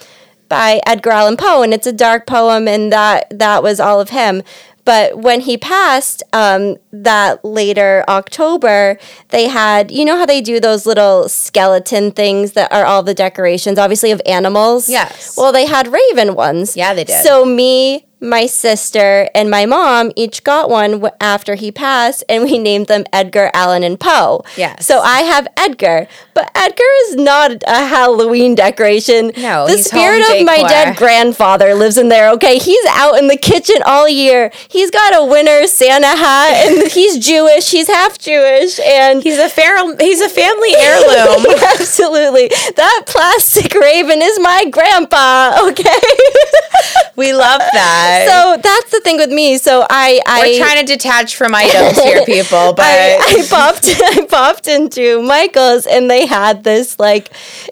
by 0.48 0.81
Edgar 0.87 1.11
Allan 1.12 1.37
Poe, 1.38 1.62
and 1.62 1.72
it's 1.72 1.87
a 1.87 1.92
dark 1.92 2.26
poem, 2.26 2.68
and 2.68 2.92
that 2.92 3.26
that 3.38 3.62
was 3.62 3.81
all 3.81 4.00
of 4.00 4.11
him. 4.11 4.42
But 4.85 5.16
when 5.16 5.40
he 5.42 5.57
passed, 5.57 6.24
um, 6.33 6.76
that 6.92 7.44
later 7.44 8.05
October, 8.09 8.98
they 9.28 9.46
had 9.46 9.90
you 9.92 10.05
know 10.05 10.16
how 10.18 10.26
they 10.26 10.40
do 10.40 10.59
those 10.61 10.85
little 10.87 11.28
skeleton 11.28 12.11
things 12.11 12.52
that 12.52 12.70
are 12.72 12.85
all 12.85 13.02
the 13.02 13.14
decorations, 13.14 13.78
obviously 13.78 14.11
of 14.11 14.20
animals. 14.26 14.88
Yes. 14.88 15.35
Well, 15.37 15.52
they 15.52 15.66
had 15.66 15.87
raven 15.88 16.35
ones. 16.35 16.76
Yeah, 16.76 16.94
they 16.94 17.05
did. 17.05 17.22
So 17.24 17.44
me, 17.44 18.07
my 18.23 18.47
sister, 18.47 19.29
and 19.35 19.51
my 19.51 19.67
mom 19.67 20.13
each 20.17 20.45
got 20.45 20.71
one 20.71 20.93
w- 20.93 21.15
after 21.21 21.55
he 21.57 21.73
passed, 21.73 22.23
and 22.29 22.45
we 22.45 22.59
named 22.71 22.87
them 22.87 23.05
Edgar 23.13 23.51
Allan 23.53 23.83
and 23.83 23.99
Poe. 23.99 24.45
Yes. 24.57 24.87
So 24.87 25.01
I 25.01 25.21
have 25.23 25.49
Edgar, 25.57 26.07
but 26.35 26.51
Edgar 26.55 26.85
is 27.07 27.17
not 27.17 27.51
a 27.67 27.87
Halloween 27.87 28.55
decoration. 28.55 29.33
No, 29.37 29.67
the 29.67 29.79
spirit 29.79 30.23
of 30.31 30.47
my 30.47 30.63
dead 30.69 30.97
grandfather 30.97 31.75
lives 31.75 31.99
in 31.99 32.09
there. 32.09 32.31
Okay, 32.33 32.59
he's 32.59 32.87
out 32.91 33.19
in 33.19 33.27
the 33.29 33.37
kitchen 33.37 33.77
all 33.85 34.09
year. 34.09 34.51
He's 34.69 34.91
got 34.91 35.15
a 35.17 35.25
winter 35.25 35.67
Santa 35.67 36.07
hat, 36.07 36.67
and 36.67 36.91
he's 36.93 37.19
Jewish. 37.19 37.71
He's 37.71 37.89
half 37.89 38.19
Jewish, 38.19 38.79
and 38.81 39.23
He's 39.23 39.39
a 39.39 39.49
feral. 39.49 39.97
He's 39.99 40.21
a 40.21 40.29
family 40.29 40.75
heirloom. 40.77 41.47
Absolutely. 41.79 42.49
That 42.77 43.05
plastic 43.07 43.75
raven 43.75 44.21
is 44.23 44.39
my 44.41 44.67
grandpa, 44.71 45.69
okay? 45.69 46.01
we 47.17 47.33
love 47.33 47.61
that. 47.73 48.12
So 48.29 48.57
that's 48.62 48.90
the 48.90 49.01
thing 49.01 49.16
with 49.18 49.31
me. 49.31 49.59
So 49.59 49.87
I 49.88 50.20
I 50.27 50.40
We're 50.42 50.59
trying 50.59 50.85
to 50.85 50.92
detach 50.92 51.37
from 51.37 51.55
items 51.55 51.98
here, 52.01 52.25
people, 52.27 52.72
but 52.75 52.85
I, 52.85 53.16
I 53.18 53.46
popped 53.48 53.85
I 54.18 54.27
popped 54.27 54.68
into 54.68 55.22
Michael's 55.22 55.87
and 55.87 56.11
they 56.11 56.27
had 56.27 56.64
this 56.64 56.98
like 56.98 57.29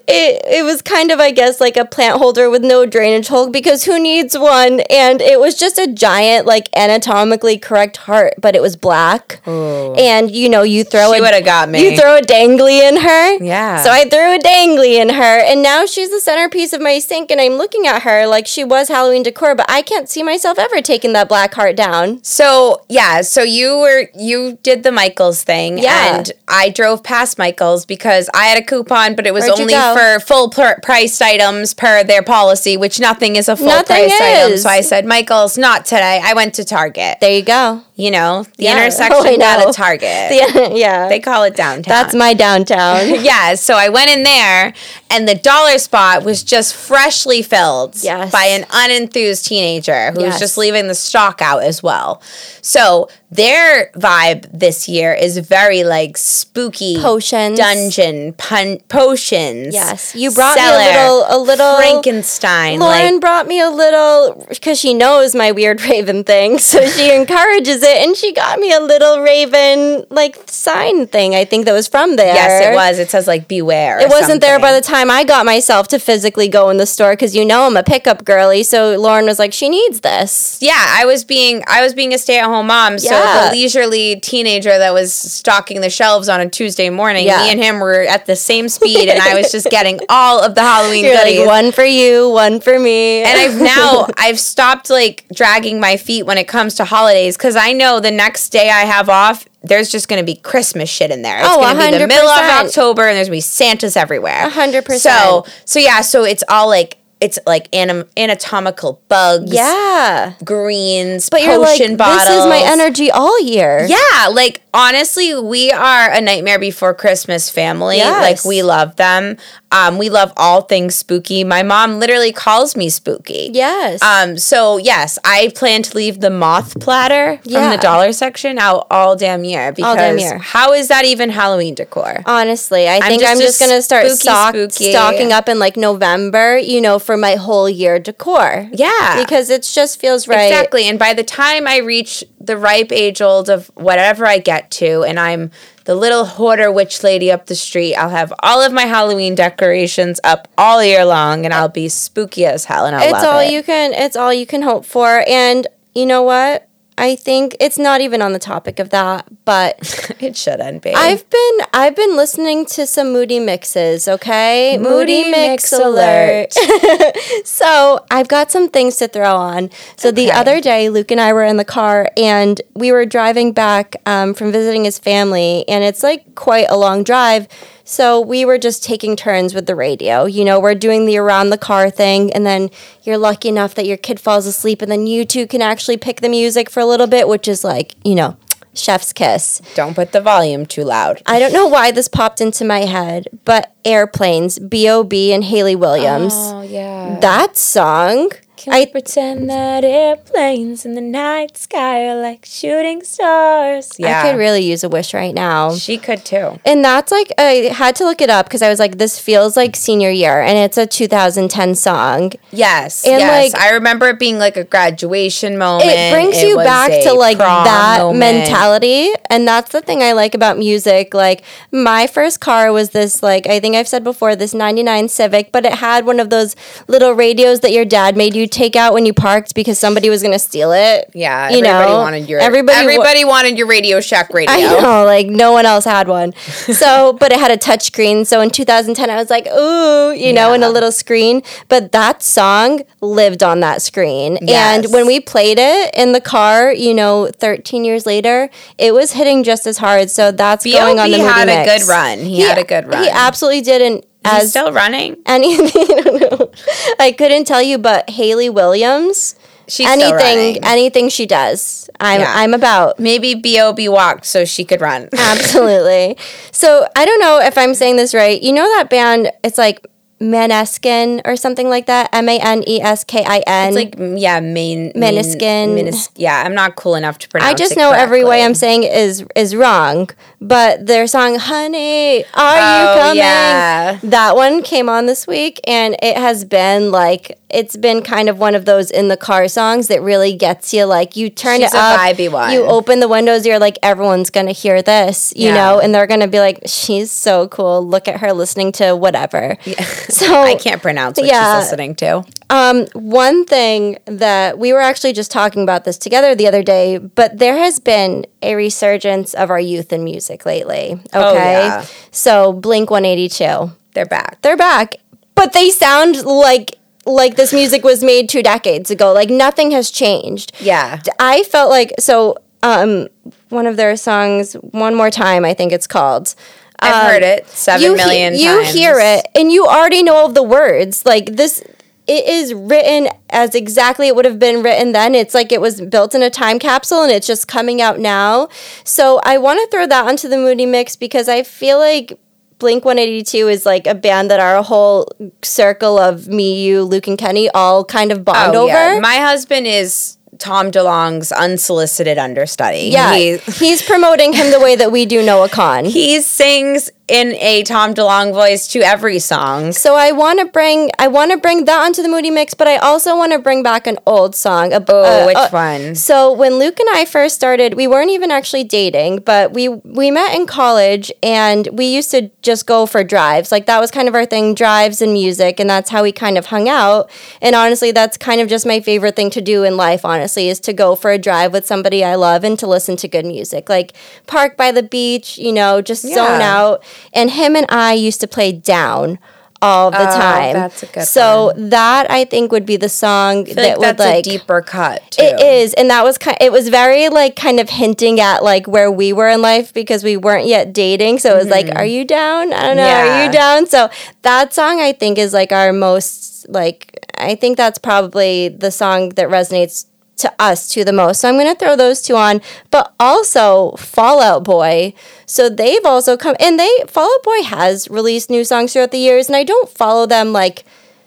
it 0.07 0.41
it 0.45 0.63
was 0.63 0.81
kind 0.81 1.11
of 1.11 1.19
I 1.19 1.31
guess 1.31 1.59
like 1.59 1.77
a 1.77 1.85
plant 1.85 2.17
holder 2.17 2.49
with 2.49 2.63
no 2.63 2.85
drainage 2.85 3.27
hole 3.27 3.49
because 3.49 3.83
who 3.85 3.99
needs 3.99 4.37
one 4.37 4.81
and 4.89 5.21
it 5.21 5.39
was 5.39 5.55
just 5.57 5.77
a 5.77 5.87
giant 5.91 6.45
like 6.45 6.69
anatomically 6.75 7.57
correct 7.57 7.97
heart 7.97 8.33
but 8.39 8.55
it 8.55 8.61
was 8.61 8.75
black 8.75 9.41
and 9.47 10.31
you 10.31 10.49
know 10.49 10.63
you 10.63 10.83
throw 10.83 11.11
She 11.13 11.19
a- 11.19 11.21
would've 11.21 11.45
got 11.45 11.69
me. 11.69 11.89
you 11.91 11.97
throw 11.97 12.17
a 12.17 12.21
dangly 12.21 12.81
in 12.87 12.97
her 12.97 13.43
Yeah. 13.43 13.81
so 13.83 13.89
I 13.89 14.05
threw 14.09 14.35
a 14.35 14.39
dangly 14.39 14.99
in 15.01 15.09
her 15.09 15.39
and 15.39 15.61
now 15.61 15.85
she's 15.85 16.09
the 16.11 16.19
centerpiece 16.19 16.73
of 16.73 16.81
my 16.81 16.99
sink 16.99 17.31
and 17.31 17.39
I'm 17.41 17.53
looking 17.53 17.87
at 17.87 18.03
her 18.03 18.27
like 18.27 18.47
she 18.47 18.63
was 18.63 18.87
Halloween 18.89 19.23
decor 19.23 19.55
but 19.55 19.65
I 19.69 19.81
can't 19.81 20.09
see 20.09 20.23
myself 20.31 20.57
ever 20.57 20.81
taking 20.81 21.13
that 21.13 21.27
black 21.27 21.53
heart 21.53 21.75
down 21.75 22.23
So 22.23 22.83
yeah, 22.89 23.21
so 23.21 23.41
you 23.43 23.77
were 23.79 24.09
you 24.17 24.57
did 24.63 24.83
the 24.83 24.91
Michaels 24.91 25.43
thing, 25.43 25.77
Yeah. 25.77 26.15
and 26.17 26.31
I 26.47 26.69
drove 26.69 27.03
past 27.03 27.37
Michaels 27.37 27.85
because 27.85 28.29
I 28.33 28.45
had 28.45 28.57
a 28.57 28.65
coupon, 28.65 29.15
but 29.15 29.27
it 29.27 29.33
was 29.33 29.45
Where'd 29.45 29.59
only 29.59 29.73
for 29.97 30.19
full 30.25 30.49
per- 30.49 30.79
priced 30.81 31.21
items 31.21 31.73
per 31.73 32.03
their 32.03 32.23
policy, 32.23 32.77
which 32.77 32.99
nothing 32.99 33.35
is 33.35 33.49
a 33.49 33.55
full 33.57 33.67
Nothing 33.67 34.09
price 34.09 34.21
item. 34.21 34.57
So 34.57 34.69
I 34.69 34.81
said, 34.81 35.05
Michaels, 35.05 35.57
not 35.57 35.85
today. 35.85 36.19
I 36.23 36.33
went 36.33 36.53
to 36.55 36.63
Target. 36.65 37.17
there 37.19 37.35
you 37.35 37.43
go 37.43 37.81
you 38.01 38.09
know, 38.11 38.43
the 38.57 38.63
Yeah. 38.65 38.71
Oh, 38.75 38.81
intersection 38.83 39.41
Oh, 39.41 39.45
at 39.45 39.69
a 39.69 39.73
Target. 39.73 40.01
yeah 40.31 40.69
yeah 40.73 41.09
They 41.09 41.19
call 41.19 41.43
it 41.43 41.55
downtown. 41.55 41.83
That's 41.89 42.15
my 42.15 42.33
downtown. 42.33 43.07
yeah, 43.23 43.55
so 43.55 43.75
I 43.75 43.89
went 43.89 44.09
in 44.09 44.23
there 44.23 44.73
and 45.09 45.27
the 45.27 45.35
dollar 45.35 45.77
spot 45.77 46.23
was 46.23 46.43
just 46.43 46.75
freshly 46.75 47.41
filled 47.43 47.95
Yes. 48.01 48.31
by 48.31 48.45
an 48.45 48.63
unenthused 48.63 49.45
teenager 49.45 50.11
who 50.11 50.21
was 50.23 50.39
just 50.39 50.57
leaving 50.57 50.87
the 50.87 50.95
stock 50.95 51.41
out 51.41 51.63
as 51.63 51.83
well. 51.83 52.21
So 52.61 53.09
their 53.31 53.89
vibe 53.95 54.45
this 54.51 54.89
year 54.89 55.13
is 55.13 55.37
very 55.37 55.83
like 55.85 56.17
spooky 56.17 56.99
Potions. 56.99 57.57
dungeon 57.57 58.33
pun- 58.33 58.79
potions. 58.89 59.73
yes, 59.73 60.13
you 60.15 60.31
brought 60.31 60.57
cellar, 60.57 60.77
me 60.79 60.85
a 60.89 61.13
little, 61.13 61.25
a 61.29 61.37
little. 61.41 61.75
Frankenstein. 61.77 62.79
Lauren 62.79 63.13
like 63.13 63.21
brought 63.21 63.47
me 63.47 63.61
a 63.61 63.69
little 63.69 64.45
because 64.49 64.77
she 64.79 64.93
knows 64.93 65.33
my 65.33 65.51
weird 65.51 65.81
raven 65.89 66.23
thing, 66.25 66.57
so 66.57 66.85
she 66.87 67.15
encourages 67.15 67.81
it, 67.83 67.97
and 68.05 68.15
she 68.17 68.33
got 68.33 68.59
me 68.59 68.73
a 68.73 68.79
little 68.81 69.21
raven 69.21 70.05
like 70.09 70.37
sign 70.49 71.07
thing. 71.07 71.33
I 71.33 71.45
think 71.45 71.65
that 71.65 71.73
was 71.73 71.87
from 71.87 72.17
there. 72.17 72.33
yes, 72.35 72.65
it 72.71 72.75
was. 72.75 72.99
It 72.99 73.09
says 73.09 73.27
like 73.27 73.47
beware. 73.47 73.99
It 74.01 74.09
wasn't 74.09 74.41
there 74.41 74.59
by 74.59 74.73
the 74.73 74.81
time 74.81 75.09
I 75.09 75.23
got 75.23 75.45
myself 75.45 75.87
to 75.89 75.99
physically 75.99 76.47
go 76.49 76.69
in 76.69 76.77
the 76.77 76.85
store 76.85 77.13
because 77.13 77.35
you 77.35 77.45
know 77.45 77.65
I'm 77.67 77.77
a 77.77 77.83
pickup 77.83 78.25
girly. 78.25 78.63
So 78.63 78.97
Lauren 78.99 79.25
was 79.25 79.39
like, 79.39 79.53
she 79.53 79.69
needs 79.69 80.01
this. 80.01 80.57
yeah, 80.61 80.73
I 80.99 81.05
was 81.05 81.23
being 81.23 81.63
I 81.67 81.81
was 81.81 81.93
being 81.93 82.13
a 82.13 82.17
stay 82.17 82.39
at 82.39 82.45
home 82.45 82.67
mom, 82.67 82.99
so 82.99 83.09
Yeah. 83.11 83.20
The 83.21 83.49
leisurely 83.55 84.19
teenager 84.19 84.77
that 84.77 84.93
was 84.93 85.13
stocking 85.13 85.81
the 85.81 85.89
shelves 85.89 86.29
on 86.29 86.41
a 86.41 86.49
Tuesday 86.49 86.89
morning, 86.89 87.25
Yeah. 87.25 87.43
me 87.43 87.51
and 87.51 87.59
him 87.61 87.79
were 87.79 88.01
at 88.01 88.25
the 88.25 88.35
same 88.35 88.69
speed, 88.69 89.09
and 89.09 89.19
I 89.21 89.33
was 89.35 89.51
just 89.51 89.69
getting 89.71 89.99
all 90.09 90.39
of 90.43 90.55
the 90.55 90.61
Halloween 90.61 91.05
You're 91.05 91.17
goodies. 91.17 91.39
like 91.39 91.47
one 91.47 91.71
for 91.71 91.83
you, 91.85 92.29
one 92.29 92.59
for 92.59 92.77
me. 92.79 93.23
and 93.23 93.37
I've 93.39 93.59
now 93.61 94.07
I've 94.17 94.39
stopped 94.39 94.89
like 94.89 95.25
dragging 95.33 95.79
my 95.79 95.97
feet 95.97 96.25
when 96.25 96.37
it 96.37 96.47
comes 96.47 96.75
to 96.75 96.85
holidays 96.85 97.37
because 97.37 97.55
I 97.55 97.73
know 97.73 97.99
the 97.99 98.11
next 98.11 98.49
day 98.49 98.69
I 98.69 98.81
have 98.81 99.09
off. 99.09 99.47
There's 99.63 99.89
just 99.91 100.07
going 100.07 100.19
to 100.19 100.25
be 100.25 100.35
Christmas 100.35 100.89
shit 100.89 101.11
in 101.11 101.21
there. 101.21 101.37
It's 101.39 101.47
Oh, 101.47 101.61
going 101.61 101.75
to 101.77 101.91
be 101.91 101.97
the 101.99 102.07
middle 102.07 102.27
of 102.29 102.65
October, 102.65 103.03
and 103.07 103.15
there's 103.15 103.27
going 103.27 103.37
to 103.37 103.37
be 103.37 103.41
Santas 103.41 103.95
everywhere. 103.95 104.47
A 104.47 104.49
hundred 104.49 104.85
percent. 104.85 105.13
So, 105.15 105.45
so 105.65 105.79
yeah, 105.79 106.01
so 106.01 106.23
it's 106.23 106.43
all 106.49 106.67
like 106.67 106.97
it's 107.21 107.37
like 107.45 107.69
anim- 107.71 108.09
anatomical 108.17 109.01
bugs, 109.07 109.53
yeah, 109.53 110.33
greens, 110.43 111.29
but 111.29 111.41
you're 111.41 111.59
like, 111.59 111.77
potion 111.79 111.95
bottles. 111.95 112.27
this 112.27 112.39
is 112.39 112.45
my 112.47 112.61
energy 112.65 113.11
all 113.11 113.39
year. 113.41 113.85
Yeah, 113.87 114.27
like 114.31 114.61
honestly, 114.73 115.35
we 115.35 115.71
are 115.71 116.11
a 116.11 116.19
Nightmare 116.19 116.59
Before 116.59 116.93
Christmas 116.93 117.49
family. 117.49 117.97
Yes. 117.97 118.43
Like 118.43 118.49
we 118.49 118.63
love 118.63 118.95
them. 118.95 119.37
Um, 119.71 119.97
we 119.97 120.09
love 120.09 120.33
all 120.35 120.61
things 120.63 120.95
spooky. 120.95 121.43
My 121.43 121.63
mom 121.63 121.99
literally 121.99 122.31
calls 122.33 122.75
me 122.75 122.89
spooky. 122.89 123.49
Yes. 123.53 124.01
Um, 124.03 124.37
so 124.37 124.77
yes, 124.77 125.17
I 125.23 125.51
plan 125.55 125.81
to 125.83 125.95
leave 125.97 126.19
the 126.19 126.29
moth 126.29 126.79
platter 126.79 127.37
from 127.43 127.51
Yeah. 127.51 127.75
the 127.75 127.81
dollar 127.81 128.11
section 128.11 128.59
out 128.59 128.87
all 128.91 129.15
damn 129.15 129.43
year 129.45 129.71
because 129.71 129.95
damn 129.95 130.17
year. 130.17 130.37
how 130.39 130.73
is 130.73 130.89
that 130.89 131.05
even 131.05 131.29
Halloween 131.29 131.75
decor? 131.75 132.21
Honestly, 132.25 132.89
I 132.89 132.99
think 132.99 133.21
just 133.21 133.31
I'm 133.33 133.39
just 133.39 133.59
gonna 133.59 133.81
start 133.81 134.05
spooky, 134.07 134.19
stock, 134.21 134.49
spooky- 134.55 134.91
stocking 134.91 135.31
up 135.31 135.47
in 135.47 135.57
like 135.59 135.77
November, 135.77 136.57
you 136.57 136.81
know, 136.81 136.99
for 136.99 137.15
my 137.15 137.35
whole 137.35 137.69
year 137.69 137.97
decor. 137.99 138.67
Yeah. 138.73 139.23
because 139.23 139.49
it 139.49 139.63
just 139.63 139.99
feels 139.99 140.27
right. 140.27 140.47
Exactly. 140.47 140.85
And 140.85 140.99
by 140.99 141.13
the 141.13 141.23
time 141.23 141.67
I 141.67 141.77
reach 141.77 142.23
the 142.39 142.57
ripe 142.57 142.91
age 142.91 143.21
old 143.21 143.49
of 143.49 143.67
whatever 143.75 144.25
I 144.25 144.39
get 144.39 144.69
to, 144.71 145.03
and 145.03 145.19
I'm 145.19 145.51
the 145.85 145.95
little 145.95 146.25
hoarder 146.25 146.71
witch 146.71 147.03
lady 147.03 147.31
up 147.31 147.47
the 147.47 147.55
street, 147.55 147.95
I'll 147.95 148.09
have 148.09 148.31
all 148.43 148.61
of 148.61 148.71
my 148.71 148.83
Halloween 148.85 149.35
decorations 149.35 150.19
up 150.23 150.47
all 150.57 150.83
year 150.83 151.05
long, 151.05 151.45
and 151.45 151.53
I'll 151.53 151.69
be 151.69 151.89
spooky 151.89 152.45
as 152.45 152.65
hell, 152.65 152.85
and 152.85 152.95
I'll 152.95 153.03
It's 153.03 153.11
love 153.13 153.35
all 153.35 153.39
it. 153.41 153.51
you 153.51 153.63
can. 153.63 153.93
It's 153.93 154.15
all 154.15 154.33
you 154.33 154.45
can 154.45 154.61
hope 154.61 154.85
for. 154.85 155.23
And 155.27 155.67
you 155.95 156.05
know 156.05 156.21
what? 156.23 156.67
I 156.97 157.15
think 157.15 157.55
it's 157.59 157.79
not 157.79 158.01
even 158.01 158.21
on 158.21 158.33
the 158.33 158.39
topic 158.39 158.79
of 158.79 158.89
that, 158.89 159.25
but 159.45 160.15
it 160.19 160.35
shouldn't 160.35 160.83
be. 160.83 160.93
I've 160.93 161.27
been 161.29 161.57
I've 161.73 161.95
been 161.95 162.15
listening 162.15 162.65
to 162.67 162.85
some 162.85 163.11
Moody 163.13 163.39
mixes, 163.39 164.07
okay? 164.07 164.77
Moody 164.77 165.29
Mix 165.29 165.71
alert. 165.71 166.53
so, 167.43 168.05
I've 168.11 168.27
got 168.27 168.51
some 168.51 168.69
things 168.69 168.97
to 168.97 169.07
throw 169.07 169.35
on. 169.35 169.69
So 169.95 170.11
the 170.11 170.31
other 170.31 170.61
day 170.61 170.89
Luke 170.89 171.11
and 171.11 171.21
I 171.21 171.33
were 171.33 171.43
in 171.43 171.57
the 171.57 171.65
car 171.65 172.09
and 172.17 172.61
we 172.75 172.91
were 172.91 173.05
driving 173.05 173.53
back 173.53 173.95
um, 174.05 174.33
from 174.33 174.51
visiting 174.51 174.85
his 174.85 174.99
family 174.99 175.67
and 175.67 175.83
it's 175.83 176.03
like 176.03 176.35
quite 176.35 176.67
a 176.69 176.77
long 176.77 177.03
drive. 177.03 177.47
So 177.83 178.19
we 178.21 178.45
were 178.45 178.57
just 178.57 178.83
taking 178.83 179.15
turns 179.15 179.53
with 179.53 179.65
the 179.65 179.75
radio. 179.75 180.25
You 180.25 180.45
know, 180.45 180.59
we're 180.59 180.75
doing 180.75 181.05
the 181.05 181.17
around 181.17 181.49
the 181.49 181.57
car 181.57 181.89
thing, 181.89 182.31
and 182.33 182.45
then 182.45 182.69
you're 183.03 183.17
lucky 183.17 183.49
enough 183.49 183.75
that 183.75 183.85
your 183.85 183.97
kid 183.97 184.19
falls 184.19 184.45
asleep, 184.45 184.81
and 184.81 184.91
then 184.91 185.07
you 185.07 185.25
two 185.25 185.47
can 185.47 185.61
actually 185.61 185.97
pick 185.97 186.21
the 186.21 186.29
music 186.29 186.69
for 186.69 186.79
a 186.79 186.85
little 186.85 187.07
bit, 187.07 187.27
which 187.27 187.47
is 187.47 187.63
like, 187.63 187.95
you 188.03 188.15
know, 188.15 188.37
chef's 188.73 189.13
kiss. 189.13 189.61
Don't 189.75 189.95
put 189.95 190.11
the 190.11 190.21
volume 190.21 190.65
too 190.65 190.83
loud. 190.83 191.21
I 191.25 191.39
don't 191.39 191.53
know 191.53 191.67
why 191.67 191.91
this 191.91 192.07
popped 192.07 192.41
into 192.41 192.65
my 192.65 192.79
head, 192.79 193.27
but 193.45 193.75
Airplanes, 193.83 194.59
B.O.B. 194.59 195.33
and 195.33 195.43
Hayley 195.43 195.75
Williams. 195.75 196.33
Oh, 196.35 196.61
yeah. 196.61 197.19
That 197.19 197.57
song 197.57 198.31
Can 198.63 198.73
I- 198.73 198.85
pretend 198.85 199.49
that 199.49 199.83
airplanes 199.83 200.85
in 200.85 200.93
the 200.93 201.01
night 201.01 201.57
sky 201.57 202.07
are 202.07 202.21
like 202.21 202.45
shooting 202.45 203.01
stars? 203.03 203.89
Yeah. 203.97 204.21
I 204.21 204.29
could 204.31 204.37
really 204.37 204.61
use 204.61 204.83
a 204.83 204.89
wish 204.89 205.15
right 205.15 205.33
now. 205.33 205.73
She 205.73 205.97
could 205.97 206.23
too. 206.23 206.59
And 206.63 206.85
that's 206.85 207.11
like 207.11 207.31
I 207.39 207.71
had 207.73 207.95
to 207.95 208.03
look 208.05 208.21
it 208.21 208.29
up 208.29 208.45
because 208.45 208.61
I 208.61 208.69
was 208.69 208.77
like, 208.77 208.99
this 208.99 209.17
feels 209.17 209.57
like 209.57 209.75
senior 209.75 210.11
year, 210.11 210.41
and 210.41 210.59
it's 210.59 210.77
a 210.77 210.85
2010 210.85 211.73
song. 211.73 212.33
Yes. 212.51 213.03
And, 213.03 213.19
yes. 213.19 213.53
like- 213.53 213.61
I 213.61 213.71
remember 213.71 214.09
it 214.09 214.19
being 214.19 214.37
like 214.37 214.57
a 214.57 214.63
graduation 214.63 215.57
moment. 215.57 215.89
It 215.89 216.13
brings 216.13 216.41
you 216.43 216.57
back 216.57 216.91
to 217.03 217.13
like 217.13 217.39
that 217.39 217.99
moment. 217.99 218.19
mentality, 218.19 219.09
and 219.31 219.47
that's 219.47 219.71
the 219.71 219.81
thing 219.81 220.03
I 220.03 220.11
like 220.11 220.35
about 220.35 220.59
music. 220.59 221.15
Like 221.15 221.43
my 221.71 222.05
first 222.05 222.39
car 222.41 222.71
was 222.71 222.91
this, 222.91 223.23
like 223.23 223.47
I 223.47 223.59
think 223.59 223.75
I've 223.75 223.87
said 223.87 224.03
before, 224.03 224.35
this 224.35 224.53
'99 224.53 225.09
Civic, 225.09 225.51
but 225.51 225.65
it 225.65 225.73
had 225.75 226.05
one 226.05 226.19
of 226.19 226.29
those 226.29 226.55
little 226.87 227.13
radios 227.13 227.61
that 227.61 227.71
your 227.71 227.85
dad 227.85 228.15
made 228.15 228.35
you 228.35 228.47
take 228.51 228.75
out 228.75 228.93
when 228.93 229.05
you 229.05 229.13
parked 229.13 229.55
because 229.55 229.79
somebody 229.79 230.09
was 230.09 230.21
gonna 230.21 230.37
steal 230.39 230.71
it. 230.71 231.09
Yeah, 231.13 231.49
you 231.49 231.57
everybody 231.59 231.91
know, 231.91 231.97
wanted 231.97 232.29
your 232.29 232.39
everybody. 232.39 232.75
wa- 232.77 232.81
everybody 232.93 233.25
wanted 233.25 233.57
your 233.57 233.67
Radio 233.67 234.01
Shack 234.01 234.33
radio. 234.33 234.53
I 234.53 234.61
know, 234.61 235.05
like 235.05 235.27
no 235.27 235.51
one 235.53 235.65
else 235.65 235.85
had 235.85 236.07
one. 236.07 236.33
So, 236.81 237.13
but 237.13 237.31
it 237.31 237.39
had 237.39 237.51
a 237.51 237.57
touch 237.57 237.83
screen. 237.83 238.25
So 238.25 238.41
in 238.41 238.49
2010, 238.49 239.09
I 239.09 239.15
was 239.15 239.29
like, 239.29 239.45
ooh, 239.47 240.11
you 240.13 240.33
know, 240.33 240.53
in 240.53 240.63
a 240.63 240.69
little 240.69 240.91
screen. 240.91 241.41
But 241.67 241.91
that 241.91 242.23
song 242.23 242.81
lived 243.01 243.43
on 243.43 243.59
that 243.59 243.81
screen. 243.81 244.37
Yes. 244.41 244.83
And 244.85 244.93
when 244.93 245.05
we 245.05 245.19
played 245.19 245.57
it 245.59 245.93
in 245.95 246.11
the 246.13 246.21
car, 246.21 246.71
you 246.73 246.93
know, 246.93 247.29
13 247.37 247.83
years 247.85 248.05
later, 248.05 248.49
it 248.77 248.93
was 248.93 249.11
hitting 249.13 249.43
just 249.43 249.67
as 249.67 249.77
hard. 249.77 250.09
So 250.09 250.31
that's 250.31 250.65
going 250.65 250.97
on 250.99 251.09
the 251.11 251.17
B.O.B. 251.17 251.29
movie 251.29 251.33
had 251.33 251.49
a 251.49 251.65
good 251.79 251.87
run. 251.87 252.19
He 252.19 252.39
had 252.41 252.57
a 252.57 252.63
good 252.63 252.87
run. 252.87 253.03
He 253.03 253.09
absolutely 253.09 253.61
did. 253.61 253.81
And 253.81 254.03
He's 254.23 254.43
as 254.43 254.49
still 254.51 254.71
running. 254.71 255.17
anything, 255.25 255.85
I 255.97 256.01
don't 256.01 256.39
know. 256.39 256.40
I 256.99 257.11
couldn't 257.11 257.45
tell 257.45 257.61
you, 257.61 257.77
but 257.77 258.09
Hayley 258.09 258.49
Williams. 258.49 259.35
She's 259.67 259.87
anything, 259.87 260.61
anything 260.65 261.07
she 261.07 261.25
does, 261.25 261.89
I'm 261.99 262.19
Yeah. 262.21 262.33
I'm 262.35 262.53
about. 262.53 262.99
Maybe 262.99 263.35
B.O.B. 263.35 263.87
walked 263.87 264.25
so 264.25 264.43
she 264.43 264.65
could 264.65 264.81
run. 264.81 265.07
Absolutely. 265.17 266.17
So 266.53 266.85
I 266.95 267.05
don't 267.05 267.19
know 267.19 267.39
if 267.39 267.57
I'm 267.57 267.73
saying 267.73 267.95
this 267.95 268.13
right. 268.13 268.39
You 268.39 268.51
know 268.53 268.65
that 268.77 268.89
band? 268.89 269.31
It's 269.43 269.57
like 269.57 269.83
Maneskin 270.21 271.21
or 271.25 271.35
something 271.35 271.67
like 271.67 271.87
that. 271.87 272.09
M 272.13 272.29
A 272.29 272.39
N 272.39 272.63
E 272.67 272.79
S 272.81 273.03
K 273.03 273.23
I 273.25 273.43
N. 273.47 273.67
It's 273.67 273.75
like 273.75 273.95
yeah, 274.19 274.39
main. 274.39 274.91
Menis- 274.93 276.09
yeah, 276.15 276.43
I'm 276.45 276.53
not 276.53 276.75
cool 276.75 276.95
enough 276.95 277.17
to 277.19 277.27
pronounce. 277.27 277.49
It. 277.49 277.53
I 277.53 277.57
just 277.57 277.75
know 277.75 277.91
every 277.91 278.23
way. 278.23 278.43
I'm 278.43 278.53
saying 278.55 278.83
it 278.83 278.93
is 278.93 279.25
is 279.35 279.55
wrong. 279.55 280.09
But 280.39 280.85
their 280.85 281.07
song 281.07 281.37
"Honey, 281.37 282.23
Are 282.33 282.55
You 282.55 282.89
Oh, 282.89 282.97
Coming?" 283.01 283.17
yeah. 283.17 283.99
That 284.03 284.35
one 284.35 284.61
came 284.61 284.89
on 284.89 285.05
this 285.07 285.27
week, 285.27 285.59
and 285.67 285.95
it 286.01 286.17
has 286.17 286.45
been 286.45 286.91
like 286.91 287.37
it's 287.53 287.75
been 287.77 288.01
kind 288.01 288.29
of 288.29 288.39
one 288.39 288.55
of 288.55 288.65
those 288.65 288.89
in 288.91 289.07
the 289.07 289.17
car 289.17 289.47
songs 289.47 289.87
that 289.87 290.01
really 290.01 290.35
gets 290.35 290.73
you. 290.73 290.85
Like 290.85 291.15
you 291.15 291.29
turn 291.29 291.59
She's 291.61 291.73
it 291.73 291.77
a 291.77 291.79
up, 291.81 291.99
vibey 291.99 292.31
one. 292.31 292.51
you 292.53 292.63
open 292.63 292.99
the 292.99 293.07
windows, 293.07 293.45
you're 293.45 293.59
like 293.59 293.77
everyone's 293.83 294.29
gonna 294.29 294.51
hear 294.51 294.81
this, 294.81 295.33
you 295.35 295.47
Yeah. 295.47 295.53
know, 295.55 295.79
and 295.79 295.93
they're 295.93 296.07
gonna 296.07 296.27
be 296.27 296.39
like, 296.39 296.61
she's 296.65 297.11
so 297.11 297.47
cool. 297.49 297.85
Look 297.85 298.07
at 298.07 298.19
her 298.21 298.33
listening 298.33 298.71
to 298.73 298.95
whatever. 298.95 299.57
So 300.09 300.33
I 300.41 300.55
can't 300.55 300.81
pronounce 300.81 301.17
what 301.17 301.27
Yeah. 301.27 301.59
she's 301.59 301.65
listening 301.71 301.95
to. 301.95 302.23
um, 302.49 302.85
one 302.93 303.45
thing 303.45 303.97
that 304.05 304.57
we 304.59 304.73
were 304.73 304.81
actually 304.81 305.13
just 305.13 305.31
talking 305.31 305.63
about 305.63 305.83
this 305.85 305.97
together 305.97 306.35
the 306.35 306.47
other 306.47 306.63
day, 306.63 306.97
but 306.97 307.37
there 307.37 307.57
has 307.57 307.79
been 307.79 308.25
a 308.41 308.55
resurgence 308.55 309.33
of 309.33 309.49
our 309.49 309.59
youth 309.59 309.93
in 309.93 310.03
music 310.03 310.45
lately. 310.45 310.93
Okay. 310.93 310.99
Oh, 311.13 311.33
yeah. 311.33 311.85
So 312.11 312.51
Blink 312.53 312.89
182, 312.91 313.71
They're 313.93 314.05
back. 314.05 314.41
they're 314.41 314.57
back, 314.57 314.95
but 315.35 315.53
they 315.53 315.69
sound 315.69 316.23
like 316.25 316.75
like 317.05 317.35
this 317.35 317.51
music 317.53 317.83
was 317.83 318.03
made 318.03 318.29
two 318.29 318.43
decades 318.43 318.91
ago. 318.91 319.11
Like 319.13 319.29
nothing 319.29 319.71
has 319.71 319.89
changed. 319.91 320.51
Yeah. 320.59 321.01
I 321.19 321.43
felt 321.43 321.69
like 321.69 321.93
so. 321.99 322.37
Um, 322.63 323.07
one 323.49 323.65
of 323.65 323.75
their 323.75 323.95
songs, 323.97 324.53
"One 324.53 324.93
More 324.93 325.09
Time," 325.09 325.43
I 325.45 325.55
think 325.55 325.71
it's 325.71 325.87
called. 325.87 326.35
I've 326.79 326.93
Um, 326.93 327.11
heard 327.11 327.23
it 327.23 327.49
seven 327.49 327.81
you 327.83 327.95
million 327.95 328.33
he- 328.35 328.43
you 328.43 328.61
times. 328.63 328.73
hear 328.73 328.99
it 328.99 329.27
and 329.35 329.51
you 329.51 329.65
already 329.67 330.01
know 330.01 330.25
of 330.25 330.33
the 330.33 330.41
words 330.41 331.05
like 331.05 331.35
this 331.35 331.61
it 332.07 332.25
is 332.27 332.55
written 332.55 333.07
as 333.29 333.53
exactly 333.53 334.07
it 334.07 334.15
would 334.15 334.25
have 334.25 334.39
been 334.39 334.63
written 334.63 334.91
then 334.91 335.13
it's 335.13 335.35
like 335.35 335.51
it 335.51 335.61
was 335.61 335.79
built 335.79 336.15
in 336.15 336.23
a 336.23 336.29
time 336.31 336.57
capsule 336.57 337.03
and 337.03 337.11
it's 337.11 337.27
just 337.27 337.47
coming 337.47 337.83
out 337.83 337.99
now 337.99 338.47
so 338.83 339.19
i 339.23 339.37
want 339.37 339.59
to 339.59 339.67
throw 339.69 339.85
that 339.85 340.07
onto 340.07 340.27
the 340.27 340.37
moody 340.37 340.65
mix 340.65 340.95
because 340.95 341.29
i 341.29 341.43
feel 341.43 341.77
like 341.77 342.17
blink 342.61 342.85
182 342.85 343.47
is 343.49 343.65
like 343.65 343.85
a 343.87 343.95
band 343.95 344.31
that 344.31 344.39
our 344.39 344.63
whole 344.63 345.07
circle 345.41 345.97
of 345.97 346.27
me 346.27 346.63
you 346.65 346.83
luke 346.83 347.07
and 347.07 347.17
kenny 347.17 347.49
all 347.49 347.83
kind 347.83 348.11
of 348.11 348.23
bond 348.23 348.55
Oh, 348.55 348.63
over 348.63 348.93
yeah. 348.93 348.99
My 349.01 349.17
husband 349.17 349.67
is 349.67 350.17
Tom 350.37 350.71
DeLonge's 350.71 351.31
unsolicited 351.31 352.17
understudy. 352.17 352.89
yeah, 352.91 353.13
He, 353.15 353.37
he's 353.63 353.83
promoting 353.83 354.33
him 354.33 354.49
the 354.49 354.59
way 354.59 354.75
that 354.75 354.91
we 354.91 355.05
do 355.05 355.21
Noah 355.23 355.49
Kahan. 355.49 355.85
he 355.99 356.19
sings 356.21 356.89
in 357.11 357.35
a 357.35 357.61
Tom 357.63 357.93
DeLonge 357.93 358.33
voice 358.33 358.69
to 358.69 358.79
every 358.79 359.19
song. 359.19 359.73
So 359.73 359.95
I 359.95 360.13
want 360.13 360.39
to 360.39 360.45
bring 360.45 360.89
I 360.97 361.09
want 361.09 361.31
to 361.31 361.37
bring 361.37 361.65
that 361.65 361.83
onto 361.85 362.01
the 362.01 362.07
Moody 362.07 362.31
Mix, 362.31 362.53
but 362.53 362.69
I 362.69 362.77
also 362.77 363.17
want 363.17 363.33
to 363.33 363.39
bring 363.39 363.63
back 363.63 363.85
an 363.85 363.99
old 364.07 364.33
song. 364.33 364.71
A, 364.71 364.81
Oh, 364.87 365.03
uh, 365.03 365.25
which 365.25 365.35
uh, 365.35 365.49
one? 365.49 365.95
So 365.95 366.31
when 366.31 366.55
Luke 366.55 366.79
and 366.79 366.87
I 366.93 367.03
first 367.03 367.35
started, 367.35 367.73
we 367.73 367.85
weren't 367.85 368.11
even 368.11 368.31
actually 368.31 368.63
dating, 368.63 369.19
but 369.19 369.51
we 369.51 369.67
we 369.67 370.09
met 370.09 370.33
in 370.33 370.45
college 370.45 371.11
and 371.21 371.67
we 371.73 371.85
used 371.85 372.11
to 372.11 372.31
just 372.41 372.65
go 372.65 372.85
for 372.85 373.03
drives. 373.03 373.51
Like 373.51 373.65
that 373.65 373.81
was 373.81 373.91
kind 373.91 374.07
of 374.07 374.15
our 374.15 374.25
thing, 374.25 374.55
drives 374.55 375.01
and 375.01 375.11
music, 375.11 375.59
and 375.59 375.69
that's 375.69 375.89
how 375.89 376.03
we 376.03 376.13
kind 376.13 376.37
of 376.37 376.45
hung 376.45 376.69
out. 376.69 377.11
And 377.41 377.55
honestly, 377.55 377.91
that's 377.91 378.15
kind 378.17 378.39
of 378.39 378.47
just 378.47 378.65
my 378.65 378.79
favorite 378.79 379.17
thing 379.17 379.29
to 379.31 379.41
do 379.41 379.63
in 379.63 379.75
life, 379.75 380.05
honestly, 380.05 380.47
is 380.47 380.61
to 380.61 380.71
go 380.71 380.95
for 380.95 381.11
a 381.11 381.17
drive 381.17 381.51
with 381.51 381.65
somebody 381.65 382.05
I 382.05 382.15
love 382.15 382.45
and 382.45 382.57
to 382.59 382.67
listen 382.67 382.95
to 382.97 383.07
good 383.09 383.25
music. 383.25 383.67
Like 383.67 383.91
park 384.27 384.55
by 384.55 384.71
the 384.71 384.83
beach, 384.83 385.37
you 385.37 385.51
know, 385.51 385.81
just 385.81 386.03
zone 386.03 386.41
out. 386.41 386.83
And 387.13 387.31
him 387.31 387.55
and 387.55 387.65
I 387.69 387.93
used 387.93 388.21
to 388.21 388.27
play 388.27 388.51
down 388.51 389.19
all 389.63 389.91
the 389.91 390.01
Oh, 390.01 390.17
time. 390.17 390.53
that's 390.53 390.81
a 390.81 390.87
good 390.87 391.05
So 391.05 391.53
that 391.55 392.09
I 392.09 392.25
think 392.25 392.51
would 392.51 392.65
be 392.65 392.77
the 392.77 392.89
song 392.89 393.43
that 393.43 393.55
like 393.57 393.77
would 393.77 393.83
that's 393.83 393.99
like 393.99 394.25
a 394.25 394.29
deeper 394.29 394.61
cut. 394.61 395.11
Too. 395.11 395.21
it 395.23 395.39
is, 395.39 395.75
and 395.75 395.87
that 395.91 396.03
was 396.03 396.17
kind. 396.17 396.35
It 396.41 396.51
was 396.51 396.69
very 396.69 397.09
like 397.09 397.35
kind 397.35 397.59
of 397.59 397.69
hinting 397.69 398.19
at 398.19 398.43
like 398.43 398.65
where 398.67 398.89
we 398.91 399.13
were 399.13 399.29
in 399.29 399.43
life 399.43 399.71
because 399.71 400.03
we 400.03 400.17
weren't 400.17 400.47
yet 400.47 400.73
dating. 400.73 401.19
So 401.19 401.35
it 401.35 401.37
was 401.37 401.47
like, 401.49 401.69
"Are 401.75 401.85
you 401.85 402.05
down? 402.05 402.53
I 402.53 402.61
don't 402.67 402.77
know. 402.77 402.87
Are 402.89 403.05
Mm-hmm. 403.05 403.25
You 403.27 403.31
down?" 403.31 403.67
So 403.67 403.89
that 404.23 404.51
song 404.51 404.79
I 404.81 404.93
think 404.93 405.19
is 405.19 405.31
like 405.31 405.51
our 405.51 405.71
most 405.71 406.47
like. 406.49 406.97
I 407.19 407.35
think 407.35 407.55
that's 407.55 407.77
probably 407.77 408.47
the 408.49 408.71
song 408.71 409.09
that 409.09 409.29
resonates 409.29 409.85
to 410.21 410.33
us 410.39 410.67
to 410.73 410.83
the 410.83 410.93
most. 410.93 411.21
So 411.21 411.29
I'm 411.29 411.37
gonna 411.37 411.55
throw 411.55 411.75
those 411.75 412.01
two 412.01 412.15
on, 412.15 412.41
but 412.71 412.93
also 412.99 413.71
Fallout 413.77 414.43
Boy. 414.43 414.93
So 415.25 415.49
they've 415.49 415.85
also 415.85 416.17
come 416.17 416.35
and 416.39 416.59
they 416.59 416.69
Fallout 416.87 417.23
Boy 417.23 417.43
has 417.43 417.87
released 417.89 418.29
new 418.29 418.43
songs 418.43 418.73
throughout 418.73 418.91
the 418.91 418.97
years, 418.99 419.27
and 419.27 419.35
I 419.35 419.43
don't 419.43 419.69
follow 419.69 420.05
them 420.05 420.33
like 420.33 420.63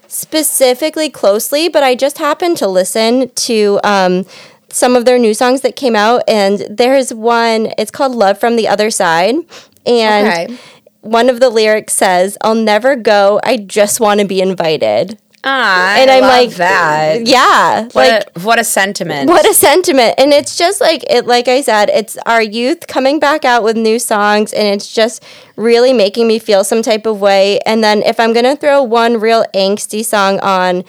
specifically 0.07 1.09
closely, 1.09 1.67
but 1.69 1.83
I 1.83 1.95
just 1.95 2.17
happened 2.19 2.57
to 2.57 2.67
listen 2.67 3.29
to 3.29 3.79
um, 3.83 4.25
some 4.69 4.95
of 4.95 5.05
their 5.05 5.17
new 5.19 5.33
songs 5.33 5.61
that 5.61 5.75
came 5.75 5.95
out, 5.95 6.23
and 6.27 6.59
there's 6.69 7.13
one. 7.13 7.71
It's 7.77 7.91
called 7.91 8.13
"Love 8.15 8.39
from 8.39 8.55
the 8.55 8.67
Other 8.67 8.89
Side," 8.89 9.35
and 9.85 10.27
Okay. 10.27 10.57
one 11.01 11.29
of 11.29 11.39
the 11.39 11.49
lyrics 11.49 11.93
says, 11.93 12.37
"I'll 12.41 12.55
never 12.55 12.95
go. 12.95 13.39
I 13.43 13.57
just 13.57 13.99
want 13.99 14.19
to 14.19 14.25
be 14.27 14.41
invited." 14.41 15.17
Ah, 15.45 15.95
and 15.97 16.09
I 16.09 16.15
I'm 16.17 16.21
love 16.21 16.31
like, 16.31 16.49
that. 16.57 17.27
Yeah, 17.27 17.83
What, 17.83 17.95
like 17.95 18.31
a, 18.35 18.39
what 18.39 18.59
a 18.59 18.63
sentiment. 18.63 19.29
what 19.29 19.47
a 19.47 19.53
sentiment. 19.53 20.15
And 20.17 20.33
it's 20.33 20.57
just 20.57 20.81
like 20.81 21.03
it 21.09 21.27
like 21.27 21.47
I 21.47 21.61
said, 21.61 21.89
it's 21.89 22.17
our 22.25 22.41
youth 22.41 22.87
coming 22.87 23.19
back 23.19 23.45
out 23.45 23.63
with 23.63 23.77
new 23.77 23.99
songs 23.99 24.51
and 24.53 24.67
it's 24.67 24.91
just 24.93 25.23
really 25.55 25.93
making 25.93 26.27
me 26.27 26.39
feel 26.39 26.63
some 26.63 26.81
type 26.81 27.05
of 27.05 27.21
way. 27.21 27.59
And 27.65 27.83
then 27.83 28.01
if 28.01 28.19
I'm 28.19 28.33
going 28.33 28.45
to 28.45 28.55
throw 28.55 28.81
one 28.81 29.19
real 29.19 29.45
angsty 29.53 30.03
song 30.03 30.39
on 30.39 30.83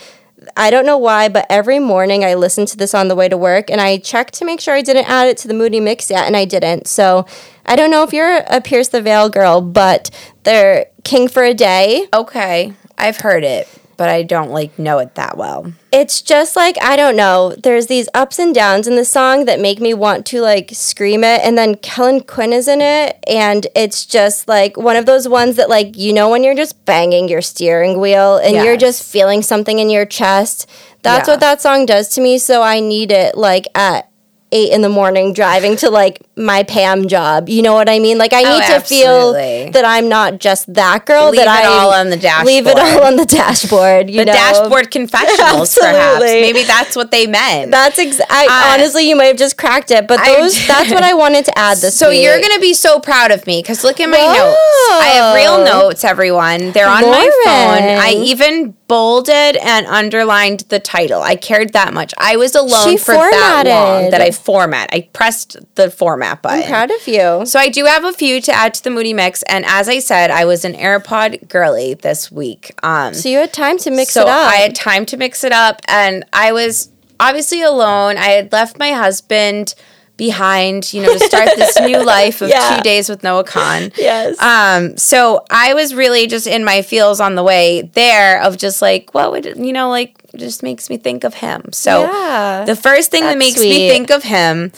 I 0.56 0.70
don't 0.70 0.86
know 0.86 0.98
why, 0.98 1.28
but 1.28 1.44
every 1.50 1.78
morning 1.80 2.24
I 2.24 2.34
listen 2.34 2.66
to 2.66 2.76
this 2.76 2.94
on 2.94 3.08
the 3.08 3.16
way 3.16 3.28
to 3.28 3.36
work 3.36 3.68
and 3.70 3.80
I 3.80 3.98
check 3.98 4.30
to 4.32 4.44
make 4.44 4.60
sure 4.60 4.74
I 4.74 4.80
didn't 4.82 5.08
add 5.08 5.26
it 5.28 5.36
to 5.38 5.48
the 5.48 5.54
Moody 5.54 5.80
Mix 5.80 6.08
yet 6.08 6.26
and 6.26 6.36
I 6.36 6.44
didn't. 6.44 6.86
So 6.86 7.26
I 7.66 7.74
don't 7.74 7.90
know 7.90 8.04
if 8.04 8.12
you're 8.12 8.38
a 8.48 8.60
Pierce 8.60 8.88
the 8.88 9.02
Veil 9.02 9.28
girl, 9.28 9.60
but 9.60 10.08
they're 10.44 10.86
King 11.04 11.26
for 11.28 11.42
a 11.42 11.52
Day. 11.52 12.06
okay, 12.14 12.74
I've 12.96 13.16
heard 13.18 13.42
it, 13.44 13.68
but 13.96 14.08
I 14.08 14.22
don't 14.22 14.50
like 14.50 14.78
know 14.78 14.98
it 14.98 15.14
that 15.14 15.36
well. 15.36 15.72
it's 15.92 16.20
just 16.22 16.56
like 16.56 16.76
I 16.82 16.96
don't 16.96 17.16
know. 17.16 17.54
There's 17.62 17.86
these 17.86 18.08
ups 18.14 18.38
and 18.38 18.54
downs 18.54 18.86
in 18.86 18.96
the 18.96 19.04
song 19.04 19.44
that 19.46 19.60
make 19.60 19.80
me 19.80 19.94
want 19.94 20.26
to 20.26 20.40
like 20.40 20.70
scream 20.72 21.24
it, 21.24 21.40
and 21.42 21.56
then 21.56 21.76
Kellin 21.76 22.20
Quinn 22.22 22.52
is 22.52 22.68
in 22.68 22.80
it, 22.80 23.18
and 23.26 23.66
it's 23.74 24.04
just 24.06 24.48
like 24.48 24.76
one 24.76 24.96
of 24.96 25.06
those 25.06 25.28
ones 25.28 25.56
that 25.56 25.68
like 25.68 25.96
you 25.96 26.12
know 26.12 26.28
when 26.30 26.44
you're 26.44 26.54
just 26.54 26.84
banging 26.84 27.28
your 27.28 27.42
steering 27.42 28.00
wheel 28.00 28.36
and 28.38 28.54
you're 28.56 28.76
just 28.76 29.02
feeling 29.02 29.42
something 29.42 29.78
in 29.78 29.90
your 29.90 30.06
chest. 30.06 30.68
That's 31.02 31.28
Yeah. 31.28 31.34
what 31.34 31.40
that 31.40 31.60
song 31.62 31.86
does 31.86 32.08
to 32.10 32.20
me. 32.20 32.38
So 32.38 32.62
I 32.62 32.80
need 32.80 33.12
it 33.12 33.36
like 33.36 33.66
at 33.74 34.10
eight 34.52 34.72
in 34.72 34.80
the 34.82 34.88
morning 34.88 35.32
driving 35.32 35.76
to 35.76 35.90
like 35.90 36.20
my 36.38 36.62
Pam 36.64 37.08
job. 37.08 37.48
You 37.48 37.62
know 37.62 37.72
what 37.72 37.88
I 37.88 37.98
mean? 37.98 38.18
Like 38.18 38.32
I 38.34 38.42
Oh, 38.44 38.58
need 38.58 38.66
to 38.66 38.80
feel 38.80 39.32
that 39.32 39.84
I'm 39.86 40.08
not 40.08 40.38
just 40.38 40.72
that 40.74 41.06
girl. 41.06 41.30
Leave 41.30 41.40
that 41.40 41.64
it 41.64 41.66
I 41.66 41.72
all 41.72 41.92
on 41.94 42.10
the 42.10 42.16
dashboard. 42.18 42.46
Leave 42.46 42.66
it 42.66 42.78
all 42.78 43.04
on 43.04 43.16
the 43.16 43.24
dashboard. 43.24 44.10
You 44.10 44.20
the 44.20 44.26
know? 44.26 44.32
dashboard 44.32 44.90
confessionals, 44.90 45.74
perhaps. 45.80 46.20
Maybe 46.20 46.62
that's 46.64 46.94
what 46.94 47.10
they 47.10 47.26
meant. 47.26 47.70
That's 47.70 47.98
exactly. 47.98 48.36
I, 48.36 48.46
Uh, 48.46 48.74
honestly, 48.74 49.08
you 49.08 49.16
might 49.16 49.26
have 49.26 49.38
just 49.38 49.56
cracked 49.56 49.90
it, 49.90 50.06
but 50.06 50.22
those 50.26 50.66
that's 50.66 50.90
what 50.90 51.02
I 51.02 51.14
wanted 51.14 51.46
to 51.46 51.58
add 51.58 51.78
this 51.78 51.96
so 51.98 52.10
week. 52.10 52.22
you're 52.22 52.40
gonna 52.40 52.60
be 52.60 52.74
so 52.74 53.00
proud 53.00 53.30
of 53.30 53.46
me 53.46 53.62
because 53.62 53.82
look 53.82 53.98
at 53.98 54.10
my 54.10 54.18
Whoa. 54.18 54.32
notes. 54.50 55.02
I 55.02 55.08
have 55.14 55.34
real 55.34 55.64
notes, 55.64 56.04
everyone. 56.04 56.72
They're 56.72 56.88
on 56.88 57.02
my 57.02 57.30
phone. 57.44 57.98
I 57.98 58.12
even 58.24 58.74
bolded 58.88 59.56
and 59.56 59.86
underlined 59.86 60.60
the 60.68 60.78
title. 60.78 61.20
I 61.22 61.34
cared 61.36 61.72
that 61.72 61.92
much. 61.92 62.12
I 62.18 62.36
was 62.36 62.54
alone 62.54 62.84
She 62.90 62.96
for 62.96 63.14
that 63.14 63.64
long 63.66 64.10
that 64.10 64.20
I 64.20 64.30
format. 64.30 64.90
I 64.92 65.08
pressed 65.12 65.56
the 65.76 65.90
format 65.90 66.25
button. 66.34 66.62
I'm 66.62 66.68
proud 66.68 66.90
of 66.90 67.06
you. 67.06 67.46
So 67.46 67.58
I 67.60 67.68
do 67.68 67.84
have 67.84 68.04
a 68.04 68.12
few 68.12 68.40
to 68.42 68.52
add 68.52 68.74
to 68.74 68.84
the 68.84 68.90
Moody 68.90 69.14
mix, 69.14 69.42
and 69.44 69.64
as 69.66 69.88
I 69.88 69.98
said, 70.00 70.30
I 70.30 70.44
was 70.44 70.64
an 70.64 70.74
AirPod 70.74 71.48
girly 71.48 71.94
this 71.94 72.30
week. 72.32 72.72
Um, 72.82 73.14
So 73.14 73.28
you 73.28 73.38
had 73.38 73.52
time 73.52 73.78
to 73.78 73.90
mix 73.90 74.12
so 74.14 74.22
it 74.22 74.28
up. 74.28 74.46
I 74.52 74.56
had 74.56 74.74
time 74.74 75.06
to 75.06 75.16
mix 75.16 75.44
it 75.44 75.52
up, 75.52 75.80
and 75.88 76.24
I 76.32 76.52
was 76.52 76.90
obviously 77.20 77.62
alone. 77.62 78.16
I 78.18 78.28
had 78.30 78.52
left 78.52 78.78
my 78.78 78.90
husband 78.92 79.74
behind, 80.16 80.92
you 80.94 81.02
know, 81.02 81.12
to 81.12 81.20
start 81.20 81.50
this 81.56 81.78
new 81.80 82.02
life 82.02 82.40
of 82.40 82.48
Yeah. 82.48 82.76
two 82.76 82.82
days 82.82 83.08
with 83.10 83.22
Noah 83.22 83.44
Kahan. 83.44 83.92
yes. 83.98 84.40
Um, 84.40 84.96
so 84.96 85.44
I 85.50 85.74
was 85.74 85.94
really 85.94 86.26
just 86.26 86.46
in 86.46 86.64
my 86.64 86.80
feels 86.80 87.20
on 87.20 87.34
the 87.34 87.42
way 87.42 87.82
there 87.94 88.40
of 88.42 88.56
just 88.56 88.80
like, 88.80 89.12
what 89.12 89.30
would 89.30 89.44
you 89.44 89.72
know, 89.74 89.90
like 89.90 90.16
just 90.34 90.62
makes 90.62 90.88
me 90.88 90.96
think 90.96 91.22
of 91.24 91.34
him. 91.34 91.70
So 91.72 92.00
Yeah. 92.02 92.64
the 92.66 92.76
first 92.76 93.10
thing 93.10 93.24
that 93.24 93.36
makes 93.36 93.56
sweet. 93.56 93.68
me 93.68 93.88
think 93.90 94.10
of 94.10 94.22
him 94.22 94.72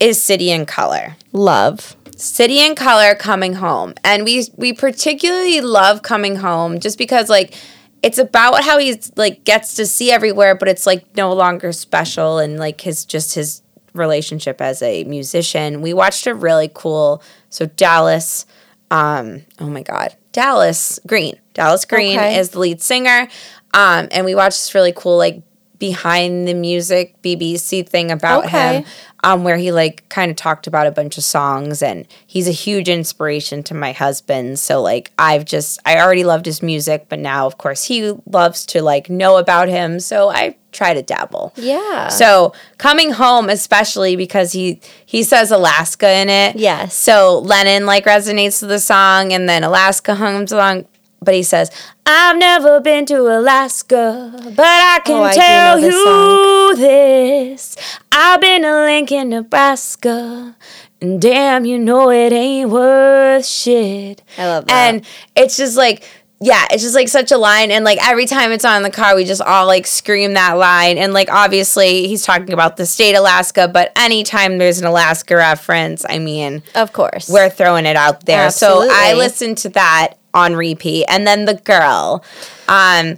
is 0.00 0.22
City 0.22 0.50
and 0.50 0.66
Colour. 0.66 1.16
Love. 1.32 1.96
City 2.16 2.58
and 2.60 2.76
Colour 2.76 3.14
coming 3.14 3.54
home. 3.54 3.94
And 4.04 4.24
we 4.24 4.44
we 4.56 4.72
particularly 4.72 5.60
love 5.60 6.02
coming 6.02 6.36
home 6.36 6.80
just 6.80 6.98
because 6.98 7.28
like 7.28 7.54
it's 8.02 8.18
about 8.18 8.64
how 8.64 8.78
he's 8.78 9.12
like 9.16 9.44
gets 9.44 9.74
to 9.74 9.86
see 9.86 10.10
everywhere, 10.10 10.54
but 10.54 10.68
it's 10.68 10.86
like 10.86 11.04
no 11.16 11.32
longer 11.32 11.72
special 11.72 12.38
and 12.38 12.58
like 12.58 12.80
his 12.80 13.04
just 13.04 13.34
his 13.34 13.62
relationship 13.94 14.60
as 14.60 14.82
a 14.82 15.04
musician. 15.04 15.80
We 15.80 15.94
watched 15.94 16.26
a 16.26 16.34
really 16.34 16.70
cool 16.72 17.22
so 17.50 17.66
Dallas 17.66 18.46
um 18.90 19.44
oh 19.60 19.68
my 19.68 19.82
god. 19.82 20.14
Dallas 20.32 20.98
Green. 21.06 21.38
Dallas 21.54 21.84
Green 21.84 22.18
Okay. 22.18 22.38
is 22.38 22.50
the 22.50 22.58
lead 22.60 22.80
singer. 22.82 23.28
Um 23.74 24.08
and 24.10 24.24
we 24.24 24.34
watched 24.34 24.58
this 24.58 24.74
really 24.74 24.92
cool 24.92 25.16
like 25.16 25.42
behind 25.78 26.46
the 26.48 26.54
music 26.54 27.14
BBC 27.22 27.88
thing 27.88 28.10
about 28.10 28.46
Okay. 28.46 28.76
him 28.78 28.84
um, 29.24 29.44
where 29.44 29.56
he 29.56 29.72
like 29.72 30.08
kind 30.08 30.30
of 30.30 30.36
talked 30.36 30.66
about 30.66 30.86
a 30.86 30.90
bunch 30.90 31.18
of 31.18 31.24
songs 31.24 31.82
and 31.82 32.06
he's 32.26 32.46
a 32.48 32.52
huge 32.52 32.88
inspiration 32.88 33.62
to 33.64 33.74
my 33.74 33.90
husband 33.92 34.58
so 34.58 34.80
like 34.80 35.10
i've 35.18 35.44
just 35.44 35.80
i 35.84 35.98
already 35.98 36.22
loved 36.24 36.46
his 36.46 36.62
music 36.62 37.06
but 37.08 37.18
now 37.18 37.44
of 37.46 37.58
course 37.58 37.84
he 37.84 38.12
loves 38.26 38.64
to 38.66 38.80
like 38.82 39.10
know 39.10 39.36
about 39.36 39.68
him 39.68 39.98
so 39.98 40.28
i 40.28 40.54
try 40.70 40.94
to 40.94 41.02
dabble 41.02 41.52
Yeah. 41.56 42.08
so 42.08 42.52
coming 42.78 43.10
home 43.10 43.48
especially 43.48 44.14
because 44.14 44.52
he 44.52 44.80
he 45.04 45.22
says 45.24 45.50
alaska 45.50 46.08
in 46.10 46.28
it 46.28 46.54
Yes. 46.56 46.94
so 46.94 47.40
lennon 47.40 47.86
like 47.86 48.04
resonates 48.04 48.60
with 48.62 48.70
the 48.70 48.78
song 48.80 49.32
and 49.32 49.48
then 49.48 49.64
alaska 49.64 50.14
hums 50.14 50.52
along 50.52 50.86
but 51.20 51.34
he 51.34 51.42
says 51.42 51.70
i've 52.06 52.36
never 52.38 52.80
been 52.80 53.04
to 53.06 53.16
alaska 53.26 54.30
but 54.54 54.60
i 54.64 55.00
can 55.04 55.16
Oh, 55.16 55.22
I 55.24 55.34
tell 55.34 55.76
know 55.80 55.82
this 55.82 55.94
you 55.94 56.76
this. 56.86 57.76
I've 58.12 58.40
been 58.40 58.62
to 58.62 58.74
lincoln 58.84 59.30
nebraska 59.30 60.54
and 61.00 61.20
damn 61.20 61.64
you 61.64 61.78
know 61.78 62.10
it 62.10 62.32
ain't 62.32 62.70
worth 62.70 63.46
shit. 63.46 64.22
I 64.36 64.46
love 64.46 64.66
that. 64.66 64.94
and 64.94 65.06
it's 65.36 65.56
just 65.56 65.76
like 65.76 66.02
yeah, 66.40 66.66
it's 66.70 66.84
just 66.84 66.94
like 66.94 67.08
such 67.08 67.32
a 67.32 67.38
line, 67.38 67.72
and 67.72 67.84
like 67.84 67.98
every 68.06 68.26
time 68.26 68.52
it's 68.52 68.64
on 68.64 68.84
the 68.84 68.90
car, 68.90 69.16
we 69.16 69.24
just 69.24 69.42
all 69.42 69.66
like 69.66 69.88
scream 69.88 70.34
that 70.34 70.52
line. 70.52 70.96
And 70.96 71.12
like 71.12 71.30
obviously, 71.32 72.06
he's 72.06 72.24
talking 72.24 72.52
about 72.52 72.76
the 72.76 72.86
state 72.86 73.16
Alaska, 73.16 73.66
but 73.66 73.90
anytime 73.96 74.58
there's 74.58 74.78
an 74.78 74.86
Alaska 74.86 75.34
reference, 75.34 76.04
I 76.08 76.18
mean, 76.18 76.62
of 76.76 76.92
course. 76.92 77.28
we're 77.28 77.50
throwing 77.50 77.86
it 77.86 77.96
out 77.96 78.24
there. 78.24 78.50
So 78.50 78.82
I 78.82 78.86
Absolutely. 78.86 79.18
listened 79.18 79.58
to 79.58 79.68
that 79.70 80.14
on 80.32 80.54
repeat, 80.54 81.06
and 81.08 81.26
then 81.26 81.44
the 81.44 81.54
girl, 81.54 82.22
um, 82.68 83.16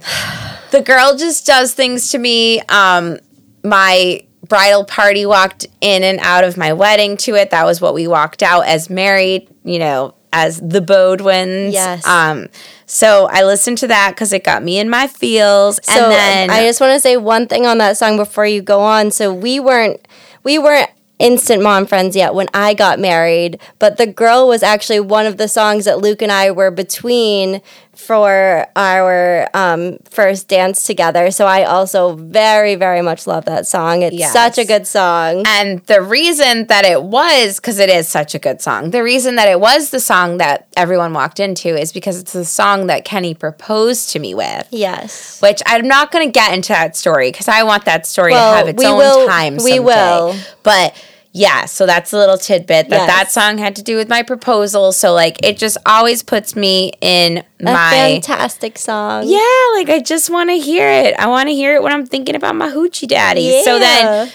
the 0.71 0.81
girl 0.81 1.15
just 1.15 1.45
does 1.45 1.75
things 1.75 2.11
to 2.11 2.17
me. 2.17 2.61
Um, 2.61 3.19
my 3.63 4.25
bridal 4.47 4.83
party 4.83 5.27
walked 5.27 5.67
in 5.79 6.01
and 6.01 6.19
out 6.21 6.43
of 6.43 6.57
my 6.57 6.73
wedding 6.73 7.17
to 7.17 7.35
it. 7.35 7.51
That 7.51 7.65
was 7.65 7.81
what 7.81 7.93
we 7.93 8.07
walked 8.07 8.41
out 8.41 8.65
as 8.65 8.89
married. 8.89 9.47
You 9.63 9.77
know, 9.77 10.15
as 10.33 10.59
the 10.59 10.81
Bodwins. 10.81 11.73
Yes. 11.73 12.05
Um. 12.07 12.47
So 12.93 13.29
I 13.31 13.43
listened 13.45 13.77
to 13.77 13.87
that 13.87 14.11
because 14.13 14.33
it 14.33 14.43
got 14.43 14.63
me 14.63 14.77
in 14.77 14.89
my 14.89 15.07
feels, 15.07 15.79
So 15.81 15.93
and 15.93 16.11
then 16.11 16.49
I 16.49 16.65
just 16.65 16.81
want 16.81 16.93
to 16.93 16.99
say 16.99 17.15
one 17.15 17.47
thing 17.47 17.65
on 17.65 17.77
that 17.77 17.95
song 17.95 18.17
before 18.17 18.45
you 18.45 18.61
go 18.61 18.81
on. 18.81 19.11
So 19.11 19.33
we 19.33 19.61
weren't 19.61 20.05
we 20.43 20.59
weren't 20.59 20.89
instant 21.17 21.63
mom 21.63 21.85
friends 21.85 22.17
yet 22.17 22.33
when 22.33 22.49
I 22.53 22.73
got 22.73 22.99
married, 22.99 23.61
but 23.79 23.95
the 23.95 24.07
girl 24.07 24.45
was 24.45 24.61
actually 24.61 24.99
one 24.99 25.25
of 25.25 25.37
the 25.37 25.47
songs 25.47 25.85
that 25.85 25.99
Luke 25.99 26.21
and 26.21 26.33
I 26.33 26.51
were 26.51 26.69
between 26.69 27.61
for 28.05 28.65
our 28.75 29.47
um, 29.53 29.97
first 30.09 30.47
dance 30.47 30.83
together. 30.85 31.31
So 31.31 31.45
I 31.45 31.63
also 31.63 32.15
very 32.15 32.75
very 32.75 33.01
much 33.01 33.27
love 33.27 33.45
that 33.45 33.67
song. 33.67 34.01
It's 34.01 34.15
Yes. 34.15 34.33
such 34.33 34.57
a 34.57 34.65
good 34.65 34.85
song. 34.87 35.43
And 35.47 35.79
the 35.85 36.01
reason 36.01 36.67
that 36.67 36.85
it 36.85 37.03
was, 37.03 37.57
because 37.57 37.79
it 37.79 37.89
is 37.89 38.07
such 38.07 38.35
a 38.35 38.39
good 38.39 38.61
song, 38.61 38.91
the 38.91 39.03
reason 39.03 39.35
that 39.35 39.47
it 39.47 39.59
was 39.59 39.89
the 39.91 39.99
song 39.99 40.37
that 40.37 40.67
everyone 40.75 41.13
walked 41.13 41.39
into 41.39 41.69
is 41.79 41.91
because 41.91 42.19
it's 42.19 42.33
the 42.33 42.45
song 42.45 42.87
that 42.87 43.05
Kenny 43.05 43.33
proposed 43.33 44.09
to 44.11 44.19
me 44.19 44.33
with. 44.33 44.67
yes. 44.71 45.39
Which 45.41 45.61
I'm 45.65 45.87
not 45.87 46.11
going 46.11 46.25
to 46.27 46.31
get 46.31 46.53
into 46.53 46.69
that 46.69 46.95
story 46.95 47.31
because 47.31 47.47
I 47.47 47.63
want 47.63 47.85
that 47.85 48.05
story 48.05 48.31
Well, 48.33 48.51
to 48.53 48.57
have 48.57 48.67
its 48.67 48.83
own 48.83 48.97
will- 48.97 49.27
time. 49.27 49.57
we 49.57 49.79
will. 49.79 50.35
But 50.63 50.93
yeah, 51.33 51.65
so 51.65 51.85
that's 51.85 52.11
a 52.13 52.17
little 52.17 52.37
tidbit 52.37 52.89
that 52.89 53.07
Yes. 53.07 53.07
that 53.07 53.31
song 53.31 53.57
had 53.57 53.75
to 53.77 53.83
do 53.83 53.95
with 53.95 54.09
my 54.09 54.21
proposal. 54.23 54.91
So 54.91 55.13
like 55.13 55.43
it 55.45 55.57
just 55.57 55.77
always 55.85 56.23
puts 56.23 56.55
me 56.55 56.91
in 57.01 57.37
A 57.61 57.63
my 57.63 57.89
fantastic 57.91 58.77
song. 58.77 59.23
yeah, 59.27 59.39
like 59.75 59.89
I 59.89 60.01
just 60.05 60.29
want 60.29 60.49
to 60.49 60.57
hear 60.57 60.89
it. 60.89 61.13
I 61.17 61.27
want 61.27 61.47
to 61.49 61.53
hear 61.55 61.75
it 61.75 61.83
when 61.83 61.93
I'm 61.93 62.05
thinking 62.05 62.35
about 62.35 62.55
my 62.55 62.69
hoochie 62.69 63.07
daddy. 63.07 63.63
So 63.63 63.79
then 63.79 64.29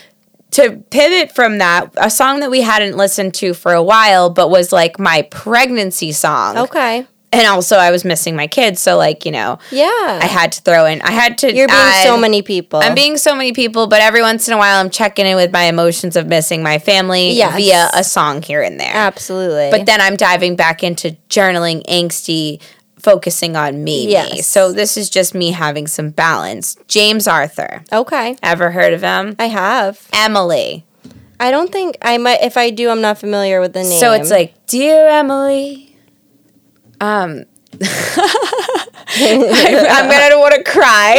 to 0.53 0.76
pivot 0.90 1.34
from 1.34 1.59
that, 1.59 1.90
a 1.97 2.09
song 2.11 2.40
that 2.40 2.51
we 2.51 2.62
hadn't 2.62 2.97
listened 2.97 3.34
to 3.34 3.53
for 3.53 3.72
a 3.72 3.82
while, 3.82 4.30
but 4.30 4.49
was 4.49 4.72
like 4.72 4.99
my 4.99 5.22
pregnancy 5.30 6.12
song. 6.12 6.57
Okay. 6.57 7.07
And 7.37 7.47
also, 7.47 7.76
I 7.76 7.91
was 7.91 8.03
missing 8.05 8.34
my 8.34 8.47
kids. 8.47 8.80
So, 8.80 8.97
like, 8.97 9.26
you 9.26 9.32
know, 9.32 9.59
Yeah. 9.70 9.84
I 10.22 10.26
had 10.26 10.53
to 10.53 10.62
throw 10.62 10.87
in, 10.87 11.03
I 11.03 11.11
had 11.11 11.37
to. 11.39 11.55
You're 11.55 11.68
being 11.68 11.93
so 12.05 12.16
many 12.16 12.41
people. 12.43 12.80
I'm 12.80 12.95
being 12.95 13.16
so 13.18 13.34
many 13.37 13.53
people, 13.53 13.87
but 13.89 14.01
every 14.01 14.22
once 14.22 14.49
in 14.49 14.55
a 14.55 14.57
while, 14.59 14.80
I'm 14.80 14.89
checking 14.91 15.26
in 15.26 15.37
with 15.37 15.53
my 15.53 15.64
emotions 15.64 16.16
of 16.16 16.26
missing 16.26 16.62
my 16.62 16.78
family 16.78 17.32
Yes. 17.32 17.55
via 17.57 17.91
a 17.93 18.03
song 18.03 18.41
here 18.43 18.62
and 18.62 18.80
there. 18.80 18.91
Absolutely. 18.95 19.68
But 19.70 19.84
then 19.87 20.01
I'm 20.01 20.16
diving 20.16 20.57
back 20.57 20.82
into 20.82 21.16
journaling, 21.28 21.84
angsty, 21.87 22.61
focusing 22.99 23.55
on 23.55 23.84
me. 23.84 24.07
me. 24.07 24.41
So, 24.41 24.72
this 24.72 24.97
is 24.97 25.11
just 25.11 25.34
me 25.34 25.51
having 25.51 25.87
some 25.87 26.11
balance. 26.11 26.76
James 26.89 27.28
Arthur. 27.28 27.84
okay. 27.93 28.37
Ever 28.43 28.70
heard 28.70 28.93
of 28.95 29.03
him? 29.03 29.37
I 29.39 29.47
have. 29.47 30.09
Emily. 30.12 30.84
I 31.39 31.51
don't 31.51 31.70
think 31.70 31.99
I 32.01 32.16
might. 32.16 32.43
If 32.43 32.57
I 32.57 32.70
do, 32.70 32.89
I'm 32.89 33.03
not 33.03 33.18
familiar 33.18 33.61
with 33.61 33.74
the 33.74 33.82
name. 33.82 34.01
So 34.01 34.12
it's 34.12 34.30
like, 34.30 34.55
dear 34.66 35.07
Emily, 35.07 35.86
um, 37.01 37.44
I'm 39.19 40.11
gonna 40.11 40.39
want 40.39 40.55
to 40.55 40.62
cry, 40.62 41.17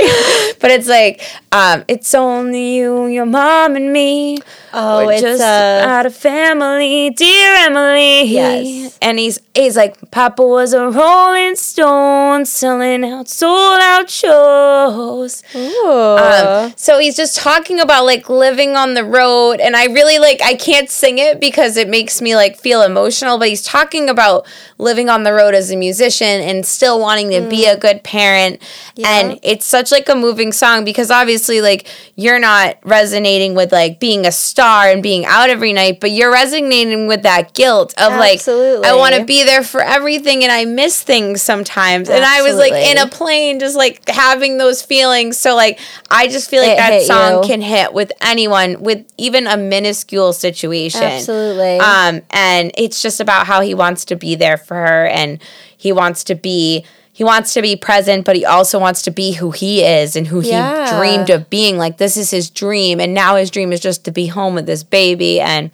but 0.60 0.72
it's 0.72 0.88
like, 0.88 1.22
um, 1.52 1.84
it's 1.88 2.14
only 2.14 2.76
you, 2.76 3.08
your 3.08 3.26
mom, 3.26 3.76
and 3.76 3.91
me. 3.91 4.39
Oh, 4.74 5.06
We're 5.06 5.14
it's, 5.14 5.22
just 5.22 5.41
uh, 5.41 5.82
out 5.88 6.06
of 6.06 6.16
family, 6.16 7.10
dear 7.10 7.56
Emily. 7.56 8.24
Yes. 8.26 8.98
and 9.02 9.18
he's 9.18 9.39
he's 9.56 9.76
like, 9.76 10.12
Papa 10.12 10.45
was 10.45 10.74
a 10.74 10.89
Rolling 10.89 11.56
Stone, 11.56 12.45
selling 12.45 13.04
out 13.04 13.28
sold 13.28 13.80
out 13.82 14.10
shows. 14.10 15.41
Ooh. 15.56 16.18
Um, 16.18 16.74
so 16.76 17.00
he's 17.00 17.16
just 17.16 17.38
talking 17.38 17.80
about 17.80 18.06
like 18.06 18.30
living 18.30 18.76
on 18.76 18.93
the 18.93 19.04
road, 19.06 19.60
and 19.60 19.76
I 19.76 19.86
really 19.86 20.20
like 20.20 20.41
I 20.43 20.54
can't 20.54 20.89
sing 20.89 21.18
it 21.18 21.39
because 21.39 21.78
it 21.78 21.89
makes 21.89 22.22
me 22.22 22.36
like 22.36 22.60
feel 22.60 22.84
emotional. 22.84 23.39
But 23.39 23.48
he's 23.50 23.64
talking 23.64 24.10
about 24.10 24.45
living 24.78 25.10
on 25.10 25.24
the 25.24 25.34
road 25.34 25.56
as 25.56 25.72
a 25.72 25.76
musician 25.76 26.28
and 26.28 26.66
still 26.66 27.00
wanting 27.00 27.32
to 27.32 27.41
be 27.50 27.66
a 27.66 27.78
Mm. 27.78 27.80
Good 27.88 28.04
parent. 28.04 28.62
Yeah. 28.96 29.08
And 29.10 29.40
it's 29.44 29.66
such 29.66 29.92
like 29.92 30.10
a 30.10 30.16
moving 30.16 30.52
song 30.52 30.84
because 30.86 31.12
obviously 31.12 31.62
like 31.62 31.88
you're 32.16 32.40
not 32.40 32.78
resonating 32.84 33.56
with 33.56 33.72
like 33.72 34.00
being 34.00 34.26
a 34.26 34.32
star 34.32 34.88
and 34.88 35.02
being 35.02 35.26
out 35.26 35.50
every 35.50 35.74
night, 35.74 36.00
but 36.00 36.12
you're 36.12 36.32
resonating 36.32 37.08
with 37.08 37.24
that 37.24 37.54
guilt 37.54 37.94
of 37.98 38.14
Absolutely. 38.14 38.82
like 38.82 38.88
I 38.92 38.96
want 38.96 39.16
to 39.16 39.24
be 39.26 39.44
there 39.44 39.64
for 39.64 39.82
everything 39.82 40.44
and 40.44 40.52
I 40.52 40.66
miss 40.66 41.02
things 41.02 41.42
sometimes. 41.42 42.10
And 42.10 42.24
I 42.24 42.42
was 42.42 42.56
like 42.56 42.74
in 42.74 42.98
a 42.98 43.08
plane 43.08 43.60
just 43.60 43.76
like 43.76 44.08
having 44.10 44.58
those 44.58 44.82
feelings. 44.82 45.38
So 45.38 45.56
like 45.56 45.80
I 46.10 46.28
just 46.28 46.50
feel 46.50 46.62
like 46.62 46.74
It 46.74 46.78
that 46.78 47.02
song 47.04 47.44
you. 47.44 47.50
can 47.50 47.62
hit 47.62 47.94
with 47.94 48.12
anyone 48.22 48.82
with 48.82 49.06
even 49.18 49.48
a 49.48 49.58
minuscule 49.58 50.34
situation. 50.34 51.04
Absolutely. 51.04 51.78
Um, 51.78 52.22
and 52.32 52.72
it's 52.78 53.02
just 53.02 53.20
about 53.20 53.48
how 53.48 53.62
he 53.62 53.74
wants 53.74 54.06
to 54.06 54.16
be 54.16 54.36
there 54.36 54.58
for 54.58 54.76
her 54.76 55.08
and 55.08 55.42
he 55.78 55.92
wants 55.92 56.24
to 56.26 56.36
be 56.36 56.86
he 57.18 57.24
wants 57.24 57.55
to 57.55 57.63
be 57.63 57.76
present, 57.76 58.26
but 58.26 58.36
he 58.36 58.45
also 58.45 58.78
wants 58.78 59.01
to 59.01 59.09
be 59.09 59.32
who 59.34 59.49
he 59.49 59.84
is 59.84 60.15
and 60.15 60.28
who 60.28 60.39
Yeah. 60.39 60.86
he 60.86 60.95
dreamed 60.99 61.32
of 61.32 61.49
being. 61.49 61.80
Like 61.80 61.97
this 61.97 62.15
is 62.15 62.30
his 62.30 62.51
dream, 62.51 62.99
and 62.99 63.11
now 63.15 63.38
his 63.38 63.49
dream 63.49 63.74
is 63.74 63.80
just 63.80 64.05
to 64.05 64.11
be 64.11 64.28
home 64.28 64.53
with 64.53 64.68
this 64.68 64.84
baby. 64.84 65.41
And 65.41 65.72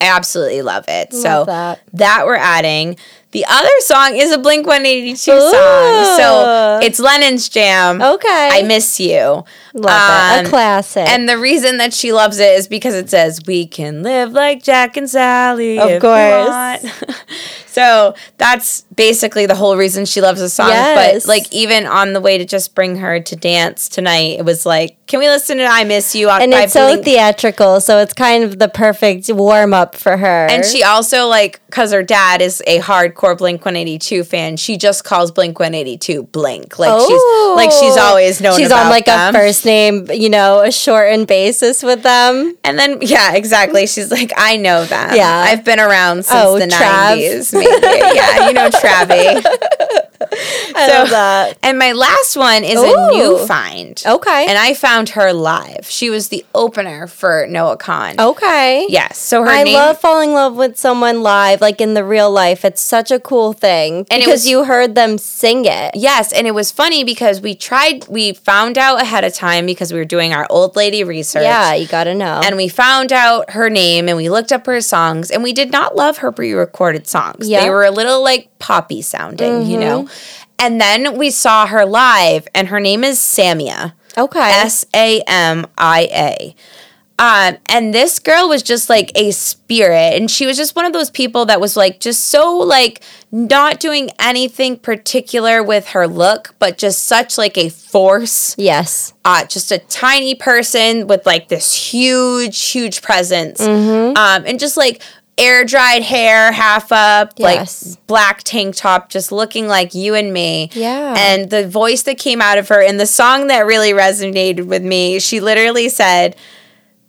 I 0.00 0.06
absolutely 0.16 0.62
love 0.62 0.84
it. 0.88 1.12
so 1.14 1.44
that. 1.44 1.78
that 1.92 2.26
we're 2.26 2.34
adding. 2.34 2.96
The 3.30 3.44
other 3.46 3.68
song 3.80 4.16
is 4.16 4.32
a 4.32 4.38
Blink 4.38 4.66
182 4.66 5.16
song. 5.16 5.50
So 6.16 6.78
it's 6.82 6.98
Lennon's 6.98 7.48
jam. 7.50 8.00
Okay. 8.00 8.48
I 8.52 8.62
miss 8.62 8.98
you. 8.98 9.44
Love 9.74 10.34
it. 10.34 10.38
Um, 10.40 10.46
A 10.46 10.48
classic. 10.48 11.06
And 11.06 11.28
the 11.28 11.36
reason 11.36 11.76
that 11.76 11.92
she 11.92 12.12
loves 12.12 12.38
it 12.38 12.58
is 12.58 12.68
because 12.68 12.94
it 12.94 13.10
says, 13.10 13.40
We 13.46 13.66
can 13.66 14.02
live 14.02 14.32
like 14.32 14.62
Jack 14.62 14.96
and 14.96 15.08
Sally. 15.10 15.78
Of 15.78 16.00
course. 16.00 16.48
want." 16.48 17.24
so 17.66 18.14
that's 18.38 18.82
basically 18.96 19.44
the 19.44 19.54
whole 19.54 19.76
reason 19.76 20.06
she 20.06 20.22
loves 20.22 20.40
the 20.40 20.48
song. 20.48 20.68
Yes. 20.70 21.24
But 21.24 21.28
like, 21.28 21.52
even 21.52 21.86
on 21.86 22.14
the 22.14 22.20
way 22.22 22.38
to 22.38 22.46
just 22.46 22.74
bring 22.74 22.96
her 22.96 23.20
to 23.20 23.36
dance 23.36 23.88
tonight, 23.90 24.38
it 24.38 24.44
was 24.44 24.64
like, 24.64 24.96
Can 25.06 25.20
we 25.20 25.28
listen 25.28 25.58
to 25.58 25.66
I 25.66 25.84
Miss 25.84 26.14
You? 26.14 26.30
and 26.30 26.52
it's 26.52 26.72
so 26.72 26.88
Blink? 26.92 27.04
theatrical, 27.04 27.80
so 27.82 27.98
it's 27.98 28.14
kind 28.14 28.42
of 28.42 28.58
the 28.58 28.68
perfect 28.68 29.30
warm 29.30 29.74
up 29.74 29.94
for 29.94 30.16
her. 30.16 30.46
And 30.50 30.64
she 30.64 30.82
also 30.82 31.26
like 31.26 31.60
because 31.66 31.92
her 31.92 32.02
dad 32.02 32.40
is 32.40 32.62
a 32.66 32.78
hardcore 33.18 33.36
Blink 33.36 33.64
One 33.64 33.76
Eighty 33.76 33.98
Two 33.98 34.24
fan. 34.24 34.56
She 34.56 34.76
just 34.76 35.04
calls 35.04 35.30
Blink 35.30 35.58
One 35.58 35.74
Eighty 35.74 35.98
Two 35.98 36.24
Blink. 36.24 36.78
Like 36.78 37.00
she's 37.00 37.22
like 37.56 37.70
she's 37.72 37.96
Oh. 37.96 38.00
always 38.10 38.40
known. 38.40 38.56
She's 38.56 38.72
on 38.72 38.88
like 38.88 39.06
them. 39.06 39.34
a 39.34 39.38
first 39.38 39.64
name, 39.64 40.06
you 40.12 40.28
know, 40.30 40.60
a 40.60 40.70
shortened 40.72 41.26
basis 41.26 41.82
with 41.82 42.02
them. 42.02 42.56
And 42.64 42.78
then 42.78 42.98
yeah, 43.02 43.34
exactly. 43.34 43.86
She's 43.86 44.10
like, 44.10 44.32
I 44.36 44.56
know 44.56 44.84
them. 44.84 45.14
Yeah. 45.14 45.28
I've 45.46 45.64
been 45.64 45.80
around 45.80 46.24
since 46.24 46.40
Oh, 46.44 46.58
the 46.58 46.66
Trav. 46.66 47.10
nineties. 47.10 47.52
Maybe. 47.52 47.66
yeah, 47.70 48.46
you 48.48 48.52
know 48.54 48.68
Travie. 48.70 49.44
I 50.32 50.86
love 50.88 51.10
that. 51.10 51.58
And 51.62 51.78
my 51.78 51.92
last 51.92 52.36
one 52.36 52.64
is 52.64 52.78
Ooh. 52.78 52.84
a 52.94 53.08
new 53.10 53.46
find. 53.46 54.02
Okay. 54.06 54.46
And 54.48 54.58
I 54.58 54.74
found 54.74 55.10
her 55.10 55.32
live. 55.32 55.86
She 55.88 56.10
was 56.10 56.28
the 56.28 56.44
opener 56.54 57.06
for 57.06 57.46
Noah 57.48 57.76
Kahan. 57.78 58.18
Okay. 58.18 58.86
Yes. 58.88 59.18
So 59.18 59.42
her 59.42 59.48
I 59.48 59.62
name 59.64 59.74
love 59.74 59.98
falling 60.00 60.30
in 60.30 60.34
love 60.34 60.56
with 60.56 60.76
someone 60.76 61.22
live, 61.22 61.60
like 61.60 61.80
in 61.80 61.94
the 61.94 62.04
real 62.04 62.30
life. 62.30 62.64
It's 62.64 62.80
such 62.82 63.10
a 63.10 63.18
cool 63.18 63.52
thing 63.52 64.06
And 64.10 64.20
it 64.22 64.26
because 64.26 64.42
was- 64.42 64.48
you 64.48 64.64
heard 64.64 64.94
them 64.94 65.18
sing 65.18 65.64
it. 65.64 65.92
Yes, 65.94 66.32
and 66.32 66.46
it 66.46 66.52
was 66.54 66.70
funny 66.70 67.04
because 67.04 67.40
we 67.40 67.54
tried 67.54 68.06
we 68.08 68.32
found 68.32 68.78
out 68.78 69.00
ahead 69.00 69.24
of 69.24 69.34
time 69.34 69.66
because 69.66 69.92
we 69.92 69.98
were 69.98 70.04
doing 70.04 70.32
our 70.32 70.46
old 70.50 70.76
lady 70.76 71.02
research. 71.04 71.42
Yeah, 71.42 71.74
you 71.74 71.86
gotta 71.86 72.14
know. 72.14 72.40
And 72.44 72.56
we 72.56 72.68
found 72.68 73.12
out 73.12 73.50
her 73.50 73.70
name 73.70 74.08
and 74.08 74.16
we 74.16 74.28
looked 74.28 74.52
up 74.52 74.66
her 74.66 74.80
songs 74.80 75.30
and 75.30 75.42
we 75.42 75.52
did 75.52 75.70
not 75.72 75.96
love 75.96 76.18
her 76.18 76.30
pre-recorded 76.32 77.06
songs. 77.06 77.48
Yeah. 77.48 77.62
They 77.62 77.70
were 77.70 77.84
a 77.84 77.90
little 77.90 78.22
like 78.22 78.57
poppy 78.58 79.02
sounding, 79.02 79.62
you 79.66 79.78
know. 79.78 80.08
And 80.58 80.80
then 80.80 81.16
we 81.16 81.30
saw 81.30 81.66
her 81.66 81.84
live 81.86 82.48
and 82.54 82.68
her 82.68 82.80
name 82.80 83.04
is 83.04 83.18
Samia. 83.18 83.92
okay. 84.16 84.40
S 84.40 84.84
A 84.94 85.22
M 85.26 85.66
I 85.78 86.08
A. 86.12 86.54
Um, 87.20 87.56
and 87.68 87.92
this 87.92 88.20
girl 88.20 88.48
was 88.48 88.62
just 88.62 88.88
like 88.88 89.10
a 89.16 89.32
spirit, 89.32 90.14
and 90.14 90.30
she 90.30 90.46
was 90.46 90.56
just 90.56 90.76
one 90.76 90.84
of 90.84 90.92
those 90.92 91.10
people 91.10 91.46
that 91.46 91.60
was 91.60 91.76
like 91.76 91.98
just 91.98 92.26
so 92.26 92.58
like 92.58 93.00
not 93.32 93.80
doing 93.80 94.10
anything 94.20 94.76
particular 94.78 95.60
with 95.60 95.88
her 95.88 96.06
look, 96.06 96.54
but 96.60 96.78
just 96.78 97.02
such 97.02 97.36
like 97.36 97.58
a 97.58 97.70
force. 97.70 98.54
yes. 98.56 99.14
Uh, 99.24 99.44
just 99.46 99.72
a 99.72 99.78
tiny 99.78 100.36
person 100.36 101.08
with 101.08 101.26
like 101.26 101.48
this 101.48 101.74
huge, 101.74 102.66
huge 102.70 103.02
presence, 103.02 103.60
Mm-hmm. 103.60 104.16
um, 104.16 104.44
and 104.46 104.60
just 104.60 104.76
like 104.76 105.02
air 105.38 105.64
dried 105.64 106.02
hair, 106.02 106.52
half 106.52 106.90
up, 106.92 107.34
Yes. 107.36 107.84
like 107.96 108.06
black 108.06 108.42
tank 108.42 108.74
top, 108.76 109.08
just 109.08 109.30
looking 109.32 109.68
like 109.68 109.94
you 109.94 110.14
and 110.14 110.32
me. 110.32 110.70
Yeah. 110.72 111.14
And 111.16 111.48
the 111.50 111.66
voice 111.68 112.02
that 112.02 112.18
came 112.18 112.42
out 112.42 112.58
of 112.58 112.68
her 112.68 112.82
and 112.82 112.98
the 112.98 113.06
song 113.06 113.46
that 113.46 113.64
really 113.64 113.92
resonated 113.92 114.66
with 114.66 114.82
me, 114.82 115.18
she 115.20 115.40
literally 115.40 115.88
said, 115.88 116.36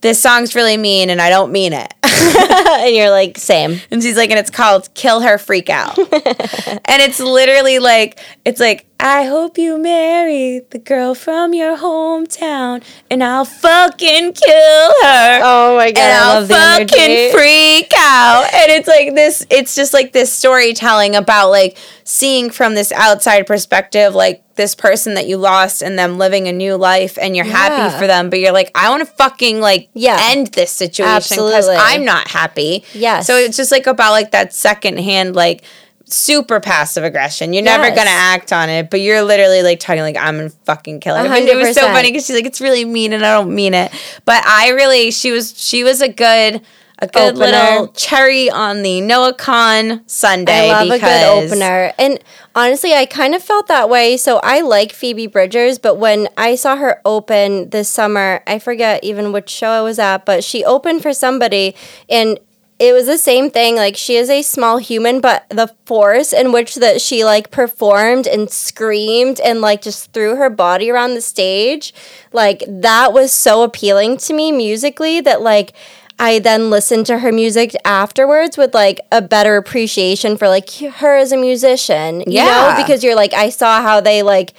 This 0.02 0.22
song's 0.22 0.56
really 0.56 0.78
mean 0.78 1.10
and 1.10 1.22
I 1.22 1.30
don't 1.30 1.52
mean 1.52 1.74
it. 1.74 1.94
and 2.80 2.96
you're 2.96 3.10
like, 3.10 3.38
same. 3.38 3.80
and 3.92 4.02
she's 4.04 4.18
like, 4.18 4.30
and 4.30 4.40
it's 4.40 4.50
called 4.50 4.94
Kill 4.94 5.22
Her 5.22 5.38
Freak 5.38 5.70
Out. 5.70 5.98
and 5.98 7.02
it's 7.02 7.20
literally 7.20 7.80
like, 7.80 8.20
it's 8.46 8.60
like, 8.60 8.86
I 9.02 9.24
hope 9.28 9.58
you 9.58 9.78
marry 9.78 10.60
the 10.72 10.78
girl 10.80 11.16
from 11.16 11.54
your 11.54 11.78
hometown 11.78 12.84
and 13.10 13.24
I'll 13.24 13.46
fucking 13.46 14.34
kill 14.34 14.94
her. 15.04 15.40
Oh 15.42 15.78
my 15.78 15.92
god, 15.94 16.02
and 16.02 16.14
I 16.14 16.34
I'll 16.36 16.42
love 16.42 16.50
fucking 16.90 17.32
freak 17.32 17.94
out. 17.98 18.44
And 18.54 18.72
it's 18.74 18.90
like 18.90 19.16
this, 19.16 19.46
it's 19.50 19.74
just 19.74 19.94
like 19.94 20.12
this 20.12 20.34
storytelling 20.34 21.16
about 21.16 21.50
like 21.50 21.78
seeing 22.04 22.50
from 22.50 22.76
this 22.76 22.92
outside 22.92 23.48
perspective, 23.48 24.16
like 24.16 24.44
this 24.56 24.76
person 24.76 25.14
that 25.14 25.28
you 25.28 25.38
lost 25.38 25.82
and 25.82 25.98
them 25.98 26.18
living 26.18 26.50
a 26.50 26.52
new 26.52 26.76
life 26.76 27.18
and 27.22 27.38
you're 27.38 27.46
Yeah. 27.46 27.54
happy 27.70 27.98
for 27.98 28.06
them, 28.06 28.30
but 28.30 28.40
you're 28.40 28.52
like, 28.52 28.70
I 28.76 28.90
want 28.90 29.00
to 29.08 29.14
fucking 29.14 29.62
like 29.62 29.88
Yeah. 29.94 30.18
end 30.20 30.48
this 30.48 30.72
situation 30.72 31.38
because. 31.38 31.70
I'm 31.70 32.04
not 32.10 32.28
happy. 32.28 32.84
Yes. 32.94 33.28
So 33.28 33.36
it's 33.36 33.56
just 33.58 33.72
like 33.72 33.88
about 33.88 34.12
like 34.12 34.32
that 34.32 34.54
secondhand, 34.54 35.36
like 35.36 35.64
super 36.06 36.60
passive 36.60 37.04
aggression. 37.04 37.54
You're 37.54 37.64
never 37.64 37.90
gonna 37.90 38.10
act 38.10 38.52
on 38.52 38.70
it, 38.70 38.90
but 38.90 39.00
you're 39.02 39.22
literally 39.22 39.62
like 39.62 39.80
talking 39.80 40.02
like 40.02 40.18
I'm 40.18 40.38
gonna 40.38 40.50
fucking 40.50 41.00
kill 41.00 41.16
her. 41.16 41.28
But 41.28 41.44
it 41.44 41.56
was 41.56 41.76
so 41.76 41.82
funny 41.82 42.10
because 42.10 42.26
she's 42.26 42.36
like, 42.36 42.46
it's 42.46 42.62
really 42.62 42.84
mean 42.86 43.14
and 43.14 43.26
I 43.26 43.34
don't 43.34 43.54
mean 43.54 43.74
it. 43.74 43.92
But 44.26 44.46
I 44.46 44.70
really 44.70 45.12
she 45.12 45.32
was 45.32 45.60
she 45.60 45.84
was 45.84 46.02
a 46.02 46.10
good 46.10 46.62
a 47.02 47.08
good 47.08 47.36
Opener. 47.36 47.46
little 47.46 47.88
cherry 47.90 48.50
on 48.50 48.82
the 48.84 49.02
Noah 49.02 49.34
Kahan 49.34 50.04
Sunday. 50.08 50.70
I 50.70 50.84
love 50.84 50.92
a 50.92 51.00
good 51.00 51.52
opener. 51.52 51.94
And 51.98 52.20
honestly, 52.56 52.94
I 52.94 53.06
kind 53.06 53.34
of 53.34 53.42
felt 53.42 53.68
that 53.68 53.90
way. 53.90 54.18
So 54.18 54.40
I 54.44 54.62
like 54.62 54.92
Phoebe 54.92 55.28
Bridgers, 55.28 55.80
but 55.80 55.96
when 55.96 56.28
I 56.38 56.56
saw 56.56 56.76
her 56.76 57.02
open 57.06 57.70
this 57.70 57.90
summer, 57.90 58.44
I 58.46 58.60
forget 58.60 59.04
even 59.04 59.32
which 59.32 59.50
show 59.50 59.70
I 59.70 59.82
was 59.82 59.98
at, 59.98 60.26
but 60.26 60.44
she 60.44 60.64
opened 60.64 61.02
for 61.02 61.14
somebody 61.14 61.76
and 62.10 62.38
it 62.80 62.94
was 62.94 63.06
the 63.06 63.18
same 63.18 63.50
thing 63.52 63.76
like 63.76 63.96
she 63.98 64.16
is 64.16 64.30
a 64.30 64.42
small 64.42 64.78
human 64.78 65.20
but 65.20 65.46
the 65.50 65.68
force 65.86 66.32
in 66.34 66.52
which 66.52 66.76
that 66.76 67.02
she 67.02 67.24
like 67.26 67.52
performed 67.52 68.26
and 68.26 68.50
screamed 68.50 69.40
and 69.42 69.62
like 69.62 69.82
just 69.82 70.12
threw 70.14 70.36
her 70.38 70.50
body 70.50 70.90
around 70.90 71.14
the 71.14 71.22
stage 71.22 71.94
like 72.32 72.64
that 72.68 73.12
was 73.14 73.32
so 73.32 73.64
appealing 73.64 74.18
to 74.18 74.34
me 74.34 74.52
musically 74.52 75.20
that 75.22 75.42
like 75.42 75.74
I 76.22 76.40
then 76.40 76.70
listened 76.70 77.06
to 77.06 77.20
her 77.20 77.32
music 77.32 77.74
afterwards 77.86 78.58
with 78.58 78.74
like 78.74 79.00
a 79.10 79.22
better 79.22 79.56
appreciation 79.56 80.36
for 80.36 80.50
like 80.50 80.70
her 80.74 81.16
as 81.16 81.32
a 81.32 81.38
musician. 81.38 82.20
You 82.28 82.42
Yeah. 82.42 82.46
know, 82.76 82.84
because 82.84 83.06
you're 83.06 83.16
like, 83.16 83.34
I 83.34 83.50
saw 83.50 83.82
how 83.82 84.02
they 84.02 84.22
like, 84.22 84.52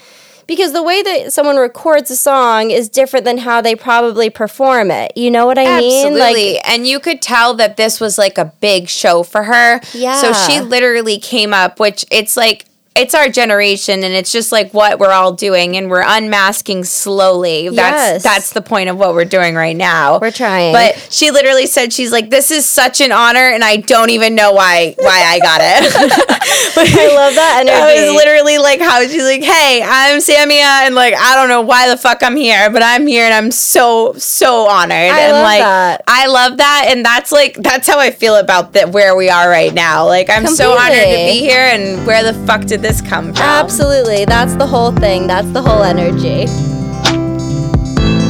because 0.51 0.72
the 0.72 0.82
way 0.82 1.01
that 1.01 1.32
someone 1.32 1.59
records 1.59 2.11
a 2.11 2.16
song 2.16 2.72
is 2.72 2.88
different 2.88 3.24
than 3.24 3.38
how 3.38 3.61
they 3.61 3.76
probably 3.76 4.28
perform 4.30 4.90
it. 4.90 5.12
You 5.14 5.30
know 5.30 5.46
what 5.46 5.61
I 5.61 5.78
mean? 5.78 6.09
Absolutely. 6.09 6.55
Like, 6.55 6.68
and 6.68 6.88
you 6.88 6.98
could 6.98 7.22
tell 7.22 7.55
that 7.55 7.76
this 7.76 8.01
was 8.01 8.18
like 8.18 8.36
a 8.36 8.46
big 8.61 8.88
show 8.88 9.22
for 9.22 9.44
her. 9.44 9.80
Yeah. 9.94 10.20
So 10.20 10.32
she 10.32 10.61
literally 10.61 11.20
came 11.20 11.55
up, 11.55 11.78
which 11.78 12.05
it's 12.11 12.36
like, 12.36 12.64
it's 12.97 13.14
our 13.14 13.28
generation 13.28 14.03
and 14.03 14.12
it's 14.12 14.32
just 14.32 14.51
like 14.51 14.74
what 14.74 14.99
we're 14.99 15.12
all 15.12 15.32
doing 15.32 15.76
and 15.76 15.88
we're 15.88 16.03
unmasking 16.05 16.84
slowly. 16.84 17.68
That's 17.68 17.78
Yes. 18.12 18.22
that's 18.22 18.53
the 18.53 18.61
point 18.61 18.91
of 18.91 18.99
what 18.99 19.14
we're 19.14 19.24
doing 19.24 19.55
right 19.55 19.76
now. 19.76 20.18
We're 20.18 20.32
trying. 20.32 20.72
But 20.72 20.99
she 21.11 21.30
literally 21.30 21.66
said 21.66 21.93
she's 21.93 22.11
like 22.12 22.30
this 22.30 22.51
is 22.51 22.66
such 22.66 23.01
an 23.01 23.12
honor 23.12 23.49
and 23.51 23.62
I 23.62 23.76
don't 23.76 24.11
even 24.11 24.34
know 24.34 24.53
why 24.53 24.97
why 24.99 25.22
I 25.24 25.38
got 25.38 25.61
it. 25.62 26.36
I 26.76 27.14
love 27.14 27.34
that 27.36 27.59
energy. 27.61 27.70
That 27.70 28.07
was 28.07 28.16
literally 28.16 28.59
like 28.59 28.80
how 28.80 29.01
she's 29.07 29.22
like, 29.24 29.43
"Hey, 29.43 29.82
I'm 29.84 30.18
Samia, 30.18 30.86
and 30.86 30.95
like 30.95 31.14
I 31.14 31.34
don't 31.36 31.49
know 31.49 31.61
why 31.62 31.88
the 31.88 31.97
fuck 31.97 32.22
I'm 32.22 32.36
here, 32.36 32.70
but 32.70 32.82
I'm 32.82 33.07
here, 33.07 33.24
and 33.24 33.34
I'm 33.34 33.51
so 33.51 34.14
so 34.14 34.68
honored." 34.68 34.91
and 34.93 35.32
love 35.32 35.45
like 35.45 35.61
that. 35.61 36.03
I 36.07 36.26
love 36.26 36.57
that, 36.59 36.86
and 36.88 37.05
that's 37.05 37.32
like 37.32 37.55
that's 37.57 37.86
how 37.86 37.99
I 37.99 38.11
feel 38.11 38.36
about 38.36 38.72
that 38.74 38.91
where 38.91 39.14
we 39.16 39.28
are 39.30 39.49
right 39.49 39.72
now. 39.72 40.07
Like 40.07 40.28
I'm 40.30 40.47
so 40.47 40.72
honored 40.76 40.99
to 40.99 41.05
be 41.32 41.38
here, 41.41 41.61
and 41.61 42.07
where 42.07 42.22
the 42.24 42.34
fuck 42.47 42.62
did 42.64 42.80
this 42.83 43.01
come 43.01 43.33
from? 43.33 43.43
Absolutely. 43.43 44.24
That's 44.24 44.55
the 44.57 44.66
whole 44.66 44.93
thing. 44.93 45.26
That's 45.26 45.51
the 45.53 45.62
whole 45.62 45.83
energy. 45.83 46.47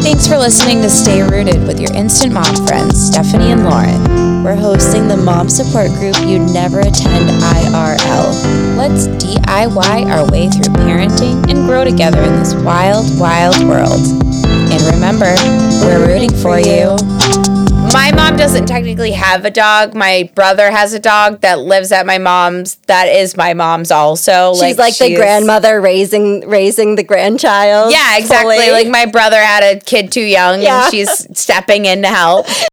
Thanks 0.03 0.27
for 0.27 0.39
listening 0.39 0.81
to 0.83 0.91
Stay 0.91 1.23
Rooted 1.23 1.67
with 1.67 1.79
your 1.79 1.93
instant 1.95 2.33
mom 2.33 2.57
friends, 2.67 3.11
Stephani 3.11 3.53
and 3.53 3.65
Lauren. 3.65 4.43
we're 4.43 4.57
hosting 4.57 5.07
the 5.09 5.17
mom 5.17 5.49
support 5.49 5.89
group 5.93 6.17
you'd 6.27 6.51
never 6.53 6.81
attend 6.81 7.29
IRL. 7.29 8.77
Let's 8.77 9.07
DIY 9.23 10.07
our 10.11 10.29
way 10.31 10.49
through 10.49 10.75
parenting 10.75 11.49
and 11.51 11.69
grow 11.69 11.85
together 11.85 12.23
in 12.23 12.35
this 12.37 12.55
wild, 12.55 13.07
wild 13.21 13.63
world. 13.65 14.01
And 14.47 14.83
remember, 14.95 15.35
we're 15.85 16.07
rooting 16.07 16.35
for 16.35 16.59
you. 16.59 16.97
My 17.93 18.13
mom 18.13 18.37
doesn't 18.37 18.67
technically 18.67 19.11
have 19.13 19.45
a 19.45 19.51
dog. 19.51 19.95
My 19.95 20.31
brother 20.37 20.71
has 20.71 20.95
a 20.95 21.01
dog 21.01 21.41
that 21.41 21.59
lives 21.59 21.91
at 21.91 22.07
my 22.07 22.19
mom's. 22.19 22.77
That 22.87 23.09
is 23.09 23.37
my 23.37 23.53
mom's 23.53 23.91
also. 23.91 24.55
She's 24.55 24.79
like, 24.79 24.97
the 24.97 25.07
she's- 25.07 25.19
grandmother 25.19 25.81
raising 25.81 26.49
raising 26.49 26.95
the 26.95 27.03
grandchild. 27.03 27.91
Yeah, 27.91 28.17
exactly. 28.17 28.57
fully. 28.59 28.71
Like 28.71 28.89
my 28.89 29.07
brother 29.07 29.39
had 29.39 29.63
a 29.65 29.81
kid 29.81 30.13
too 30.13 30.21
young 30.23 30.63
Yeah. 30.63 30.85
and 30.85 30.91
she's 30.93 31.27
stepping 31.39 31.85
in 31.85 32.03
to 32.03 32.09
help. 32.09 32.47